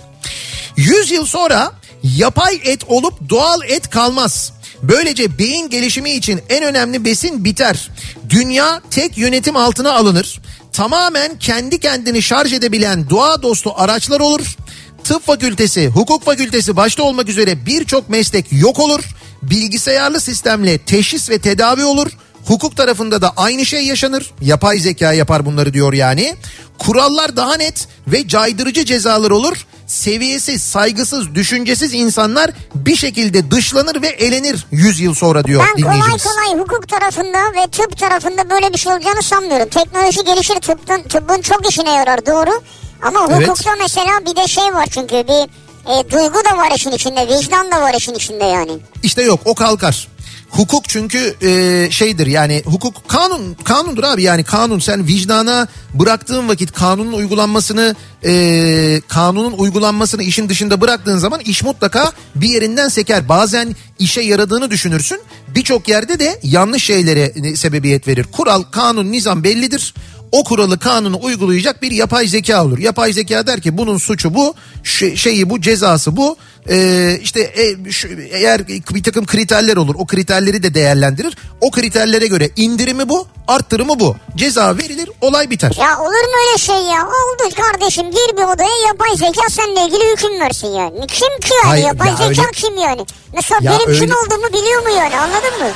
100 0.77 1.11
yıl 1.11 1.27
sonra 1.27 1.73
yapay 2.03 2.61
et 2.65 2.85
olup 2.87 3.31
doğal 3.31 3.61
et 3.69 3.91
kalmaz. 3.91 4.53
Böylece 4.83 5.39
beyin 5.39 5.71
gelişimi 5.71 6.11
için 6.11 6.41
en 6.49 6.65
önemli 6.65 7.05
besin 7.05 7.45
biter. 7.45 7.91
Dünya 8.31 8.83
tek 8.91 9.19
yönetim 9.19 9.57
altına 9.57 9.93
alınır. 9.93 10.41
Tamamen 10.73 11.39
kendi 11.39 11.81
kendini 11.81 12.23
şarj 12.23 12.53
edebilen 12.53 13.11
doğa 13.11 13.43
dostu 13.43 13.73
araçlar 13.77 14.21
olur. 14.21 14.57
Tıp 15.05 15.27
fakültesi, 15.27 15.89
hukuk 15.89 16.25
fakültesi 16.25 16.77
başta 16.77 17.03
olmak 17.03 17.29
üzere 17.29 17.67
birçok 17.67 18.09
meslek 18.09 18.47
yok 18.53 18.79
olur. 18.79 19.05
Bilgisayarlı 19.43 20.21
sistemle 20.21 20.79
teşhis 20.79 21.31
ve 21.31 21.39
tedavi 21.39 21.85
olur. 21.85 22.11
Hukuk 22.45 22.77
tarafında 22.77 23.23
da 23.23 23.33
aynı 23.37 23.67
şey 23.67 23.87
yaşanır. 23.87 24.31
Yapay 24.41 24.79
zeka 24.79 25.13
yapar 25.13 25.47
bunları 25.47 25.73
diyor 25.75 25.93
yani. 25.93 26.37
Kurallar 26.79 27.37
daha 27.37 27.57
net 27.57 27.89
ve 28.07 28.29
caydırıcı 28.29 28.85
cezalar 28.85 29.31
olur. 29.31 29.67
Seviyesiz, 29.89 30.63
saygısız, 30.63 31.35
düşüncesiz 31.35 31.95
insanlar 31.95 32.51
bir 32.75 32.97
şekilde 32.97 33.51
dışlanır 33.51 34.03
ve 34.03 34.09
elenir 34.09 34.67
100 34.71 35.01
yıl 35.01 35.15
sonra 35.15 35.45
diyor 35.45 35.65
Ben 35.77 35.83
kolay 35.83 35.97
dinleyicimiz. 35.97 36.25
kolay 36.25 36.61
hukuk 36.61 36.89
tarafında 36.89 37.39
ve 37.39 37.71
tıp 37.71 37.99
tarafında 37.99 38.51
böyle 38.51 38.73
bir 38.73 38.79
şey 38.79 38.93
olacağını 38.93 39.23
sanmıyorum. 39.23 39.69
Teknoloji 39.69 40.25
gelişir 40.25 40.55
tıbbın, 40.61 41.03
tıbbın 41.03 41.43
çok 41.43 41.71
işine 41.71 41.91
yarar 41.91 42.27
doğru. 42.27 42.63
Ama 43.03 43.27
Evet. 43.31 43.49
hukukta 43.49 43.71
mesela 43.83 44.21
bir 44.27 44.37
de 44.37 44.49
şey 44.49 44.65
var 44.65 44.87
çünkü 44.91 45.15
bir 45.15 45.49
e, 45.93 46.11
duygu 46.11 46.45
da 46.53 46.57
var 46.57 46.71
işin 46.77 46.91
içinde 46.91 47.29
vicdan 47.29 47.73
da 47.73 47.81
var 47.83 47.95
işin 47.95 48.15
içinde 48.15 48.45
yani. 48.45 48.73
İşte 49.03 49.23
yok 49.23 49.41
o 49.45 49.55
kalkar. 49.55 50.09
Hukuk 50.51 50.89
çünkü 50.89 51.37
e, 51.43 51.91
şeydir 51.91 52.27
yani 52.27 52.63
hukuk 52.65 53.09
kanun 53.09 53.57
kanundur 53.65 54.05
abi 54.05 54.23
yani 54.23 54.45
kanun 54.45 54.79
sen 54.79 55.07
vicdana 55.07 55.69
bıraktığın 55.95 56.49
vakit 56.49 56.73
kanunun 56.73 57.13
uygulanmasını 57.13 57.95
e, 58.25 59.01
kanunun 59.09 59.53
uygulanmasını 59.53 60.23
işin 60.23 60.49
dışında 60.49 60.81
bıraktığın 60.81 61.19
zaman 61.19 61.41
iş 61.41 61.63
mutlaka 61.63 62.13
bir 62.35 62.49
yerinden 62.49 62.89
seker. 62.89 63.29
Bazen 63.29 63.77
işe 63.99 64.21
yaradığını 64.21 64.71
düşünürsün 64.71 65.21
birçok 65.49 65.89
yerde 65.89 66.19
de 66.19 66.41
yanlış 66.43 66.85
şeylere 66.85 67.33
e, 67.35 67.57
sebebiyet 67.57 68.09
verir. 68.09 68.27
Kural 68.33 68.63
kanun 68.63 69.13
nizam 69.13 69.45
bellidir. 69.45 69.95
O 70.33 70.45
kuralı 70.45 70.79
kanunu 70.79 71.19
uygulayacak 71.23 71.83
bir 71.83 71.91
yapay 71.91 72.27
zeka 72.27 72.65
olur. 72.65 72.79
Yapay 72.79 73.13
zeka 73.13 73.47
der 73.47 73.61
ki 73.61 73.79
bunun 73.79 73.99
suçu 73.99 74.35
bu, 74.35 74.55
şey- 74.85 75.17
şeyi 75.17 75.51
bu, 75.51 75.61
cezası 75.61 76.17
bu. 76.17 76.37
Ee, 76.71 77.19
işte 77.23 77.41
e, 77.41 77.91
şu- 77.91 78.09
eğer 78.31 78.69
bir 78.69 79.03
takım 79.03 79.27
kriterler 79.27 79.77
olur 79.77 79.95
o 79.99 80.07
kriterleri 80.07 80.63
de 80.63 80.75
değerlendirir. 80.75 81.37
O 81.61 81.71
kriterlere 81.71 82.27
göre 82.27 82.51
indirimi 82.57 83.09
bu, 83.09 83.27
arttırımı 83.49 84.01
bu. 84.01 84.17
Ceza 84.37 84.77
verilir, 84.79 85.11
olay 85.21 85.51
biter. 85.51 85.73
Ya 85.81 85.99
olur 85.99 86.07
mu 86.11 86.37
öyle 86.49 86.59
şey 86.59 86.77
ya? 86.95 87.07
Oldu 87.07 87.55
kardeşim 87.57 88.11
gir 88.11 88.37
bir 88.37 88.43
odaya 88.43 88.87
yapay 88.87 89.17
zeka 89.17 89.49
seninle 89.51 89.85
ilgili 89.85 90.13
hüküm 90.13 90.41
versin 90.41 90.69
yani. 90.69 90.99
Kim 91.01 91.29
ki 91.41 91.55
yani 91.65 91.69
Hayır, 91.69 91.85
yapay 91.87 92.09
ya 92.09 92.17
zeka 92.17 92.29
öyle- 92.29 92.51
kim 92.55 92.77
yani? 92.77 93.07
Mesela 93.35 93.61
Ya 93.63 93.71
benim 93.73 93.93
kim 93.95 94.03
öyle- 94.03 94.15
olduğumu 94.17 94.49
biliyor 94.49 94.83
mu 94.83 94.89
yani 94.97 95.17
anladın 95.17 95.59
mı? 95.61 95.71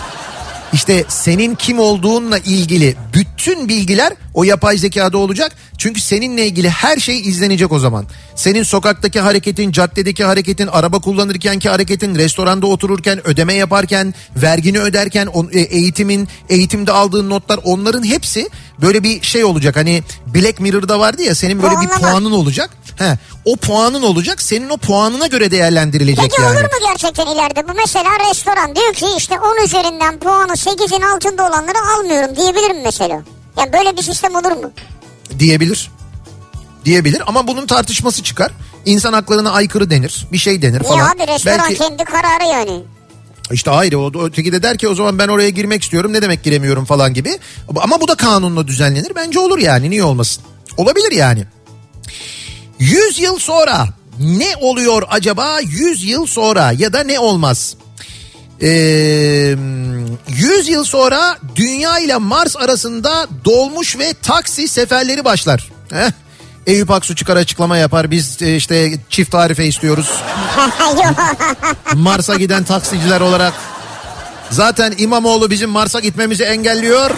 İşte 0.73 1.05
senin 1.09 1.55
kim 1.55 1.79
olduğunla 1.79 2.39
ilgili 2.39 2.97
bütün 3.15 3.69
bilgiler 3.69 4.13
o 4.35 4.45
yapay 4.45 4.79
zekada 4.79 5.19
olacak. 5.19 5.53
Çünkü 5.79 6.01
seninle 6.01 6.47
ilgili 6.47 6.71
her 6.71 6.97
şey 6.97 7.21
izlenecek 7.21 7.73
o 7.73 7.79
zaman. 7.79 8.07
Senin 8.35 8.63
sokaktaki 8.63 9.21
hareketin, 9.21 9.73
caddedeki 9.73 10.25
hareketin, 10.25 10.67
araba 10.67 10.99
kullanırkenki 10.99 11.69
hareketin, 11.69 12.15
restoranda 12.15 12.67
otururken, 12.67 13.27
ödeme 13.27 13.55
yaparken, 13.55 14.15
vergini 14.37 14.79
öderken, 14.81 15.29
e, 15.53 15.61
eğitimin, 15.61 16.29
eğitimde 16.49 16.93
aldığın 16.93 17.31
notlar 17.31 17.61
onların 17.65 18.05
hepsi 18.05 18.49
böyle 18.83 19.03
bir 19.03 19.23
şey 19.23 19.45
olacak. 19.45 19.77
Hani 19.77 20.03
Black 20.35 20.61
Mirror'da 20.61 20.99
vardı 21.01 21.23
ya 21.23 21.35
senin 21.35 21.63
böyle 21.63 21.81
bir 21.81 21.89
Puanlama. 21.89 22.11
puanın 22.11 22.33
olacak. 22.33 22.71
He, 22.97 23.19
o 23.45 23.57
puanın 23.57 24.03
olacak. 24.03 24.43
Senin 24.43 24.69
o 24.69 24.77
puanına 24.77 25.27
göre 25.27 25.51
değerlendirilecek 25.51 26.25
Peki 26.31 26.43
yani. 26.43 26.53
olur 26.53 26.63
mu 26.65 26.79
gerçekten 26.89 27.27
ileride? 27.27 27.69
Bu 27.69 27.73
mesela 27.77 28.11
restoran 28.31 28.77
diyor 28.77 28.93
ki 28.95 29.07
işte 29.19 29.35
10 29.41 29.65
üzerinden 29.65 30.19
puanı 30.19 30.53
8'in 30.53 31.03
altında 31.03 31.43
olanları 31.49 31.79
almıyorum 31.99 32.37
diyebilir 32.37 32.71
mi 32.71 32.81
mesela? 32.85 33.23
Yani 33.59 33.73
böyle 33.73 33.97
bir 33.97 34.03
sistem 34.03 34.35
olur 34.35 34.53
mu? 34.53 34.73
diyebilir. 35.39 35.91
Diyebilir 36.85 37.23
ama 37.27 37.47
bunun 37.47 37.67
tartışması 37.67 38.23
çıkar. 38.23 38.53
İnsan 38.85 39.13
haklarına 39.13 39.51
aykırı 39.51 39.91
denir. 39.91 40.27
Bir 40.33 40.39
şey 40.39 40.63
denir 40.63 40.83
falan. 40.83 41.09
abi 41.09 41.27
restoran 41.27 41.59
Belki 41.59 41.75
kendi 41.79 42.05
kararı 42.05 42.45
yani. 42.45 42.83
İşte 43.51 43.71
hayır 43.71 43.93
o 43.93 44.25
öteki 44.25 44.53
de 44.53 44.63
der 44.63 44.79
ki 44.79 44.89
o 44.89 44.95
zaman 44.95 45.19
ben 45.19 45.29
oraya 45.29 45.51
girmek 45.51 45.83
istiyorum. 45.83 46.13
Ne 46.13 46.23
demek 46.23 46.43
giremiyorum 46.43 46.85
falan 46.85 47.15
gibi. 47.15 47.39
Ama 47.77 48.01
bu 48.01 48.09
da 48.09 48.15
kanunla 48.15 48.67
düzenlenir. 48.67 49.13
Bence 49.17 49.39
olur 49.39 49.59
yani. 49.59 49.91
Niye 49.91 50.05
olmasın? 50.05 50.45
Olabilir 50.77 51.13
yani. 51.13 51.45
100 52.79 53.19
yıl 53.19 53.39
sonra 53.39 53.89
ne 54.21 54.57
oluyor 54.61 55.03
acaba 55.09 55.61
100 55.61 56.05
yıl 56.05 56.27
sonra 56.27 56.73
ya 56.73 56.93
da 56.93 57.05
ne 57.05 57.19
olmaz? 57.19 57.77
Ee, 58.63 59.57
100 60.29 60.69
yıl 60.69 60.85
sonra 60.85 61.39
Dünya 61.57 61.99
ile 61.99 62.17
Mars 62.17 62.57
arasında 62.57 63.29
dolmuş 63.45 63.99
ve 63.99 64.15
taksi 64.23 64.69
seferleri 64.69 65.25
başlar. 65.25 65.71
Heh. 65.91 66.11
Eyüp 66.67 66.91
Aksu 66.91 67.17
çıkar 67.17 67.37
açıklama 67.37 67.77
yapar. 67.77 68.11
Biz 68.11 68.43
e, 68.43 68.57
işte 68.57 68.99
çift 69.09 69.31
tarife 69.33 69.67
istiyoruz. 69.67 70.11
Mars'a 71.95 72.35
giden 72.35 72.65
taksiciler 72.65 73.21
olarak. 73.21 73.53
Zaten 74.51 74.95
İmamoğlu 74.99 75.51
bizim 75.51 75.71
Mars'a 75.71 76.01
gitmemizi 76.01 76.45
engelliyor. 76.45 77.11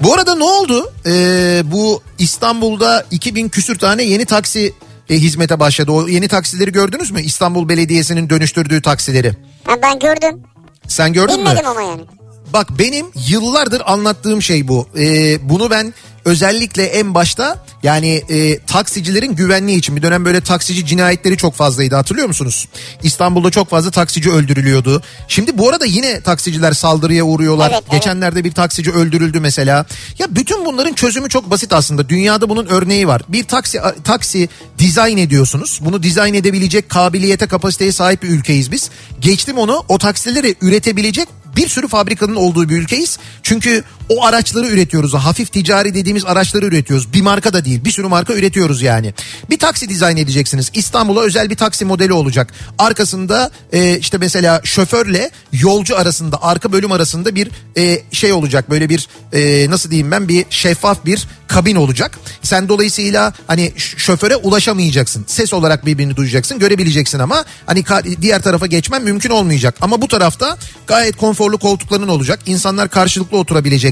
Bu 0.00 0.14
arada 0.14 0.34
ne 0.34 0.44
oldu? 0.44 0.92
Ee, 1.06 1.62
bu 1.64 2.02
İstanbul'da 2.18 3.04
2000 3.10 3.48
küsür 3.48 3.78
tane 3.78 4.02
yeni 4.02 4.24
taksi 4.24 4.74
e, 5.10 5.14
hizmete 5.14 5.60
başladı. 5.60 5.92
O 5.92 6.08
yeni 6.08 6.28
taksileri 6.28 6.72
gördünüz 6.72 7.10
mü? 7.10 7.22
İstanbul 7.22 7.68
Belediyesi'nin 7.68 8.30
dönüştürdüğü 8.30 8.82
taksileri. 8.82 9.32
Ha, 9.64 9.72
ben 9.82 9.98
gördüm. 9.98 10.42
Sen 10.88 11.12
gördün 11.12 11.40
mü? 11.40 11.46
Bilmedim 11.46 11.66
ama 11.66 11.82
yani. 11.82 12.02
Bak 12.52 12.78
benim 12.78 13.06
yıllardır 13.28 13.82
anlattığım 13.86 14.42
şey 14.42 14.68
bu. 14.68 14.88
Ee, 14.98 15.48
bunu 15.48 15.70
ben 15.70 15.94
özellikle 16.26 16.84
en 16.84 17.14
başta 17.14 17.64
yani 17.82 18.22
e, 18.28 18.58
taksicilerin 18.58 19.34
güvenliği 19.34 19.78
için 19.78 19.96
bir 19.96 20.02
dönem 20.02 20.24
böyle 20.24 20.40
taksici 20.40 20.86
cinayetleri 20.86 21.36
çok 21.36 21.54
fazlaydı 21.54 21.94
hatırlıyor 21.94 22.26
musunuz? 22.26 22.68
İstanbul'da 23.02 23.50
çok 23.50 23.70
fazla 23.70 23.90
taksici 23.90 24.30
öldürülüyordu. 24.30 25.02
Şimdi 25.28 25.58
bu 25.58 25.68
arada 25.68 25.84
yine 25.84 26.20
taksiciler 26.20 26.72
saldırıya 26.72 27.24
uğruyorlar. 27.24 27.70
Evet, 27.70 27.82
evet. 27.82 27.92
Geçenlerde 27.92 28.44
bir 28.44 28.52
taksici 28.52 28.92
öldürüldü 28.92 29.40
mesela. 29.40 29.86
Ya 30.18 30.26
bütün 30.30 30.64
bunların 30.64 30.92
çözümü 30.92 31.28
çok 31.28 31.50
basit 31.50 31.72
aslında. 31.72 32.08
Dünyada 32.08 32.48
bunun 32.48 32.66
örneği 32.66 33.08
var. 33.08 33.22
Bir 33.28 33.44
taksi 33.44 33.80
taksi 34.04 34.48
dizayn 34.78 35.16
ediyorsunuz. 35.16 35.80
Bunu 35.82 36.02
dizayn 36.02 36.34
edebilecek 36.34 36.88
kabiliyete, 36.88 37.46
kapasiteye 37.46 37.92
sahip 37.92 38.22
bir 38.22 38.28
ülkeyiz 38.28 38.72
biz. 38.72 38.90
Geçtim 39.20 39.58
onu 39.58 39.84
o 39.88 39.98
taksileri 39.98 40.54
üretebilecek 40.60 41.28
bir 41.56 41.68
sürü 41.68 41.88
fabrikanın 41.88 42.36
olduğu 42.36 42.68
bir 42.68 42.76
ülkeyiz. 42.76 43.18
Çünkü 43.42 43.84
o 44.08 44.24
araçları 44.24 44.66
üretiyoruz. 44.66 45.14
Hafif 45.14 45.52
ticari 45.52 45.94
dediğimiz 45.94 46.24
araçları 46.24 46.66
üretiyoruz. 46.66 47.12
Bir 47.12 47.22
marka 47.22 47.52
da 47.52 47.64
değil 47.64 47.84
bir 47.84 47.90
sürü 47.90 48.06
marka 48.06 48.34
üretiyoruz 48.34 48.82
yani. 48.82 49.14
Bir 49.50 49.58
taksi 49.58 49.88
dizayn 49.88 50.16
edeceksiniz. 50.16 50.70
İstanbul'a 50.74 51.22
özel 51.22 51.50
bir 51.50 51.54
taksi 51.54 51.84
modeli 51.84 52.12
olacak. 52.12 52.52
Arkasında 52.78 53.50
e, 53.72 53.98
işte 53.98 54.18
mesela 54.18 54.60
şoförle 54.64 55.30
yolcu 55.52 55.98
arasında 55.98 56.42
arka 56.42 56.72
bölüm 56.72 56.92
arasında 56.92 57.34
bir 57.34 57.50
e, 57.78 58.02
şey 58.12 58.32
olacak. 58.32 58.70
Böyle 58.70 58.88
bir 58.88 59.08
e, 59.32 59.70
nasıl 59.70 59.90
diyeyim 59.90 60.10
ben 60.10 60.28
bir 60.28 60.44
şeffaf 60.50 61.04
bir 61.04 61.26
kabin 61.48 61.76
olacak. 61.76 62.18
Sen 62.42 62.68
dolayısıyla 62.68 63.32
hani 63.46 63.72
şoföre 63.76 64.36
ulaşamayacaksın. 64.36 65.24
Ses 65.26 65.52
olarak 65.52 65.86
birbirini 65.86 66.16
duyacaksın 66.16 66.58
görebileceksin 66.58 67.18
ama 67.18 67.44
hani 67.66 67.84
diğer 68.20 68.42
tarafa 68.42 68.66
geçmen 68.66 69.02
mümkün 69.02 69.30
olmayacak. 69.30 69.74
Ama 69.80 70.02
bu 70.02 70.08
tarafta 70.08 70.58
gayet 70.86 71.16
konforlu 71.16 71.58
koltukların 71.58 72.08
olacak. 72.08 72.40
İnsanlar 72.46 72.88
karşılıklı 72.88 73.38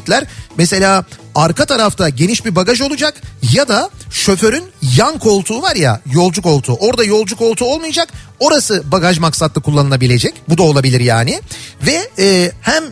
oturabilecekler. 0.04 0.26
Mesela 0.56 1.04
arka 1.34 1.66
tarafta 1.66 2.08
geniş 2.08 2.44
bir 2.44 2.54
bagaj 2.54 2.80
olacak 2.80 3.14
ya 3.52 3.68
da 3.68 3.90
şoförün 4.10 4.64
yan 4.96 5.18
koltuğu 5.18 5.62
var 5.62 5.76
ya 5.76 6.00
yolcu 6.12 6.42
koltuğu. 6.42 6.74
Orada 6.74 7.04
yolcu 7.04 7.36
koltuğu 7.36 7.64
olmayacak. 7.64 8.08
Orası 8.40 8.82
bagaj 8.86 9.18
maksatlı 9.18 9.62
kullanılabilecek. 9.62 10.34
Bu 10.48 10.58
da 10.58 10.62
olabilir 10.62 11.00
yani. 11.00 11.40
Ve 11.86 12.08
e, 12.18 12.52
hem 12.60 12.84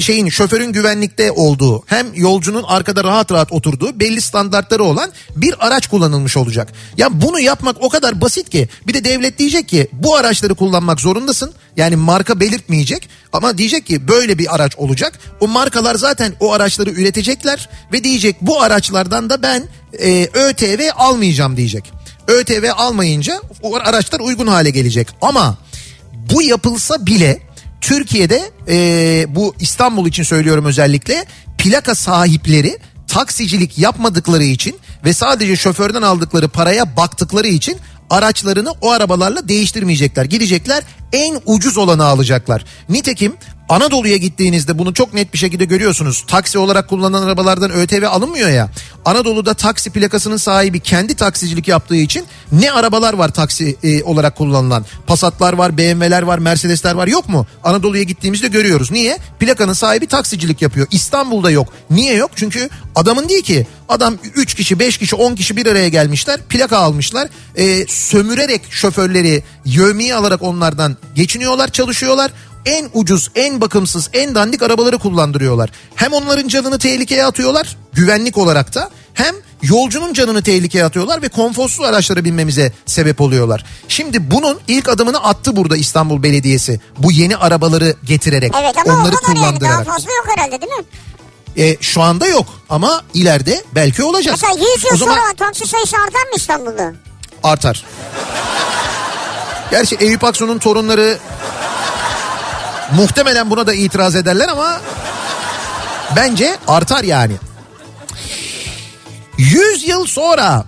şeyin 0.00 0.28
şoförün 0.28 0.72
güvenlikte 0.72 1.32
olduğu 1.32 1.82
hem 1.86 2.14
yolcunun 2.14 2.62
arkada 2.62 3.04
rahat 3.04 3.32
rahat 3.32 3.52
oturduğu 3.52 4.00
belli 4.00 4.20
standartları 4.20 4.84
olan 4.84 5.12
bir 5.36 5.66
araç 5.66 5.86
kullanılmış 5.86 6.36
olacak. 6.36 6.72
Ya 6.96 7.08
bunu 7.22 7.40
yapmak 7.40 7.76
o 7.80 7.88
kadar 7.88 8.20
basit 8.20 8.50
ki 8.50 8.68
bir 8.86 8.94
de 8.94 9.04
devlet 9.04 9.38
diyecek 9.38 9.68
ki 9.68 9.88
bu 9.92 10.16
araçları 10.16 10.54
kullanmak 10.54 11.00
zorundasın. 11.00 11.52
Yani 11.76 11.96
marka 11.96 12.40
belirtmeyecek 12.40 13.08
ama 13.32 13.58
diyecek 13.58 13.86
ki 13.86 14.08
böyle 14.08 14.38
bir 14.38 14.54
araç 14.54 14.76
olacak. 14.76 15.18
O 15.40 15.48
markalar 15.48 15.94
zaten 15.94 16.34
o 16.40 16.52
araçları 16.52 16.90
üretecekler 16.90 17.68
ve 17.92 18.04
diyecek 18.04 18.36
bu 18.40 18.62
araçlardan 18.62 19.30
da 19.30 19.42
ben 19.42 19.62
e, 19.98 20.28
ÖTV 20.34 20.88
almayacağım 20.96 21.56
diyecek. 21.56 21.92
ÖTV 22.28 22.70
almayınca 22.76 23.40
o 23.62 23.76
araçlar 23.76 24.20
uygun 24.20 24.46
hale 24.46 24.70
gelecek 24.70 25.08
ama 25.20 25.58
bu 26.32 26.42
yapılsa 26.42 27.06
bile 27.06 27.51
Türkiye'de 27.82 28.50
e, 28.68 29.26
bu 29.34 29.54
İstanbul 29.60 30.06
için 30.06 30.22
söylüyorum 30.22 30.64
özellikle 30.64 31.24
plaka 31.58 31.94
sahipleri 31.94 32.78
taksicilik 33.06 33.78
yapmadıkları 33.78 34.44
için 34.44 34.76
ve 35.04 35.12
sadece 35.12 35.56
şoförden 35.56 36.02
aldıkları 36.02 36.48
paraya 36.48 36.96
baktıkları 36.96 37.46
için 37.46 37.76
araçlarını 38.10 38.72
o 38.80 38.90
arabalarla 38.90 39.48
değiştirmeyecekler. 39.48 40.24
Gidecekler 40.24 40.82
en 41.12 41.40
ucuz 41.46 41.78
olanı 41.78 42.04
alacaklar. 42.04 42.64
Nitekim 42.88 43.36
Anadolu'ya 43.68 44.16
gittiğinizde 44.16 44.78
bunu 44.78 44.94
çok 44.94 45.14
net 45.14 45.32
bir 45.32 45.38
şekilde 45.38 45.64
görüyorsunuz. 45.64 46.24
Taksi 46.26 46.58
olarak 46.58 46.88
kullanılan 46.88 47.22
arabalardan 47.22 47.70
ÖTV 47.70 48.04
alınmıyor 48.08 48.48
ya. 48.48 48.70
Anadolu'da 49.04 49.54
taksi 49.54 49.90
plakasının 49.90 50.36
sahibi 50.36 50.80
kendi 50.80 51.14
taksicilik 51.14 51.68
yaptığı 51.68 51.96
için 51.96 52.24
ne 52.52 52.72
arabalar 52.72 53.14
var 53.14 53.28
taksi 53.28 53.76
e, 53.82 54.02
olarak 54.02 54.36
kullanılan? 54.36 54.84
Passatlar 55.06 55.52
var, 55.52 55.78
BMW'ler 55.78 56.22
var, 56.22 56.38
Mercedesler 56.38 56.94
var 56.94 57.06
yok 57.06 57.28
mu? 57.28 57.46
Anadolu'ya 57.64 58.02
gittiğimizde 58.02 58.48
görüyoruz. 58.48 58.90
Niye? 58.90 59.18
Plakanın 59.40 59.72
sahibi 59.72 60.06
taksicilik 60.06 60.62
yapıyor. 60.62 60.86
İstanbul'da 60.90 61.50
yok. 61.50 61.68
Niye 61.90 62.14
yok? 62.14 62.30
Çünkü 62.36 62.68
adamın 62.94 63.28
değil 63.28 63.42
ki. 63.42 63.66
Adam 63.88 64.14
3 64.34 64.54
kişi, 64.54 64.78
5 64.78 64.98
kişi, 64.98 65.16
10 65.16 65.34
kişi 65.34 65.56
bir 65.56 65.66
araya 65.66 65.88
gelmişler. 65.88 66.40
Plaka 66.48 66.78
almışlar. 66.78 67.28
E, 67.56 67.86
sömürerek 67.86 68.62
şoförleri 68.70 69.42
yövmiye 69.64 70.14
alarak 70.14 70.42
onlardan 70.42 70.96
geçiniyorlar, 71.14 71.68
çalışıyorlar 71.68 72.30
en 72.66 72.90
ucuz, 72.94 73.30
en 73.34 73.60
bakımsız, 73.60 74.10
en 74.12 74.34
dandik 74.34 74.62
arabaları 74.62 74.98
kullandırıyorlar. 74.98 75.70
Hem 75.94 76.12
onların 76.12 76.48
canını 76.48 76.78
tehlikeye 76.78 77.24
atıyorlar 77.24 77.76
güvenlik 77.92 78.38
olarak 78.38 78.74
da 78.74 78.90
hem 79.14 79.34
yolcunun 79.62 80.12
canını 80.12 80.42
tehlikeye 80.42 80.84
atıyorlar 80.84 81.22
ve 81.22 81.28
konforsuz 81.28 81.80
araçlara 81.84 82.24
binmemize 82.24 82.72
sebep 82.86 83.20
oluyorlar. 83.20 83.64
Şimdi 83.88 84.30
bunun 84.30 84.60
ilk 84.68 84.88
adımını 84.88 85.22
attı 85.24 85.56
burada 85.56 85.76
İstanbul 85.76 86.22
Belediyesi. 86.22 86.80
Bu 86.98 87.12
yeni 87.12 87.36
arabaları 87.36 87.94
getirerek, 88.04 88.52
Evet 88.62 88.74
ama 88.86 89.00
onları 89.00 89.16
kadar 89.16 89.28
yani 89.28 89.40
daha 89.42 89.50
kullandırarak. 89.50 89.86
fazla 89.86 90.10
yok 90.12 90.26
herhalde 90.36 90.60
değil 90.60 90.72
mi? 90.72 90.84
E, 91.56 91.76
şu 91.80 92.02
anda 92.02 92.26
yok 92.26 92.46
ama 92.68 93.02
ileride 93.14 93.64
belki 93.74 94.02
olacak. 94.02 94.36
Mesela 94.40 94.70
100 94.74 94.84
yıl 94.84 94.92
o 94.94 94.96
zaman 94.96 95.14
sonra 95.14 95.34
taksi 95.34 95.66
sayısı 95.66 95.96
artar 95.96 96.22
mı 96.22 96.36
İstanbul'da? 96.36 96.92
artar. 97.42 97.84
Gerçi 99.72 99.96
Eyüp 99.96 100.24
Aksu'nun 100.24 100.58
torunları 100.58 101.18
muhtemelen 102.96 103.50
buna 103.50 103.66
da 103.66 103.74
itiraz 103.74 104.16
ederler 104.16 104.48
ama 104.48 104.80
bence 106.16 106.56
artar 106.68 107.04
yani. 107.04 107.32
100 109.38 109.88
yıl 109.88 110.06
sonra 110.06 110.64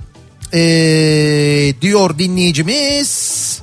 ee, 0.52 1.74
diyor 1.80 2.18
dinleyicimiz 2.18 3.60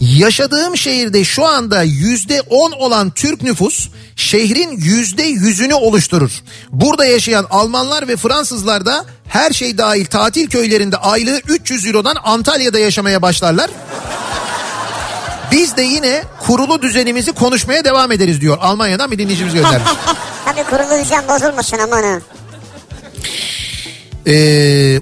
yaşadığım 0.00 0.76
şehirde 0.76 1.24
şu 1.24 1.46
anda 1.46 1.82
yüzde 1.82 2.40
10 2.40 2.72
olan 2.72 3.10
Türk 3.10 3.42
nüfus 3.42 3.88
şehrin 4.16 4.70
yüzde 4.70 5.22
yüzünü 5.22 5.74
oluşturur. 5.74 6.30
Burada 6.70 7.04
yaşayan 7.04 7.46
Almanlar 7.50 8.08
ve 8.08 8.16
Fransızlar 8.16 8.86
da 8.86 9.04
her 9.28 9.50
şey 9.50 9.78
dahil 9.78 10.04
tatil 10.04 10.48
köylerinde 10.48 10.96
aylığı 10.96 11.40
300 11.48 11.86
Euro'dan 11.86 12.16
Antalya'da 12.24 12.78
yaşamaya 12.78 13.22
başlarlar. 13.22 13.70
Biz 15.52 15.76
de 15.76 15.82
yine 15.82 16.22
kurulu 16.46 16.82
düzenimizi 16.82 17.32
konuşmaya 17.32 17.84
devam 17.84 18.12
ederiz 18.12 18.40
diyor. 18.40 18.58
Almanya'dan 18.60 19.10
bir 19.10 19.18
dinleyicimiz 19.18 19.54
göndermiş. 19.54 19.88
Tabii 20.44 20.64
kurulu 20.64 21.04
düzen 21.04 21.24
bozulmasın 21.28 21.78
aman 21.78 22.02
ha. 22.02 22.18
Ee, 24.26 25.00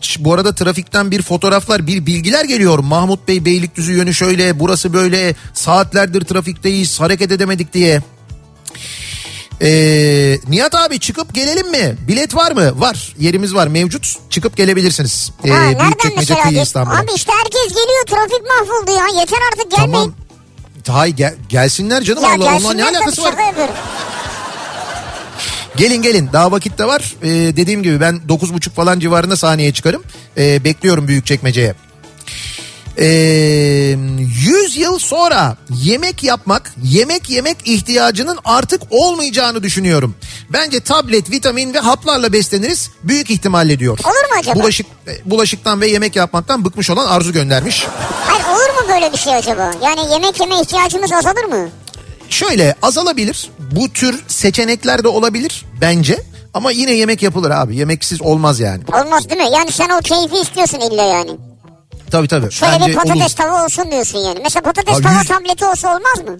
ş- 0.00 0.24
bu 0.24 0.34
arada 0.34 0.54
trafikten 0.54 1.10
bir 1.10 1.22
fotoğraflar 1.22 1.86
bir 1.86 2.06
bilgiler 2.06 2.44
geliyor. 2.44 2.78
Mahmut 2.78 3.28
Bey 3.28 3.44
Beylikdüzü 3.44 3.92
yönü 3.92 4.14
şöyle 4.14 4.60
burası 4.60 4.92
böyle 4.92 5.34
saatlerdir 5.54 6.24
trafikteyiz 6.24 7.00
hareket 7.00 7.32
edemedik 7.32 7.72
diye. 7.74 8.02
Ee, 9.62 10.38
Nihat 10.48 10.74
abi 10.74 10.98
çıkıp 11.00 11.34
gelelim 11.34 11.70
mi? 11.70 11.96
Bilet 12.08 12.36
var 12.36 12.52
mı? 12.52 12.80
Var. 12.80 13.14
Yerimiz 13.18 13.54
var 13.54 13.66
mevcut. 13.66 14.16
Çıkıp 14.30 14.56
gelebilirsiniz. 14.56 15.30
Ee, 15.44 15.48
Ha, 15.50 15.60
nereden 15.64 16.12
mesela? 16.16 16.42
kıyı 16.42 16.62
İstanbul'a. 16.62 16.98
Abi 16.98 17.10
işte 17.16 17.32
herkes 17.32 17.68
geliyor 17.68 18.04
trafik 18.06 18.42
mahvoldu 18.46 18.90
ya. 18.98 19.20
Yeter 19.20 19.38
artık 19.52 19.70
gelmeyin. 19.70 19.92
Tamam. 19.92 20.14
Hayır 21.00 21.16
gel, 21.16 21.34
gelsinler 21.48 22.02
canım 22.02 22.22
Ya 22.22 22.28
Allah 22.30 22.50
ne 22.50 22.58
gelsinler 22.58 22.86
tabii 22.86 22.96
alakası 22.96 23.22
var? 23.22 23.34
yapıyorum. 23.46 23.74
Gelin 25.76 26.02
gelin 26.02 26.30
daha 26.32 26.52
vakit 26.52 26.78
de 26.78 26.84
var. 26.84 27.14
Ee, 27.22 27.28
dediğim 27.56 27.82
gibi 27.82 28.00
ben 28.00 28.20
9.30 28.28 28.70
falan 28.70 29.00
civarında 29.00 29.36
sahneye 29.36 29.72
çıkarım. 29.72 30.02
Ee, 30.38 30.64
bekliyorum 30.64 31.08
Büyükçekmece'ye. 31.08 31.74
Ee, 33.00 33.06
100 33.06 34.76
yıl 34.76 34.98
sonra 34.98 35.56
yemek 35.82 36.24
yapmak, 36.24 36.74
yemek 36.82 37.30
yemek 37.30 37.56
ihtiyacının 37.64 38.38
artık 38.44 38.82
olmayacağını 38.90 39.62
düşünüyorum. 39.62 40.14
Bence 40.50 40.80
tablet, 40.80 41.30
vitamin 41.30 41.74
ve 41.74 41.78
haplarla 41.78 42.32
besleniriz 42.32 42.90
büyük 43.02 43.30
ihtimalle 43.30 43.78
diyor. 43.78 43.98
Olur 43.98 44.34
mu 44.34 44.40
acaba? 44.40 44.60
Bulaşık, 44.60 44.86
e, 45.06 45.30
bulaşıktan 45.30 45.80
ve 45.80 45.86
yemek 45.88 46.16
yapmaktan 46.16 46.64
bıkmış 46.64 46.90
olan 46.90 47.06
Arzu 47.06 47.32
göndermiş. 47.32 47.86
Hayır 48.26 48.44
olur 48.44 48.82
mu 48.82 48.88
böyle 48.88 49.12
bir 49.12 49.18
şey 49.18 49.34
acaba? 49.34 49.70
Yani 49.84 50.12
yemek 50.12 50.40
yeme 50.40 50.60
ihtiyacımız 50.60 51.12
azalır 51.12 51.44
mı? 51.44 51.68
Şöyle 52.28 52.74
azalabilir. 52.82 53.50
Bu 53.58 53.88
tür 53.88 54.24
seçenekler 54.28 55.04
de 55.04 55.08
olabilir 55.08 55.64
bence. 55.80 56.22
Ama 56.54 56.70
yine 56.70 56.92
yemek 56.92 57.22
yapılır 57.22 57.50
abi. 57.50 57.76
Yemeksiz 57.76 58.22
olmaz 58.22 58.60
yani. 58.60 58.82
Olmaz 58.92 59.30
değil 59.30 59.40
mi? 59.40 59.48
Yani 59.56 59.72
sen 59.72 59.88
o 59.88 60.00
keyfi 60.00 60.42
istiyorsun 60.42 60.80
illa 60.80 61.02
yani. 61.02 61.30
Tabii 62.10 62.28
tabii. 62.28 62.52
Şöyle 62.52 62.72
Bence 62.72 62.86
bir 62.86 62.94
patates 62.94 63.22
olur. 63.22 63.30
tava 63.36 63.64
olsun 63.64 63.90
diyorsun 63.90 64.18
yani. 64.18 64.40
Mesela 64.42 64.62
patates 64.62 64.94
Abi 64.96 65.02
tava 65.02 65.14
yüz- 65.18 65.28
tableti 65.28 65.64
olsa 65.66 65.88
olmaz 65.88 66.28
mı? 66.28 66.38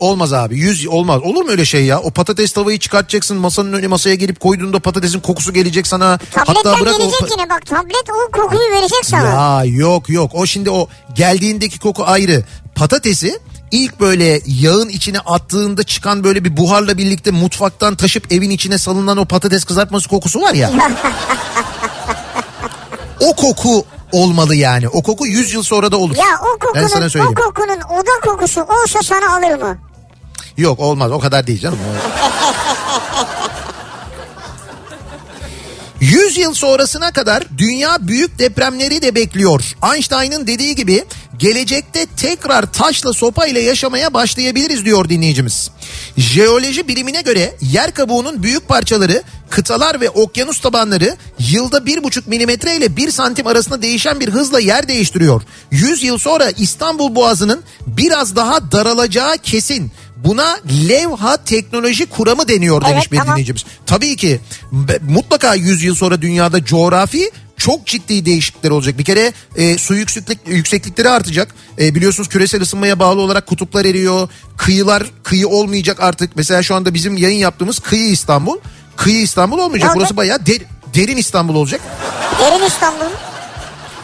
Olmaz 0.00 0.32
abi. 0.32 0.58
Yüz 0.58 0.86
olmaz. 0.86 1.20
Olur 1.22 1.44
mu 1.44 1.50
öyle 1.50 1.64
şey 1.64 1.84
ya? 1.84 2.00
O 2.00 2.10
patates 2.10 2.52
tavayı 2.52 2.78
çıkartacaksın 2.78 3.36
masanın 3.36 3.72
önüne 3.72 3.86
masaya 3.86 4.14
gelip 4.14 4.40
koyduğunda 4.40 4.80
patatesin 4.80 5.20
kokusu 5.20 5.52
gelecek 5.52 5.86
sana. 5.86 6.18
Tabletten 6.18 6.54
Hatta 6.70 6.80
bırak 6.80 6.94
o 6.94 6.98
gelecek 6.98 7.20
pa- 7.20 7.30
yine 7.38 7.50
bak 7.50 7.66
tablet 7.66 8.04
o 8.10 8.30
kokuyu 8.32 8.70
verecek 8.72 9.04
sana. 9.04 9.26
Ya 9.58 9.64
yok 9.64 10.10
yok. 10.10 10.30
O 10.34 10.46
şimdi 10.46 10.70
o 10.70 10.88
geldiğindeki 11.14 11.78
koku 11.78 12.04
ayrı. 12.06 12.44
Patatesi 12.74 13.38
ilk 13.70 14.00
böyle 14.00 14.40
yağın 14.46 14.88
içine 14.88 15.18
attığında 15.18 15.82
çıkan 15.82 16.24
böyle 16.24 16.44
bir 16.44 16.56
buharla 16.56 16.98
birlikte 16.98 17.30
mutfaktan 17.30 17.94
taşıp 17.96 18.32
evin 18.32 18.50
içine 18.50 18.78
salınan 18.78 19.16
o 19.18 19.24
patates 19.24 19.64
kızartması 19.64 20.08
kokusu 20.08 20.40
var 20.40 20.54
ya. 20.54 20.70
o 23.20 23.34
koku 23.36 23.84
olmalı 24.12 24.54
yani. 24.54 24.88
O 24.88 25.02
koku 25.02 25.26
100 25.26 25.54
yıl 25.54 25.62
sonra 25.62 25.92
da 25.92 25.96
olur. 25.96 26.16
Ya 26.16 26.24
o 26.42 26.74
Ben 26.74 26.80
sana 26.80 26.88
kokunun, 26.88 27.06
o 27.06 27.10
söyleyeyim. 27.10 27.34
kokunun 27.34 27.80
oda 28.00 28.10
kokusu 28.30 28.60
olsa 28.62 29.00
sana 29.02 29.36
alır 29.36 29.62
mı? 29.62 29.78
Yok 30.56 30.80
olmaz 30.80 31.12
o 31.12 31.18
kadar 31.18 31.46
değil 31.46 31.60
canım. 31.60 31.78
100 36.00 36.38
yıl 36.38 36.54
sonrasına 36.54 37.12
kadar 37.12 37.42
dünya 37.58 37.96
büyük 38.00 38.38
depremleri 38.38 39.02
de 39.02 39.14
bekliyor. 39.14 39.76
Einstein'ın 39.94 40.46
dediği 40.46 40.74
gibi 40.74 41.04
gelecekte 41.40 42.06
tekrar 42.16 42.72
taşla 42.72 43.12
sopa 43.12 43.46
ile 43.46 43.60
yaşamaya 43.60 44.14
başlayabiliriz 44.14 44.84
diyor 44.84 45.08
dinleyicimiz. 45.08 45.70
Jeoloji 46.16 46.88
bilimine 46.88 47.22
göre 47.22 47.54
yer 47.60 47.94
kabuğunun 47.94 48.42
büyük 48.42 48.68
parçaları 48.68 49.22
kıtalar 49.50 50.00
ve 50.00 50.10
okyanus 50.10 50.60
tabanları 50.60 51.16
yılda 51.38 51.78
1,5 51.78 52.22
milimetre 52.26 52.76
ile 52.76 52.96
1 52.96 53.10
santim 53.10 53.46
arasında 53.46 53.82
değişen 53.82 54.20
bir 54.20 54.28
hızla 54.28 54.60
yer 54.60 54.88
değiştiriyor. 54.88 55.42
100 55.70 56.02
yıl 56.02 56.18
sonra 56.18 56.50
İstanbul 56.50 57.14
Boğazı'nın 57.14 57.62
biraz 57.86 58.36
daha 58.36 58.72
daralacağı 58.72 59.38
kesin. 59.38 59.92
Buna 60.24 60.58
levha 60.88 61.36
teknoloji 61.36 62.06
kuramı 62.06 62.48
deniyor 62.48 62.82
demiş 62.84 62.94
Evet, 63.02 63.12
bir 63.12 63.18
tamam. 63.18 63.32
dinleyicimiz. 63.32 63.64
Tabii 63.86 64.16
ki 64.16 64.40
mutlaka 65.08 65.54
100 65.54 65.82
yıl 65.82 65.94
sonra 65.94 66.22
dünyada 66.22 66.64
coğrafi 66.64 67.30
çok 67.60 67.86
ciddi 67.86 68.24
değişiklikler 68.24 68.70
olacak. 68.70 68.98
Bir 68.98 69.04
kere 69.04 69.32
e, 69.56 69.78
su 69.78 69.94
yükseklik, 69.94 70.38
yükseklikleri 70.46 71.08
artacak. 71.08 71.54
E, 71.80 71.94
biliyorsunuz 71.94 72.28
küresel 72.28 72.62
ısınmaya 72.62 72.98
bağlı 72.98 73.20
olarak 73.20 73.46
kutuplar 73.46 73.84
eriyor. 73.84 74.28
Kıyılar 74.56 75.02
kıyı 75.22 75.48
olmayacak 75.48 76.00
artık. 76.00 76.36
Mesela 76.36 76.62
şu 76.62 76.74
anda 76.74 76.94
bizim 76.94 77.16
yayın 77.16 77.38
yaptığımız 77.38 77.78
kıyı 77.78 78.08
İstanbul. 78.08 78.58
Kıyı 78.96 79.22
İstanbul 79.22 79.58
olmayacak. 79.58 79.88
Olacak? 79.90 79.96
Burası 79.96 80.16
bayağı 80.16 80.46
der- 80.46 80.62
derin 80.94 81.16
İstanbul 81.16 81.54
olacak. 81.54 81.80
Derin 82.40 82.66
İstanbul. 82.66 83.29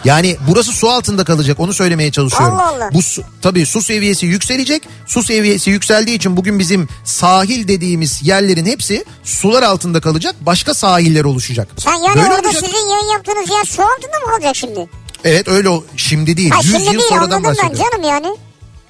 Yani 0.07 0.36
burası 0.48 0.72
su 0.72 0.90
altında 0.90 1.24
kalacak 1.24 1.61
onu 1.61 1.74
söylemeye 1.74 2.12
çalışıyorum. 2.12 2.54
Allah 2.54 2.66
Allah. 2.68 2.90
Bu 2.92 3.02
su, 3.02 3.22
tabii 3.42 3.66
su 3.66 3.82
seviyesi 3.82 4.26
yükselecek. 4.26 4.82
Su 5.07 5.22
seviyesi 5.22 5.70
yükseldiği 5.70 6.16
için 6.16 6.36
bugün 6.36 6.59
bizim 6.59 6.88
sahil 7.04 7.68
dediğimiz 7.68 8.20
yerlerin 8.26 8.66
hepsi 8.66 9.04
sular 9.24 9.62
altında 9.62 10.00
kalacak. 10.00 10.34
Başka 10.40 10.74
sahiller 10.74 11.24
oluşacak. 11.24 11.68
Sen 11.76 11.94
yani 11.94 12.16
Böyle 12.16 12.28
orada 12.34 12.48
olacak. 12.48 12.64
sizin 12.66 12.88
yayın 12.88 13.12
yaptığınız 13.12 13.50
yer 13.50 13.64
su 13.64 13.82
altında 13.82 14.18
mı 14.26 14.30
kalacak 14.30 14.57
şimdi? 14.57 14.88
Evet 15.24 15.48
öyle 15.48 15.68
o- 15.68 15.84
şimdi 15.96 16.36
değil. 16.36 16.50
Ha 16.50 16.61
100 16.62 16.72
şimdi 16.72 16.84
yıl 16.84 16.92
değil 16.92 17.02
sonradan 17.09 17.22
anladım 17.36 17.44
ben 17.44 17.70
bahsediyorum. 17.70 17.92
canım 18.02 18.09
yani. 18.11 18.36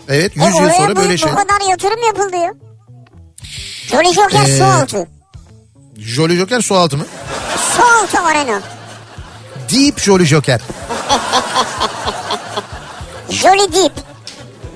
Evet 0.09 0.37
100 0.37 0.45
E 0.45 0.49
yıl 0.49 0.55
sonra 0.71 0.91
bu, 0.93 0.97
böyle 0.97 1.15
bu 1.15 1.19
şey. 1.19 1.31
kadar 1.31 1.71
yatırım 1.71 2.03
yapıldı 2.07 2.37
ya. 2.37 2.55
Jolly 3.91 4.13
Joker 4.15 4.47
Ee, 4.49 4.59
su 4.59 4.65
altı. 4.65 5.09
Jolly 5.99 6.37
Joker 6.37 6.61
su 6.61 6.75
altı 6.75 6.97
mı? 6.97 7.05
Su 7.77 7.83
altı 7.83 8.21
arena. 8.21 8.63
Deep 9.75 10.01
Jolly 10.01 10.25
Joker. 10.27 10.61
Jolly 13.31 13.73
Deep. 13.73 13.93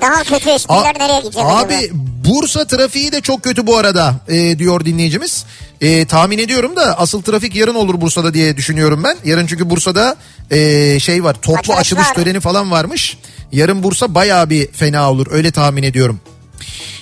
Daha 0.01 0.23
kötü 0.25 0.51
A- 0.51 0.55
espriler 0.55 0.99
nereye 0.99 1.21
gidecek 1.21 1.43
Abi 1.45 1.75
acaba? 1.75 1.95
Bursa 2.25 2.67
trafiği 2.67 3.13
de 3.13 3.21
çok 3.21 3.43
kötü 3.43 3.67
bu 3.67 3.77
arada 3.77 4.15
e, 4.29 4.59
diyor 4.59 4.85
dinleyicimiz. 4.85 5.45
E, 5.81 6.05
tahmin 6.07 6.39
ediyorum 6.39 6.77
da 6.77 6.99
asıl 6.99 7.23
trafik 7.23 7.55
yarın 7.57 7.75
olur 7.75 8.01
Bursa'da 8.01 8.35
diye 8.35 8.57
düşünüyorum 8.57 9.05
ben. 9.05 9.17
Yarın 9.25 9.47
çünkü 9.47 9.71
Bursa'da 9.71 10.17
e, 10.51 11.01
şey 11.01 11.25
var 11.25 11.35
toplu 11.43 11.59
Açılış 11.59 11.79
açılış 11.79 12.07
var. 12.09 12.15
töreni 12.15 12.41
falan 12.41 12.71
varmış. 12.71 13.19
Yarın 13.53 13.83
Bursa 13.83 14.15
bayağı 14.15 14.51
bir 14.51 14.73
fena 14.73 15.11
olur 15.11 15.27
öyle 15.31 15.51
tahmin 15.51 15.83
ediyorum. 15.83 16.21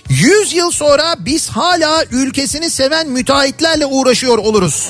100 0.08 0.52
yıl 0.52 0.70
sonra 0.70 1.16
biz 1.18 1.48
hala 1.48 2.04
ülkesini 2.10 2.70
seven 2.70 3.08
müteahhitlerle 3.08 3.86
uğraşıyor 3.86 4.38
oluruz. 4.38 4.88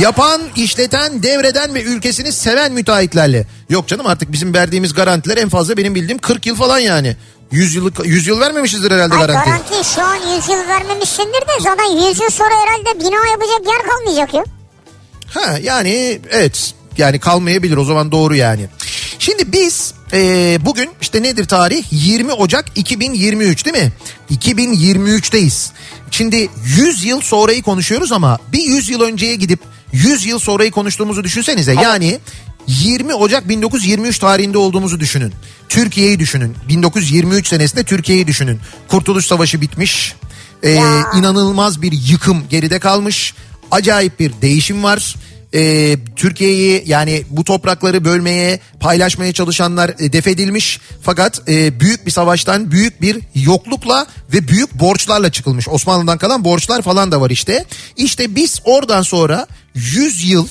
Yapan, 0.00 0.42
işleten, 0.56 1.22
devreden 1.22 1.74
ve 1.74 1.82
ülkesini 1.82 2.32
seven 2.32 2.72
müteahhitlerle. 2.72 3.46
Yok 3.70 3.88
canım 3.88 4.06
artık 4.06 4.32
bizim 4.32 4.54
verdiğimiz 4.54 4.94
garantiler 4.94 5.36
en 5.36 5.48
fazla 5.48 5.76
benim 5.76 5.94
bildiğim 5.94 6.18
40 6.18 6.46
yıl 6.46 6.56
falan 6.56 6.78
yani. 6.78 7.16
100 7.50 7.74
yıllık 7.74 8.06
100 8.06 8.26
yıl 8.26 8.40
vermemişizdir 8.40 8.90
herhalde 8.90 9.14
Ay 9.14 9.20
garanti. 9.26 9.50
garanti 9.50 9.94
şu 9.94 10.02
an 10.02 10.14
100 10.36 10.48
yıl 10.48 10.68
vermemişsindir 10.68 11.40
de 11.40 11.60
zaten 11.60 12.08
100 12.08 12.20
yıl 12.20 12.30
sonra 12.30 12.50
herhalde 12.54 13.00
bina 13.00 13.30
yapacak 13.30 13.60
yer 13.66 13.82
kalmayacak 13.90 14.34
ya. 14.34 14.44
Ha 15.26 15.58
yani 15.62 16.20
evet 16.30 16.74
yani 16.98 17.20
kalmayabilir 17.20 17.76
o 17.76 17.84
zaman 17.84 18.12
doğru 18.12 18.34
yani. 18.36 18.66
Şimdi 19.18 19.52
biz 19.52 19.94
e, 20.12 20.58
bugün 20.60 20.90
işte 21.00 21.22
nedir 21.22 21.44
tarih 21.44 21.84
20 21.90 22.32
Ocak 22.32 22.64
2023 22.74 23.64
değil 23.64 23.76
mi? 23.76 23.92
2023'teyiz. 24.30 25.70
Şimdi 26.10 26.48
100 26.64 27.04
yıl 27.04 27.20
sonrayı 27.20 27.62
konuşuyoruz 27.62 28.12
ama 28.12 28.38
bir 28.52 28.62
100 28.62 28.88
yıl 28.90 29.00
önceye 29.00 29.36
gidip 29.36 29.60
100 29.92 30.26
yıl 30.26 30.38
sonrayı 30.38 30.70
konuştuğumuzu 30.70 31.24
düşünsenize. 31.24 31.74
Yani 31.74 32.18
20 32.66 33.14
Ocak 33.14 33.48
1923 33.48 34.18
tarihinde 34.18 34.58
olduğumuzu 34.58 35.00
düşünün. 35.00 35.32
Türkiye'yi 35.68 36.18
düşünün. 36.18 36.56
1923 36.68 37.48
senesinde 37.48 37.84
Türkiye'yi 37.84 38.26
düşünün. 38.26 38.60
Kurtuluş 38.88 39.26
Savaşı 39.26 39.60
bitmiş. 39.60 40.14
Ee, 40.62 40.70
Ya. 40.70 41.06
inanılmaz 41.18 41.82
bir 41.82 41.92
yıkım 41.92 42.44
geride 42.50 42.78
kalmış. 42.78 43.34
Acayip 43.70 44.20
bir 44.20 44.32
değişim 44.42 44.82
var. 44.82 45.14
Ee, 45.54 45.96
Türkiye'yi 46.16 46.82
yani 46.86 47.22
bu 47.30 47.44
toprakları 47.44 48.04
bölmeye, 48.04 48.60
paylaşmaya 48.80 49.32
çalışanlar 49.32 49.90
e, 49.98 50.12
defedilmiş. 50.12 50.80
Fakat 51.02 51.48
e, 51.48 51.80
büyük 51.80 52.06
bir 52.06 52.10
savaştan 52.10 52.70
büyük 52.70 53.02
bir 53.02 53.18
yoklukla 53.34 54.06
ve 54.32 54.48
büyük 54.48 54.74
borçlarla 54.74 55.30
çıkılmış. 55.32 55.68
Osmanlı'dan 55.68 56.18
kalan 56.18 56.44
borçlar 56.44 56.82
falan 56.82 57.12
da 57.12 57.20
var 57.20 57.30
işte. 57.30 57.64
İşte 57.96 58.34
biz 58.36 58.60
oradan 58.64 59.02
sonra 59.02 59.46
100 59.74 60.30
yıl 60.30 60.46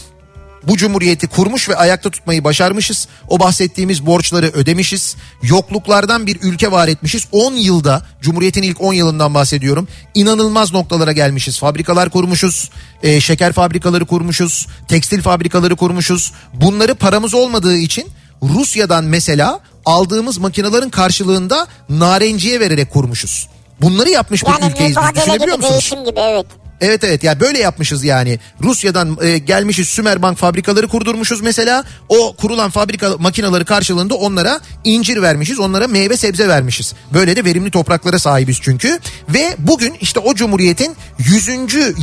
bu 0.67 0.77
cumhuriyeti 0.77 1.27
kurmuş 1.27 1.69
ve 1.69 1.75
ayakta 1.75 2.09
tutmayı 2.09 2.43
başarmışız. 2.43 3.07
O 3.27 3.39
bahsettiğimiz 3.39 4.05
borçları 4.05 4.45
ödemişiz. 4.45 5.15
Yokluklardan 5.43 6.27
bir 6.27 6.37
ülke 6.41 6.71
var 6.71 6.87
etmişiz. 6.87 7.27
10 7.31 7.53
yılda 7.53 8.05
cumhuriyetin 8.21 8.61
ilk 8.63 8.81
10 8.81 8.93
yılından 8.93 9.33
bahsediyorum. 9.33 9.87
İnanılmaz 10.15 10.73
noktalara 10.73 11.11
gelmişiz. 11.11 11.59
Fabrikalar 11.59 12.09
kurmuşuz. 12.09 12.69
e, 13.03 13.21
şeker 13.21 13.53
fabrikaları 13.53 14.05
kurmuşuz. 14.05 14.67
Tekstil 14.87 15.21
fabrikaları 15.21 15.75
kurmuşuz. 15.75 16.31
Bunları 16.53 16.95
paramız 16.95 17.33
olmadığı 17.33 17.77
için 17.77 18.07
Rusya'dan 18.43 19.03
mesela 19.05 19.59
aldığımız 19.85 20.37
makinelerin 20.37 20.89
karşılığında 20.89 21.67
narenciye 21.89 22.59
vererek 22.59 22.91
kurmuşuz. 22.93 23.47
Bunları 23.81 24.09
yapmış 24.09 24.43
bir 24.43 24.49
Yani 24.49 24.71
ülkeyiz. 24.71 24.89
biz. 24.89 24.97
mübadele 24.97 25.21
Düşünebiliyor 25.21 25.47
gibi 25.57 25.57
musunuz? 25.57 25.71
değişim 25.71 26.05
gibi 26.05 26.19
evet. 26.19 26.45
Evet 26.81 27.03
evet 27.03 27.23
ya 27.23 27.39
böyle 27.39 27.59
yapmışız 27.59 28.03
yani. 28.03 28.39
Rusya'dan 28.63 29.17
e, 29.21 29.37
gelmişiz 29.37 29.87
Sümerbank 29.89 30.37
fabrikaları 30.37 30.87
kurdurmuşuz 30.87 31.41
mesela. 31.41 31.83
O 32.09 32.35
kurulan 32.35 32.69
fabrika 32.69 33.17
makineleri 33.19 33.65
karşılığında 33.65 34.15
onlara 34.15 34.59
incir 34.83 35.21
vermişiz. 35.21 35.59
Onlara 35.59 35.87
meyve 35.87 36.17
sebze 36.17 36.47
vermişiz. 36.47 36.93
Böyle 37.13 37.35
de 37.35 37.45
verimli 37.45 37.71
topraklara 37.71 38.19
sahibiz 38.19 38.57
çünkü. 38.61 38.99
Ve 39.29 39.55
bugün 39.57 39.93
işte 40.01 40.19
o 40.19 40.35
cumhuriyetin 40.35 40.95
100. 41.19 41.49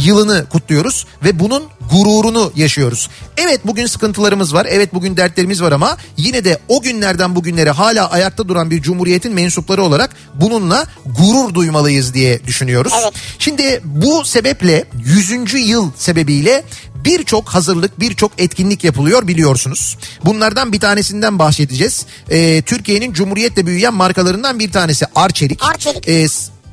yılını 0.07 0.47
kutluyoruz 0.49 1.07
ve 1.25 1.39
bunun 1.39 1.63
gururunu 1.93 2.53
yaşıyoruz. 2.57 3.09
Evet 3.37 3.61
bugün 3.65 3.87
sıkıntılarımız 3.87 4.55
var. 4.55 4.67
Evet 4.71 4.95
bugün 4.95 5.17
dertlerimiz 5.17 5.63
var 5.63 5.73
ama 5.73 5.97
yine 6.17 6.45
de 6.45 6.59
o 6.69 6.83
günlerden 6.83 7.37
bugünlere 7.37 7.71
hala 7.71 8.11
ayakta 8.11 8.49
duran 8.49 8.71
bir 8.71 8.83
cumhuriyetin 8.83 9.35
mensupları 9.35 9.83
olarak 9.83 10.17
bununla 10.35 10.87
gurur 11.07 11.55
duymalıyız 11.55 12.15
diye 12.15 12.47
düşünüyoruz. 12.47 12.93
Evet. 13.03 13.13
Şimdi 13.39 13.81
bu 13.85 14.25
sebeple 14.25 14.68
100. 15.05 15.55
yıl 15.55 15.91
sebebiyle 15.97 16.65
birçok 17.05 17.49
hazırlık, 17.49 18.01
birçok 18.01 18.33
etkinlik 18.39 18.85
yapılıyor 18.85 19.29
biliyorsunuz. 19.29 19.99
Bunlardan 20.25 20.73
bir 20.73 20.81
tanesinden 20.81 21.39
bahsedeceğiz. 21.39 22.07
Ee, 22.31 22.63
Türkiye'nin 22.63 23.13
Cumhuriyet'le 23.13 23.67
büyüyen 23.67 23.95
markalarından 23.95 24.59
bir 24.59 24.73
tanesi 24.73 25.07
Arçelik. 25.15 25.63
Arçelik. 25.65 26.09
Ee, 26.09 26.27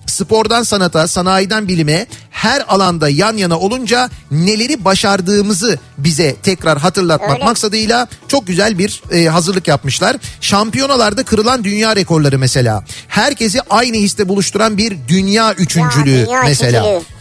spordan 0.05 0.63
sanata, 0.63 1.07
sanayiden 1.07 1.67
bilime 1.67 2.07
her 2.31 2.63
alanda 2.67 3.09
yan 3.09 3.37
yana 3.37 3.59
olunca 3.59 4.09
neleri 4.31 4.85
başardığımızı 4.85 5.79
bize 5.97 6.35
tekrar 6.43 6.77
hatırlatmak 6.79 7.31
Öyle. 7.31 7.45
maksadıyla 7.45 8.07
çok 8.27 8.47
güzel 8.47 8.79
bir 8.79 9.01
e, 9.11 9.25
hazırlık 9.25 9.67
yapmışlar. 9.67 10.17
Şampiyonalarda 10.41 11.23
kırılan 11.23 11.63
dünya 11.63 11.95
rekorları 11.95 12.39
mesela. 12.39 12.83
Herkesi 13.07 13.59
aynı 13.69 13.97
histe 13.97 14.29
buluşturan 14.29 14.77
bir 14.77 14.97
dünya 15.07 15.53
üçüncülüğü 15.53 16.25
dünya 16.25 16.41
mesela. 16.43 16.81
üçüncülüğü. 16.81 17.15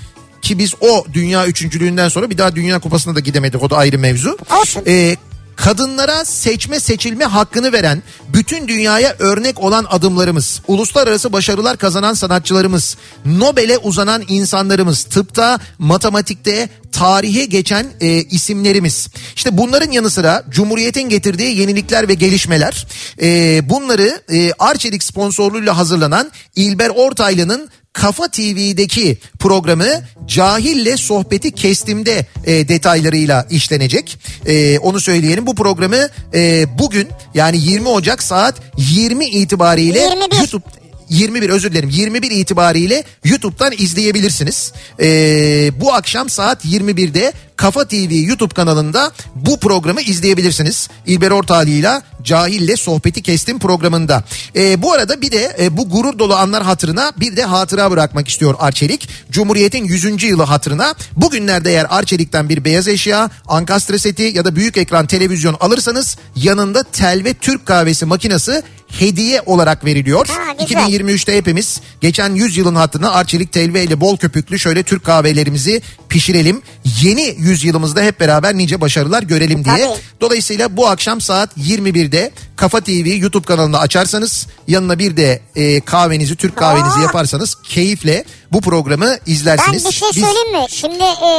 Ki 0.45 0.59
biz 0.59 0.74
o 0.80 1.05
dünya 1.12 1.47
üçüncülüğünden 1.47 2.09
sonra 2.09 2.30
bir 2.30 2.38
daha 2.38 2.57
dünya 2.57 2.78
kupasına 2.78 3.14
da 3.14 3.20
gidemedik 3.20 3.62
o 3.62 3.70
da 3.70 3.76
ayrı 3.76 3.99
mevzu. 3.99 4.38
Olsun. 4.61 4.82
Ee, 4.86 5.16
kadınlara 5.57 6.24
seçme 6.24 6.80
seçilme 6.80 7.24
hakkını 7.24 7.72
veren, 7.72 8.03
bütün 8.28 8.68
dünyaya 8.68 9.16
örnek 9.18 9.61
olan 9.61 9.86
adımlarımız, 9.90 10.61
uluslararası 10.68 11.32
başarılar 11.32 11.76
kazanan 11.76 12.14
sanatçılarımız, 12.14 12.97
Nobel'e 13.24 13.78
uzanan 13.78 14.22
insanlarımız, 14.28 15.05
tıpta, 15.05 15.59
matematikte, 15.78 16.68
tarihe 16.92 17.45
geçen 17.45 17.86
e, 18.01 18.09
isimlerimiz. 18.09 19.09
İşte 19.36 19.59
bunların 19.59 19.90
yanı 19.90 20.11
sıra 20.11 20.45
Cumhuriyet'in 20.49 21.09
getirdiği 21.09 21.61
yenilikler 21.61 22.09
ve 22.09 22.14
gelişmeler, 22.14 22.86
e, 23.22 23.61
bunları 23.70 24.22
e, 24.32 24.53
Arçelik 24.59 25.03
sponsorluğuyla 25.03 25.76
hazırlanan 25.76 26.30
İlber 26.57 26.88
Ortaylı'nın 26.88 27.68
Kafa 27.95 28.28
TV'deki 28.28 29.18
programı 29.38 29.86
Cahille 30.26 30.97
Sohbeti 30.97 31.53
Kestim'de 31.53 32.26
e, 32.45 32.68
detaylarıyla 32.68 33.47
işlenecek. 33.51 34.18
E, 34.47 34.78
onu 34.78 35.01
söyleyelim. 35.01 35.47
Bu 35.47 35.55
programı 35.55 36.09
e, 36.34 36.66
bugün 36.78 37.09
yani 37.34 37.59
20 37.59 37.88
Ocak 37.88 38.22
saat 38.22 38.55
20 38.76 39.26
itibariyle 39.26 39.99
21. 40.01 40.36
YouTube 40.36 40.64
21 41.09 41.49
özür 41.51 41.72
dilerim 41.72 41.88
21 41.88 42.30
itibariyle 42.30 43.05
YouTube'dan 43.24 43.72
izleyebilirsiniz. 43.78 44.72
Ee, 45.01 45.70
bu 45.80 45.95
akşam 45.95 46.30
saat 46.30 46.64
21'de 46.64 47.32
Kafa 47.57 47.89
TV 47.89 48.13
YouTube 48.13 48.55
kanalında 48.55 49.13
bu 49.35 49.61
programı 49.61 50.01
izleyebilirsiniz. 50.01 50.89
İlber 51.07 51.31
Ortaylı 51.31 51.71
ile 51.71 52.03
Cahil'le 52.23 52.77
sohbeti 52.77 53.23
kestim 53.23 53.59
programında. 53.59 54.25
Ee, 54.57 54.83
bu 54.83 54.93
arada 54.93 55.21
bir 55.21 55.33
de 55.33 55.57
e, 55.61 55.77
bu 55.77 55.89
gurur 55.89 56.19
dolu 56.19 56.35
anlar 56.35 56.63
hatırına 56.63 57.13
bir 57.17 57.37
de 57.37 57.45
hatıra 57.45 57.91
bırakmak 57.91 58.29
istiyor 58.29 58.55
Arçelik. 58.59 59.09
Cumhuriyet'in 59.31 59.85
100. 59.85 60.23
yılı 60.23 60.43
hatırına 60.43 60.95
bugünlerde 61.17 61.71
eğer 61.71 61.87
Arçelik'ten 61.91 62.49
bir 62.49 62.65
beyaz 62.65 62.89
eşya, 62.89 63.31
ankastre 63.47 63.99
seti 63.99 64.23
ya 64.23 64.45
da 64.45 64.57
büyük 64.57 64.77
ekran 64.77 65.07
televizyon 65.07 65.57
alırsanız 65.61 66.17
yanında 66.37 66.83
tel 66.83 67.25
ve 67.25 67.35
Türk 67.35 67.67
kahvesi 67.67 68.07
makinesi 68.07 68.63
hediye 68.99 69.43
olarak 69.47 69.85
veriliyor. 69.85 70.27
Ha, 70.27 70.65
güzel. 70.65 70.83
2023'te 70.83 71.37
hepimiz 71.37 71.81
geçen 72.01 72.35
100 72.35 72.57
yılın 72.57 72.75
hatırına 72.75 73.13
Arçelik 73.13 73.53
telve 73.53 73.85
ile 73.85 74.01
bol 74.01 74.17
köpüklü 74.17 74.59
şöyle 74.59 74.83
Türk 74.83 75.05
kahvelerimizi 75.05 75.83
pişirelim. 76.09 76.63
Yeni 77.03 77.37
100 77.45 77.64
yılımızda 77.64 78.01
hep 78.03 78.20
beraber 78.20 78.55
nice 78.55 78.80
başarılar 78.80 79.22
görelim 79.22 79.64
diye. 79.64 79.74
Tabii. 79.76 79.99
Dolayısıyla 80.20 80.76
bu 80.76 80.88
akşam 80.88 81.20
saat 81.20 81.57
21'de 81.59 82.30
Kafa 82.57 82.80
TV 82.80 83.09
YouTube 83.16 83.47
kanalında 83.47 83.78
açarsanız 83.80 84.47
yanına 84.68 84.99
bir 84.99 85.16
de 85.16 85.40
e, 85.57 85.80
kahvenizi 85.80 86.36
Türk 86.36 86.57
kahvenizi 86.57 86.99
Aa. 86.99 87.03
yaparsanız 87.03 87.55
keyifle 87.68 88.24
bu 88.53 88.61
programı 88.61 89.07
Ben 89.26 89.32
izlersiniz. 89.32 89.84
bir 89.86 89.92
şey 89.92 90.09
Biz- 90.14 90.24
söyleyeyim 90.24 90.53
mi? 90.62 90.66
Şimdi 90.70 91.05
e, 91.05 91.32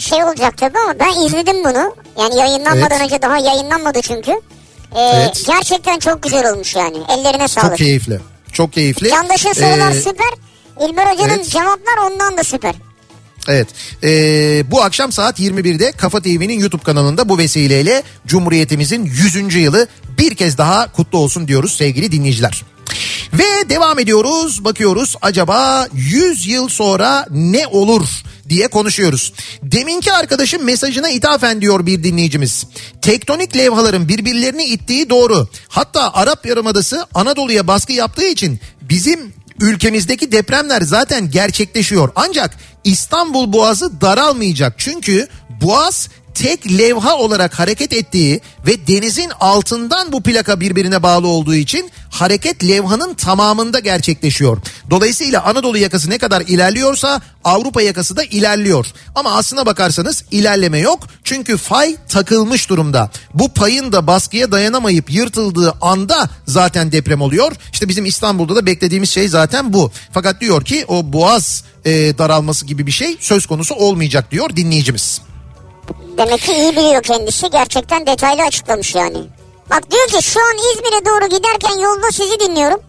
şey 0.00 0.24
olacak 0.24 0.58
tabii 0.58 0.78
ama 0.78 0.94
ben 1.00 1.20
izledim 1.26 1.64
bunu. 1.64 1.94
Yani 2.18 2.36
yayınlanmadan 2.36 2.90
Evet. 2.90 3.02
önce 3.02 3.22
daha 3.22 3.38
yayınlanmadı 3.38 4.00
çünkü. 4.02 4.30
E, 4.94 5.00
Evet. 5.00 5.42
Gerçekten 5.46 5.98
çok 5.98 6.22
güzel 6.22 6.52
olmuş 6.52 6.76
yani. 6.76 6.96
Ellerine 7.08 7.48
sağlık. 7.48 7.68
çok 7.68 7.78
keyifli. 7.78 8.20
Çok 8.52 8.72
keyifli. 8.72 9.10
Candaş'ın 9.10 9.52
sorular 9.52 9.90
Ee, 9.90 9.94
süper. 10.00 10.28
İlber 10.88 11.06
Hoca'nın 11.06 11.28
evet. 11.28 11.50
cevaplar 11.50 11.96
ondan 12.10 12.36
da 12.38 12.44
süper. 12.44 12.74
Evet. 13.48 13.68
Ee, 14.04 14.70
bu 14.70 14.82
akşam 14.82 15.12
saat 15.12 15.40
21'de 15.40 15.92
Kafa 15.92 16.20
TV'nin 16.20 16.58
YouTube 16.58 16.82
kanalında 16.82 17.28
bu 17.28 17.38
vesileyle 17.38 18.02
Cumhuriyetimizin 18.26 19.04
100. 19.04 19.54
yılı 19.54 19.86
bir 20.18 20.34
kez 20.34 20.58
daha 20.58 20.92
kutlu 20.92 21.18
olsun 21.18 21.48
diyoruz 21.48 21.72
sevgili 21.72 22.12
dinleyiciler. 22.12 22.62
Ve 23.32 23.68
devam 23.68 23.98
ediyoruz. 23.98 24.64
Bakıyoruz 24.64 25.16
acaba 25.22 25.88
100 25.94 26.46
yıl 26.46 26.68
sonra 26.68 27.26
ne 27.30 27.66
olur 27.66 28.08
diye 28.48 28.68
konuşuyoruz. 28.68 29.32
Deminki 29.62 30.12
arkadaşın 30.12 30.64
mesajına 30.64 31.10
ithafen 31.10 31.60
diyor 31.60 31.86
bir 31.86 32.04
dinleyicimiz. 32.04 32.66
Tektonik 33.02 33.56
levhaların 33.56 34.08
birbirlerini 34.08 34.64
ittiği 34.64 35.10
doğru. 35.10 35.48
Hatta 35.68 36.14
Arap 36.14 36.46
Yarımadası 36.46 37.06
Anadolu'ya 37.14 37.66
baskı 37.66 37.92
yaptığı 37.92 38.26
için 38.26 38.60
bizim 38.82 39.32
ülkemizdeki 39.60 40.32
depremler 40.32 40.82
zaten 40.82 41.30
gerçekleşiyor. 41.30 42.08
Ancak 42.14 42.58
İstanbul 42.84 43.52
Boğazı 43.52 44.00
daralmayacak. 44.00 44.74
Çünkü 44.78 45.28
Boğaz 45.62 46.08
tek 46.34 46.78
levha 46.78 47.16
olarak 47.16 47.58
hareket 47.58 47.92
ettiği 47.92 48.40
ve 48.66 48.86
denizin 48.86 49.30
altından 49.40 50.12
bu 50.12 50.22
plaka 50.22 50.60
birbirine 50.60 51.02
bağlı 51.02 51.26
olduğu 51.26 51.54
için 51.54 51.90
hareket 52.10 52.64
levhanın 52.64 53.14
tamamında 53.14 53.78
gerçekleşiyor. 53.78 54.58
Dolayısıyla 54.90 55.44
Anadolu 55.44 55.78
yakası 55.78 56.10
ne 56.10 56.18
kadar 56.18 56.40
ilerliyorsa 56.40 57.20
Avrupa 57.44 57.82
yakası 57.82 58.16
da 58.16 58.24
ilerliyor. 58.24 58.86
Ama 59.14 59.34
aslına 59.34 59.66
bakarsanız 59.66 60.24
ilerleme 60.30 60.78
yok. 60.78 61.08
Çünkü 61.24 61.56
fay 61.56 61.96
takılmış 62.08 62.70
durumda. 62.70 63.10
Bu 63.34 63.48
payın 63.48 63.92
da 63.92 64.06
baskıya 64.06 64.52
dayanamayıp 64.52 65.10
yırtıldığı 65.10 65.74
anda 65.80 66.30
zaten 66.46 66.92
deprem 66.92 67.20
oluyor. 67.20 67.52
İşte 67.72 67.88
bizim 67.88 68.04
İstanbul'da 68.04 68.56
da 68.56 68.66
beklediğimiz 68.66 69.10
şey 69.10 69.28
zaten 69.28 69.72
bu. 69.72 69.90
Fakat 70.12 70.40
diyor 70.40 70.64
ki 70.64 70.84
o 70.88 71.12
boğaz 71.12 71.64
e, 71.84 71.90
daralması 72.18 72.66
gibi 72.66 72.86
bir 72.86 72.92
şey 72.92 73.16
söz 73.20 73.46
konusu 73.46 73.74
olmayacak 73.74 74.30
diyor 74.30 74.56
dinleyicimiz. 74.56 75.20
Demek 76.26 76.40
ki 76.40 76.52
iyi 76.52 76.72
biliyor 76.72 77.02
kendisi. 77.02 77.50
Gerçekten 77.50 78.06
detaylı 78.06 78.42
açıklamış 78.42 78.94
yani. 78.94 79.18
Bak 79.70 79.90
diyor 79.90 80.06
ki 80.08 80.22
şu 80.22 80.40
an 80.40 80.56
İzmir'e 80.56 81.06
doğru 81.06 81.28
giderken 81.36 81.78
yolda 81.78 82.10
sizi 82.12 82.40
dinliyorum. 82.40 82.80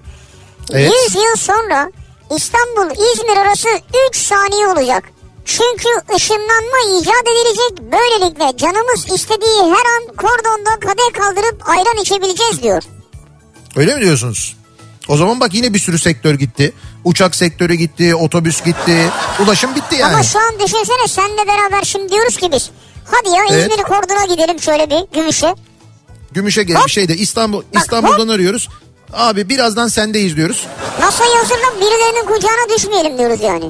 Evet. 0.71 0.93
100 1.07 1.15
yıl 1.15 1.35
sonra 1.37 1.91
İstanbul 2.35 2.91
İzmir 2.91 3.37
arası 3.37 3.69
3 4.09 4.17
saniye 4.17 4.67
olacak. 4.67 5.03
Çünkü 5.45 5.89
ışınlanma 6.15 6.99
icat 6.99 7.23
edilecek. 7.23 7.91
Böylelikle 7.91 8.57
canımız 8.57 9.11
istediği 9.13 9.61
her 9.61 9.85
an 9.95 10.15
kordonda 10.17 10.79
kadeh 10.79 11.21
kaldırıp 11.21 11.69
ayran 11.69 11.97
içebileceğiz 12.01 12.63
diyor. 12.63 12.83
Öyle 13.75 13.95
mi 13.95 14.01
diyorsunuz? 14.01 14.57
O 15.07 15.17
zaman 15.17 15.39
bak 15.39 15.53
yine 15.53 15.73
bir 15.73 15.79
sürü 15.79 15.99
sektör 15.99 16.33
gitti. 16.33 16.73
Uçak 17.03 17.35
sektörü 17.35 17.73
gitti, 17.73 18.15
otobüs 18.15 18.63
gitti, 18.63 19.09
ulaşım 19.39 19.75
bitti 19.75 19.95
yani. 19.95 20.13
Ama 20.13 20.23
şu 20.23 20.39
an 20.39 20.59
düşünsene 20.59 21.07
senle 21.07 21.47
beraber 21.47 21.83
şimdi 21.83 22.11
diyoruz 22.11 22.37
ki 22.37 22.51
biz. 22.51 22.71
Hadi 23.13 23.29
ya 23.35 23.43
Evet. 23.49 23.71
İzmir 23.71 23.83
kordona 23.83 24.25
gidelim 24.25 24.59
şöyle 24.59 24.89
bir 24.89 25.19
gümüşe. 25.19 25.55
Gümüşe 26.31 26.63
gel 26.63 26.77
bir 26.85 26.91
şeyde 26.91 27.15
İstanbul 27.15 27.63
İstanbul'dan 27.75 28.27
arıyoruz. 28.27 28.69
Abi 29.13 29.49
birazdan 29.49 29.87
sendeyiz 29.87 30.35
diyoruz. 30.37 30.67
NASA'yı 30.99 31.35
hazırla 31.35 31.75
birilerinin 31.81 32.25
kucağına 32.25 32.77
düşmeyelim 32.77 33.17
diyoruz 33.17 33.41
yani. 33.41 33.65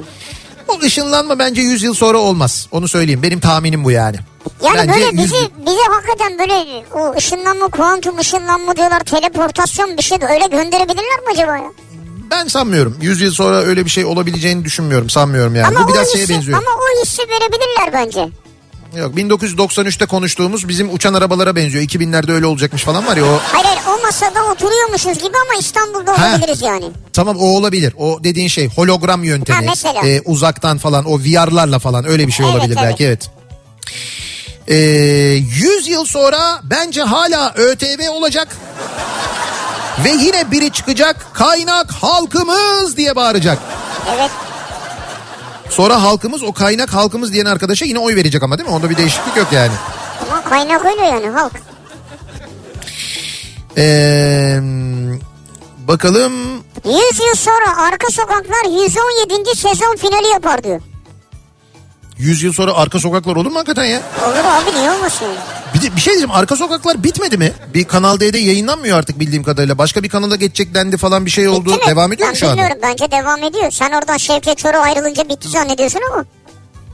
Bu 0.68 0.78
ışınlanma 0.84 1.38
bence 1.38 1.60
100 1.60 1.82
yıl 1.82 1.94
sonra 1.94 2.18
olmaz. 2.18 2.68
Onu 2.72 2.88
söyleyeyim. 2.88 3.22
Benim 3.22 3.40
tahminim 3.40 3.84
bu 3.84 3.90
yani. 3.90 4.16
Yani 4.62 4.76
Bence 4.78 4.92
böyle 4.92 5.04
100 5.04 5.14
bizi, 5.14 5.50
bize 5.66 5.82
hakikaten 5.90 6.38
böyle 6.38 6.84
o 6.94 7.14
ışınlanma, 7.16 7.68
kuantum 7.68 8.18
ışınlanma 8.18 8.76
diyorlar, 8.76 9.00
teleportasyon 9.00 9.96
bir 9.96 10.02
şey 10.02 10.20
de 10.20 10.26
öyle 10.26 10.46
gönderebilirler 10.46 11.20
mi 11.20 11.26
acaba 11.32 11.56
ya? 11.56 11.72
Ben 12.30 12.48
sanmıyorum. 12.48 12.96
100 13.00 13.20
yıl 13.20 13.32
sonra 13.32 13.56
öyle 13.62 13.84
bir 13.84 13.90
şey 13.90 14.04
olabileceğini 14.04 14.64
düşünmüyorum. 14.64 15.10
Sanmıyorum 15.10 15.54
yani. 15.56 15.76
ama 15.76 15.88
bu 15.88 15.92
biraz 15.92 16.12
şeye 16.12 16.18
hissi, 16.18 16.34
benziyor. 16.34 16.58
Ama 16.58 16.70
o 16.76 17.02
hissi 17.02 17.22
verebilirler 17.22 17.92
bence. 17.92 18.28
Yok 18.96 19.14
1993'te 19.14 20.06
konuştuğumuz 20.06 20.68
bizim 20.68 20.94
uçan 20.94 21.14
arabalara 21.14 21.56
benziyor. 21.56 21.84
2000'lerde 21.84 22.32
öyle 22.32 22.46
olacakmış 22.46 22.82
falan 22.82 23.06
var 23.06 23.16
ya 23.16 23.24
o. 23.24 23.38
Hayır 23.52 23.64
hayır 23.66 23.80
o 23.98 24.02
masada 24.02 24.44
oturuyormuşuz 24.52 25.14
gibi 25.18 25.36
ama 25.50 25.60
İstanbul'da 25.60 26.18
Ha. 26.18 26.28
olabiliriz 26.30 26.62
yani. 26.62 26.84
Tamam 27.12 27.36
o 27.36 27.44
olabilir. 27.44 27.94
O 27.98 28.24
dediğin 28.24 28.48
şey 28.48 28.68
hologram 28.68 29.24
yöntemi. 29.24 29.56
Ha, 29.56 29.62
mesela. 29.66 30.06
Ee, 30.06 30.20
uzaktan 30.24 30.78
falan 30.78 31.04
o 31.04 31.18
VR'larla 31.18 31.78
falan 31.78 32.08
öyle 32.08 32.26
bir 32.26 32.32
şey 32.32 32.46
Evet, 32.46 32.54
olabilir 32.56 32.76
evet. 32.80 32.84
belki 32.90 33.04
evet. 33.04 33.30
Ee, 34.68 34.74
100 34.74 35.88
yıl 35.88 36.04
sonra 36.04 36.60
bence 36.62 37.02
hala 37.02 37.52
ÖTV 37.56 38.10
olacak. 38.10 38.48
Ve 40.04 40.10
yine 40.10 40.50
biri 40.50 40.70
çıkacak 40.70 41.26
kaynak 41.34 41.90
halkımız 41.92 42.96
diye 42.96 43.16
bağıracak. 43.16 43.58
Evet. 44.16 44.30
Sonra 45.70 46.02
halkımız 46.02 46.42
o 46.42 46.52
kaynak 46.52 46.94
halkımız 46.94 47.32
diyen 47.32 47.46
arkadaşa 47.46 47.84
yine 47.84 47.98
oy 47.98 48.16
verecek 48.16 48.42
ama 48.42 48.58
değil 48.58 48.68
mi? 48.68 48.74
Onda 48.74 48.90
bir 48.90 48.96
değişiklik 48.96 49.36
yok 49.36 49.46
yani. 49.52 49.72
Ama 50.30 50.44
kaynak 50.44 50.84
öyle 50.84 51.02
yani 51.02 51.28
halk. 51.28 51.52
Ee, 53.78 54.58
bakalım 55.88 56.32
100 56.84 56.94
yıl 56.94 57.34
sonra 57.36 57.76
arka 57.78 58.06
sokaklar 58.10 58.64
117. 58.64 59.56
sezon 59.56 59.96
finali 59.96 60.28
yapar 60.28 60.64
diyor. 60.64 60.80
100 62.18 62.42
yıl 62.42 62.52
sonra 62.52 62.74
arka 62.74 62.98
sokaklar 63.00 63.36
olur 63.36 63.50
mu 63.50 63.56
hakikaten 63.56 63.84
ya? 63.84 64.02
Olur 64.26 64.36
abi 64.36 64.78
niye 64.78 64.90
olmasın? 64.90 65.26
Bir, 65.74 65.82
de, 65.82 65.96
bir 65.96 66.00
şey 66.00 66.12
diyeceğim 66.12 66.30
arka 66.30 66.56
sokaklar 66.56 67.04
bitmedi 67.04 67.36
mi? 67.38 67.52
Bir 67.74 67.84
Kanal 67.84 68.20
D'de 68.20 68.38
yayınlanmıyor 68.38 68.98
artık 68.98 69.20
bildiğim 69.20 69.44
kadarıyla. 69.44 69.78
Başka 69.78 70.02
bir 70.02 70.08
kanala 70.08 70.36
geçecek 70.36 70.74
dendi 70.74 70.96
falan 70.96 71.26
bir 71.26 71.30
şey 71.30 71.48
oldu. 71.48 71.68
Bitti 71.72 71.84
mi? 71.84 71.90
Devam 71.90 72.12
ediyor 72.12 72.26
ben 72.28 72.32
mu 72.32 72.38
şu 72.38 72.46
anda? 72.46 72.56
bilmiyorum 72.56 72.78
bence 72.82 73.10
devam 73.10 73.42
ediyor. 73.42 73.70
Sen 73.70 73.92
oradan 73.92 74.16
Şevket 74.16 74.58
Çoruh 74.58 74.82
ayrılınca 74.82 75.28
bitti 75.28 75.48
zannediyorsun 75.48 76.00
ama. 76.12 76.24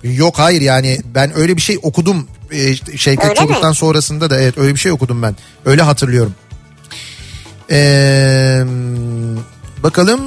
Yok 0.02 0.38
hayır 0.38 0.60
yani 0.60 0.98
ben 1.04 1.38
öyle 1.38 1.56
bir 1.56 1.62
şey 1.62 1.78
okudum. 1.82 2.28
Ee, 2.50 2.70
işte 2.70 2.96
Şevket 2.96 3.40
Öyle 3.40 3.68
mi? 3.68 3.74
Sonrasında 3.74 4.30
da 4.30 4.40
evet 4.40 4.58
öyle 4.58 4.74
bir 4.74 4.78
şey 4.80 4.92
okudum 4.92 5.22
ben. 5.22 5.36
Öyle 5.64 5.82
hatırlıyorum. 5.82 6.34
Ee, 7.70 8.62
bakalım 9.82 10.20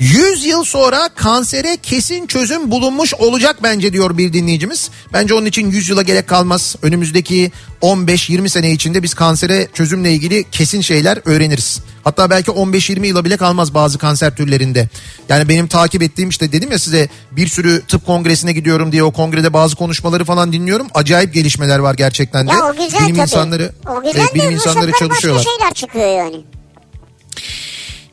100 0.00 0.44
yıl 0.44 0.64
sonra 0.64 1.08
kansere 1.16 1.76
kesin 1.82 2.26
çözüm 2.26 2.70
bulunmuş 2.70 3.14
olacak 3.14 3.56
bence 3.62 3.92
diyor 3.92 4.18
bir 4.18 4.32
dinleyicimiz. 4.32 4.90
Bence 5.12 5.34
onun 5.34 5.46
için 5.46 5.70
100 5.70 5.88
yıla 5.88 6.02
gerek 6.02 6.28
kalmaz. 6.28 6.76
Önümüzdeki 6.82 7.52
15-20 7.82 8.48
sene 8.48 8.72
içinde 8.72 9.02
biz 9.02 9.14
kansere 9.14 9.68
çözümle 9.74 10.12
ilgili 10.12 10.44
kesin 10.50 10.80
şeyler 10.80 11.18
öğreniriz. 11.24 11.80
Hatta 12.04 12.30
belki 12.30 12.50
15-20 12.50 13.06
yıla 13.06 13.24
bile 13.24 13.36
kalmaz 13.36 13.74
bazı 13.74 13.98
kanser 13.98 14.36
türlerinde. 14.36 14.88
Yani 15.28 15.48
benim 15.48 15.68
takip 15.68 16.02
ettiğim 16.02 16.28
işte 16.28 16.52
dedim 16.52 16.70
ya 16.72 16.78
size 16.78 17.08
bir 17.30 17.46
sürü 17.46 17.82
tıp 17.88 18.06
kongresine 18.06 18.52
gidiyorum 18.52 18.92
diye 18.92 19.02
o 19.02 19.10
kongrede 19.10 19.52
bazı 19.52 19.76
konuşmaları 19.76 20.24
falan 20.24 20.52
dinliyorum. 20.52 20.86
Acayip 20.94 21.34
gelişmeler 21.34 21.78
var 21.78 21.94
gerçekten 21.94 22.48
de. 22.48 22.52
Ya 22.52 22.58
o 22.70 22.72
güzel 22.72 23.00
bilim 23.00 23.14
tabii. 23.14 23.22
insanları, 23.22 23.72
o 23.88 24.02
güzel 24.02 24.20
evet, 24.20 24.34
bilim 24.34 24.50
insanları 24.50 24.92
çalışıyorlar. 24.92 25.44
başka 25.44 25.58
şeyler 25.58 25.74
çıkıyor 25.74 26.18
yani. 26.18 26.59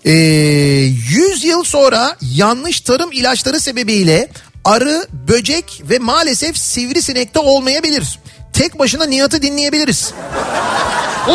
Ee, 0.07 0.11
100 0.11 1.43
yıl 1.43 1.63
sonra 1.63 2.15
yanlış 2.21 2.81
tarım 2.81 3.11
ilaçları 3.11 3.59
sebebiyle 3.59 4.29
arı, 4.65 5.07
böcek 5.27 5.81
ve 5.89 5.99
maalesef 5.99 6.57
sivrisinekte 6.57 7.39
olmayabilir. 7.39 8.19
Tek 8.53 8.79
başına 8.79 9.05
Nihat'ı 9.05 9.41
dinleyebiliriz. 9.41 10.13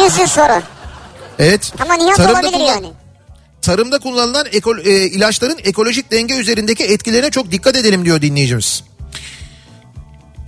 100 0.05 0.19
yıl 0.19 0.27
sonra. 0.27 0.63
Evet. 1.39 1.73
Ama 1.81 1.95
Nihat 1.95 2.17
Tarımda 2.17 2.33
olabilir 2.41 2.53
kullan- 2.53 2.67
yani. 2.75 2.87
Tarımda 3.63 3.99
kullanılan 3.99 4.47
eko- 4.47 4.89
e, 4.89 5.05
ilaçların 5.07 5.59
ekolojik 5.65 6.11
denge 6.13 6.35
üzerindeki 6.35 6.85
etkilerine 6.85 7.31
çok 7.31 7.51
dikkat 7.53 7.77
edelim 7.77 8.05
diyor 8.05 8.23
dinleyicimiz. 8.23 8.85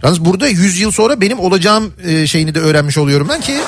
Yalnız 0.03 0.25
burada 0.25 0.49
100 0.49 0.81
yıl 0.81 0.91
sonra 0.91 1.21
benim 1.21 1.41
olacağım 1.41 1.95
e, 2.07 2.27
şeyini 2.27 2.55
de 2.55 2.59
öğrenmiş 2.61 2.99
oluyorum 2.99 3.29
ben 3.29 3.41
ki 3.41 3.61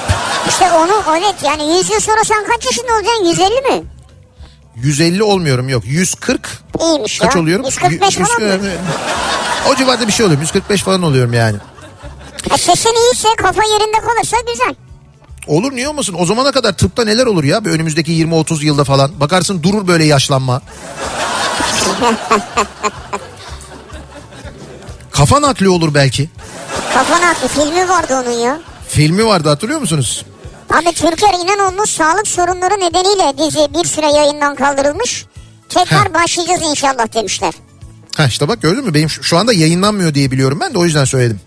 İşte 0.48 0.72
onu 0.72 1.02
evet 1.18 1.34
yani 1.44 1.76
100 1.78 1.90
yıl 1.90 2.00
sonra 2.00 2.24
sen 2.24 2.46
kaç 2.46 2.64
yaşında 2.64 2.94
olacaksın? 2.96 3.24
150 3.24 3.48
mi? 3.80 3.84
150 4.76 5.22
olmuyorum 5.22 5.68
yok 5.68 5.82
140 5.86 6.48
İyiymiş 6.80 7.18
kaç 7.18 7.34
ya. 7.34 7.40
oluyorum? 7.42 7.66
145 7.66 8.18
Yüz- 8.18 8.28
falan 8.28 8.42
mı? 8.60 8.68
O 9.70 9.76
civarda 9.76 10.06
bir 10.06 10.12
şey 10.12 10.26
oluyorum 10.26 10.42
145 10.42 10.82
falan 10.82 11.02
oluyorum 11.02 11.32
yani. 11.32 11.56
Ha, 12.50 12.58
sesin 12.58 12.90
iyiyse 12.94 13.28
kafa 13.36 13.62
yerinde 13.62 14.00
kalırsa 14.00 14.36
güzel. 14.52 14.74
Olur 15.46 15.72
niye 15.72 15.88
olmasın? 15.88 16.16
O 16.18 16.26
zamana 16.26 16.52
kadar 16.52 16.72
tıpta 16.72 17.04
neler 17.04 17.26
olur 17.26 17.44
ya? 17.44 17.64
Bir 17.64 17.70
önümüzdeki 17.70 18.12
20-30 18.12 18.64
yılda 18.64 18.84
falan. 18.84 19.20
Bakarsın 19.20 19.62
durur 19.62 19.86
böyle 19.88 20.04
yaşlanma. 20.04 20.62
Kafa 25.10 25.42
nakli 25.42 25.68
olur 25.68 25.94
belki. 25.94 26.30
Kafana 26.94 27.30
attı 27.30 27.48
filmi 27.48 27.88
vardı 27.88 28.22
onun 28.24 28.30
ya. 28.38 28.60
Filmi 28.88 29.26
vardı 29.26 29.48
hatırlıyor 29.48 29.80
musunuz? 29.80 30.24
Abi 30.70 30.92
Türker 30.94 31.34
İnanoğlu'nun 31.44 31.84
sağlık 31.84 32.28
sorunları 32.28 32.74
nedeniyle 32.74 33.38
dizi 33.38 33.74
bir 33.74 33.88
süre 33.88 34.06
yayından 34.06 34.54
kaldırılmış. 34.54 35.26
Tekrar 35.68 36.08
Heh. 36.08 36.14
başlayacağız 36.14 36.62
inşallah 36.70 37.14
demişler. 37.14 37.54
Ha 38.16 38.26
işte 38.26 38.48
bak 38.48 38.62
gördün 38.62 38.84
mü? 38.84 38.94
Benim 38.94 39.10
şu, 39.10 39.22
şu 39.22 39.38
anda 39.38 39.52
yayınlanmıyor 39.52 40.14
diye 40.14 40.30
biliyorum 40.30 40.58
ben 40.60 40.74
de 40.74 40.78
o 40.78 40.84
yüzden 40.84 41.04
söyledim. 41.04 41.40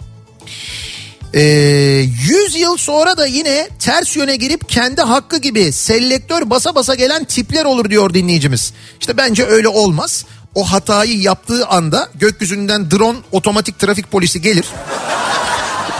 Ee, 1.34 1.40
100 1.42 2.56
yıl 2.56 2.78
sonra 2.78 3.18
da 3.18 3.26
yine 3.26 3.70
ters 3.80 4.16
yöne 4.16 4.36
girip 4.36 4.70
kendi 4.70 5.02
hakkı 5.02 5.38
gibi 5.38 5.72
selektör 5.72 6.50
basa 6.50 6.76
basa 6.76 6.96
gelen 6.96 7.24
tipler 7.24 7.66
olur 7.66 7.90
diyor 7.90 8.14
dinleyicimiz. 8.14 8.74
İşte 9.00 9.18
bence 9.18 9.46
öyle 9.46 9.68
olmaz. 9.68 10.26
O 10.56 10.64
hatayı 10.64 11.22
yaptığı 11.22 11.68
anda 11.68 12.10
gökyüzünden 12.16 12.92
drone 12.92 13.18
otomatik 13.32 13.80
trafik 13.80 14.12
polisi 14.12 14.42
gelir. 14.42 14.66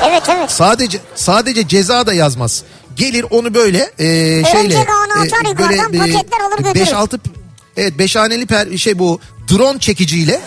Evet 0.04 0.24
evet. 0.30 0.52
Sadece 0.52 1.00
sadece 1.16 1.68
ceza 1.68 2.08
da 2.08 2.14
yazmaz. 2.14 2.64
Gelir 3.00 3.26
onu 3.30 3.54
böyle 3.54 3.92
e, 4.00 4.06
şeyle 4.52 4.86
paketler 5.98 6.40
alır 6.40 6.58
götürür. 6.58 6.76
5 6.76 6.94
6 6.94 7.20
evet 7.78 7.98
5 7.98 8.16
haneli 8.16 8.46
per, 8.46 8.78
şey 8.78 9.00
bu 9.00 9.20
drone 9.52 9.80
çekiciyle 9.80 10.42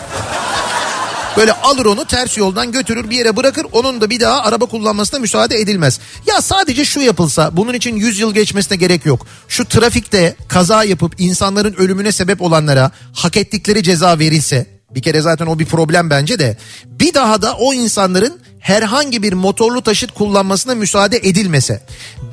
böyle 1.37 1.53
alır 1.53 1.85
onu 1.85 2.05
ters 2.05 2.37
yoldan 2.37 2.71
götürür 2.71 3.09
bir 3.09 3.17
yere 3.17 3.35
bırakır 3.35 3.65
onun 3.71 4.01
da 4.01 4.09
bir 4.09 4.19
daha 4.19 4.41
araba 4.41 4.65
kullanmasına 4.65 5.19
müsaade 5.19 5.55
edilmez. 5.59 5.99
Ya 6.27 6.41
sadece 6.41 6.85
şu 6.85 6.99
yapılsa 6.99 7.57
bunun 7.57 7.73
için 7.73 7.95
100 7.95 8.19
yıl 8.19 8.33
geçmesine 8.33 8.77
gerek 8.77 9.05
yok. 9.05 9.27
Şu 9.47 9.65
trafikte 9.65 10.35
kaza 10.47 10.83
yapıp 10.83 11.15
insanların 11.17 11.73
ölümüne 11.73 12.11
sebep 12.11 12.41
olanlara 12.41 12.91
hak 13.13 13.37
ettikleri 13.37 13.83
ceza 13.83 14.19
verilse 14.19 14.67
bir 14.95 15.01
kere 15.01 15.21
zaten 15.21 15.45
o 15.45 15.59
bir 15.59 15.65
problem 15.65 16.09
bence 16.09 16.39
de 16.39 16.57
bir 16.85 17.13
daha 17.13 17.41
da 17.41 17.53
o 17.53 17.73
insanların 17.73 18.39
herhangi 18.63 19.23
bir 19.23 19.33
motorlu 19.33 19.81
taşıt 19.81 20.11
kullanmasına 20.11 20.75
müsaade 20.75 21.17
edilmese 21.17 21.83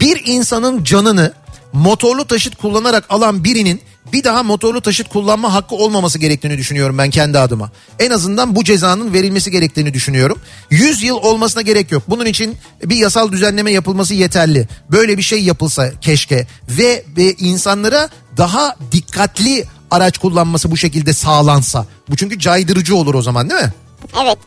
bir 0.00 0.22
insanın 0.24 0.84
canını 0.84 1.32
motorlu 1.72 2.24
taşıt 2.24 2.56
kullanarak 2.56 3.04
alan 3.08 3.44
birinin 3.44 3.80
bir 4.12 4.24
daha 4.24 4.42
motorlu 4.42 4.80
taşıt 4.80 5.08
kullanma 5.08 5.54
hakkı 5.54 5.74
olmaması 5.74 6.18
gerektiğini 6.18 6.58
düşünüyorum 6.58 6.98
ben 6.98 7.10
kendi 7.10 7.38
adıma. 7.38 7.70
En 7.98 8.10
azından 8.10 8.56
bu 8.56 8.64
cezanın 8.64 9.12
verilmesi 9.12 9.50
gerektiğini 9.50 9.94
düşünüyorum. 9.94 10.38
100 10.70 11.02
yıl 11.02 11.16
olmasına 11.16 11.62
gerek 11.62 11.92
yok. 11.92 12.02
Bunun 12.08 12.26
için 12.26 12.56
bir 12.84 12.96
yasal 12.96 13.32
düzenleme 13.32 13.72
yapılması 13.72 14.14
yeterli. 14.14 14.68
Böyle 14.90 15.18
bir 15.18 15.22
şey 15.22 15.42
yapılsa 15.42 15.92
keşke 16.00 16.46
ve, 16.68 17.04
ve 17.16 17.34
insanlara 17.34 18.08
daha 18.36 18.76
dikkatli 18.92 19.64
araç 19.90 20.18
kullanması 20.18 20.70
bu 20.70 20.76
şekilde 20.76 21.12
sağlansa. 21.12 21.86
Bu 22.10 22.16
çünkü 22.16 22.38
caydırıcı 22.38 22.96
olur 22.96 23.14
o 23.14 23.22
zaman 23.22 23.50
değil 23.50 23.62
mi? 23.62 23.72
Evet. 24.22 24.38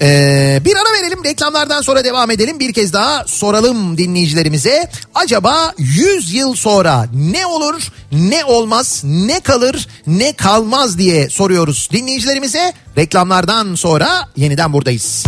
Ee, 0.00 0.60
bir 0.64 0.76
ara 0.76 1.02
verelim 1.02 1.24
reklamlardan 1.24 1.82
sonra 1.82 2.04
devam 2.04 2.30
edelim. 2.30 2.60
Bir 2.60 2.72
kez 2.72 2.92
daha 2.92 3.24
soralım 3.26 3.98
dinleyicilerimize. 3.98 4.90
Acaba 5.14 5.72
100 5.78 6.34
yıl 6.34 6.54
sonra 6.54 7.06
ne 7.14 7.46
olur, 7.46 7.82
ne 8.12 8.44
olmaz, 8.44 9.02
ne 9.04 9.40
kalır, 9.40 9.88
ne 10.06 10.32
kalmaz 10.32 10.98
diye 10.98 11.28
soruyoruz 11.28 11.88
dinleyicilerimize. 11.92 12.72
Reklamlardan 12.98 13.74
sonra 13.74 14.28
yeniden 14.36 14.72
buradayız. 14.72 15.24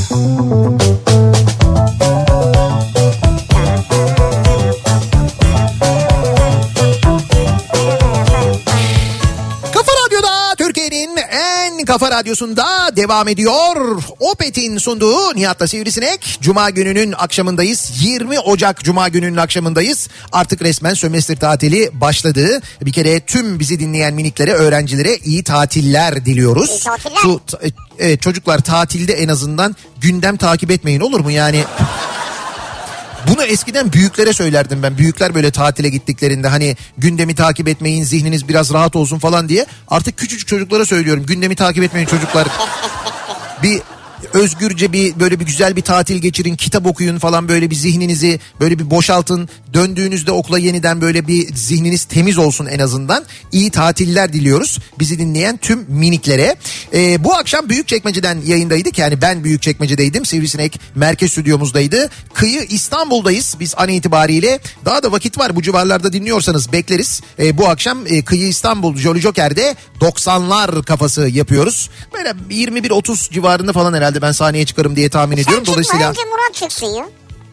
Kafa 0.00 1.55
kafa 11.86 12.10
radyosunda 12.10 12.66
devam 12.96 13.28
ediyor. 13.28 14.02
Opet'in 14.20 14.78
sunduğu 14.78 15.36
Nihat'la 15.36 15.66
Sivrisinek. 15.66 16.38
Cuma 16.40 16.70
gününün 16.70 17.12
akşamındayız. 17.12 17.90
20 18.00 18.40
Ocak 18.40 18.84
Cuma 18.84 19.08
gününün 19.08 19.36
akşamındayız. 19.36 20.08
Artık 20.32 20.62
resmen 20.62 20.94
sömestr 20.94 21.36
tatili 21.36 21.90
başladı. 21.92 22.60
Bir 22.82 22.92
kere 22.92 23.20
tüm 23.20 23.58
bizi 23.58 23.80
dinleyen 23.80 24.14
miniklere, 24.14 24.52
öğrencilere 24.52 25.16
iyi 25.16 25.44
tatiller 25.44 26.24
diliyoruz. 26.26 26.70
İyi 26.70 26.80
tatiller. 26.80 27.16
Şu, 27.22 27.40
evet, 27.98 28.22
çocuklar 28.22 28.58
tatilde 28.58 29.12
en 29.12 29.28
azından 29.28 29.76
gündem 30.00 30.36
takip 30.36 30.70
etmeyin 30.70 31.00
olur 31.00 31.20
mu? 31.20 31.30
Yani 31.30 31.64
bunu 33.36 33.44
eskiden 33.44 33.92
büyüklere 33.92 34.32
söylerdim 34.32 34.82
ben. 34.82 34.98
Büyükler 34.98 35.34
böyle 35.34 35.50
tatile 35.50 35.88
gittiklerinde 35.88 36.48
hani 36.48 36.76
gündemi 36.98 37.34
takip 37.34 37.68
etmeyin, 37.68 38.04
zihniniz 38.04 38.48
biraz 38.48 38.72
rahat 38.72 38.96
olsun 38.96 39.18
falan 39.18 39.48
diye. 39.48 39.66
Artık 39.88 40.16
küçücük 40.16 40.48
çocuklara 40.48 40.86
söylüyorum. 40.86 41.26
Gündemi 41.26 41.56
takip 41.56 41.84
etmeyin 41.84 42.06
çocuklar. 42.06 42.48
bir 43.62 43.82
özgürce 44.36 44.92
bir 44.92 45.20
böyle 45.20 45.40
bir 45.40 45.46
güzel 45.46 45.76
bir 45.76 45.82
tatil 45.82 46.16
geçirin, 46.16 46.56
kitap 46.56 46.86
okuyun 46.86 47.18
falan 47.18 47.48
böyle 47.48 47.70
bir 47.70 47.74
zihninizi 47.74 48.40
böyle 48.60 48.78
bir 48.78 48.90
boşaltın. 48.90 49.48
Döndüğünüzde 49.74 50.32
okula 50.32 50.58
yeniden 50.58 51.00
böyle 51.00 51.26
bir 51.26 51.54
zihniniz 51.54 52.04
temiz 52.04 52.38
olsun 52.38 52.66
en 52.66 52.78
azından. 52.78 53.24
İyi 53.52 53.70
tatiller 53.70 54.32
diliyoruz 54.32 54.78
bizi 54.98 55.18
dinleyen 55.18 55.56
tüm 55.56 55.86
miniklere. 55.88 56.56
Ee, 56.94 57.24
bu 57.24 57.34
akşam 57.34 57.68
Büyükçekmece'den 57.68 58.38
yayındaydık. 58.46 58.98
Yani 58.98 59.20
ben 59.22 59.44
Büyükçekmece'deydim. 59.44 60.24
Sivrisinek 60.24 60.80
merkez 60.94 61.32
stüdyomuzdaydı. 61.32 62.10
Kıyı 62.34 62.62
İstanbul'dayız 62.68 63.56
biz 63.60 63.74
an 63.76 63.88
itibariyle. 63.88 64.58
Daha 64.84 65.02
da 65.02 65.12
vakit 65.12 65.38
var 65.38 65.56
bu 65.56 65.62
civarlarda 65.62 66.12
dinliyorsanız 66.12 66.72
bekleriz. 66.72 67.20
Ee, 67.38 67.58
bu 67.58 67.68
akşam 67.68 67.98
e, 68.06 68.24
Kıyı 68.24 68.48
İstanbul 68.48 68.96
Jolly 68.96 69.20
Joker'de 69.20 69.76
90'lar 70.00 70.84
kafası 70.84 71.28
yapıyoruz. 71.28 71.90
Böyle 72.14 72.28
21-30 72.50 73.32
civarında 73.32 73.72
falan 73.72 73.94
herhalde 73.94 74.22
ben 74.26 74.32
sahneye 74.32 74.66
çıkarım 74.66 74.96
diye 74.96 75.08
tahmin 75.08 75.36
Sen 75.36 75.42
ediyorum. 75.42 75.64
çıkma 75.64 75.74
Dolayısıyla 75.74 76.10
önce 76.10 76.20
Murat 76.24 76.54
çıksın 76.54 76.86
ya. 76.86 77.06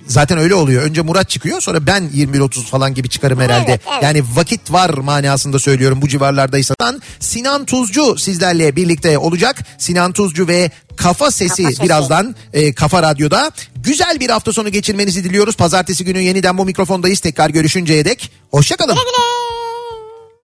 zaten 0.07 0.37
öyle 0.37 0.55
oluyor. 0.55 0.83
Önce 0.83 1.01
Murat 1.01 1.29
çıkıyor 1.29 1.61
sonra 1.61 1.87
ben 1.87 2.03
21-30 2.15 2.63
falan 2.65 2.93
gibi 2.93 3.09
çıkarım 3.09 3.39
herhalde. 3.39 3.71
Evet, 3.71 3.81
evet. 3.93 4.03
Yani 4.03 4.23
vakit 4.35 4.71
var 4.71 4.89
manasında 4.89 5.59
söylüyorum 5.59 6.01
bu 6.01 6.07
civarlardaysa. 6.07 6.75
Sinan 7.19 7.65
Tuzcu 7.65 8.17
sizlerle 8.17 8.75
birlikte 8.75 9.17
olacak. 9.17 9.55
Sinan 9.77 10.11
Tuzcu 10.13 10.47
ve 10.47 10.71
Kafa 10.95 11.31
Sesi, 11.31 11.63
Kafa 11.63 11.69
Sesi. 11.69 11.83
birazdan 11.83 12.35
e, 12.53 12.73
Kafa 12.73 13.01
Radyo'da. 13.03 13.51
Güzel 13.75 14.19
bir 14.19 14.29
hafta 14.29 14.53
sonu 14.53 14.69
geçirmenizi 14.69 15.23
diliyoruz. 15.23 15.55
Pazartesi 15.55 16.05
günü 16.05 16.19
yeniden 16.21 16.57
bu 16.57 16.65
mikrofondayız. 16.65 17.19
Tekrar 17.19 17.49
görüşünceye 17.49 18.05
dek. 18.05 18.31
Hoşçakalın. 18.51 18.93
Güle 18.93 19.03
güle. 19.03 19.62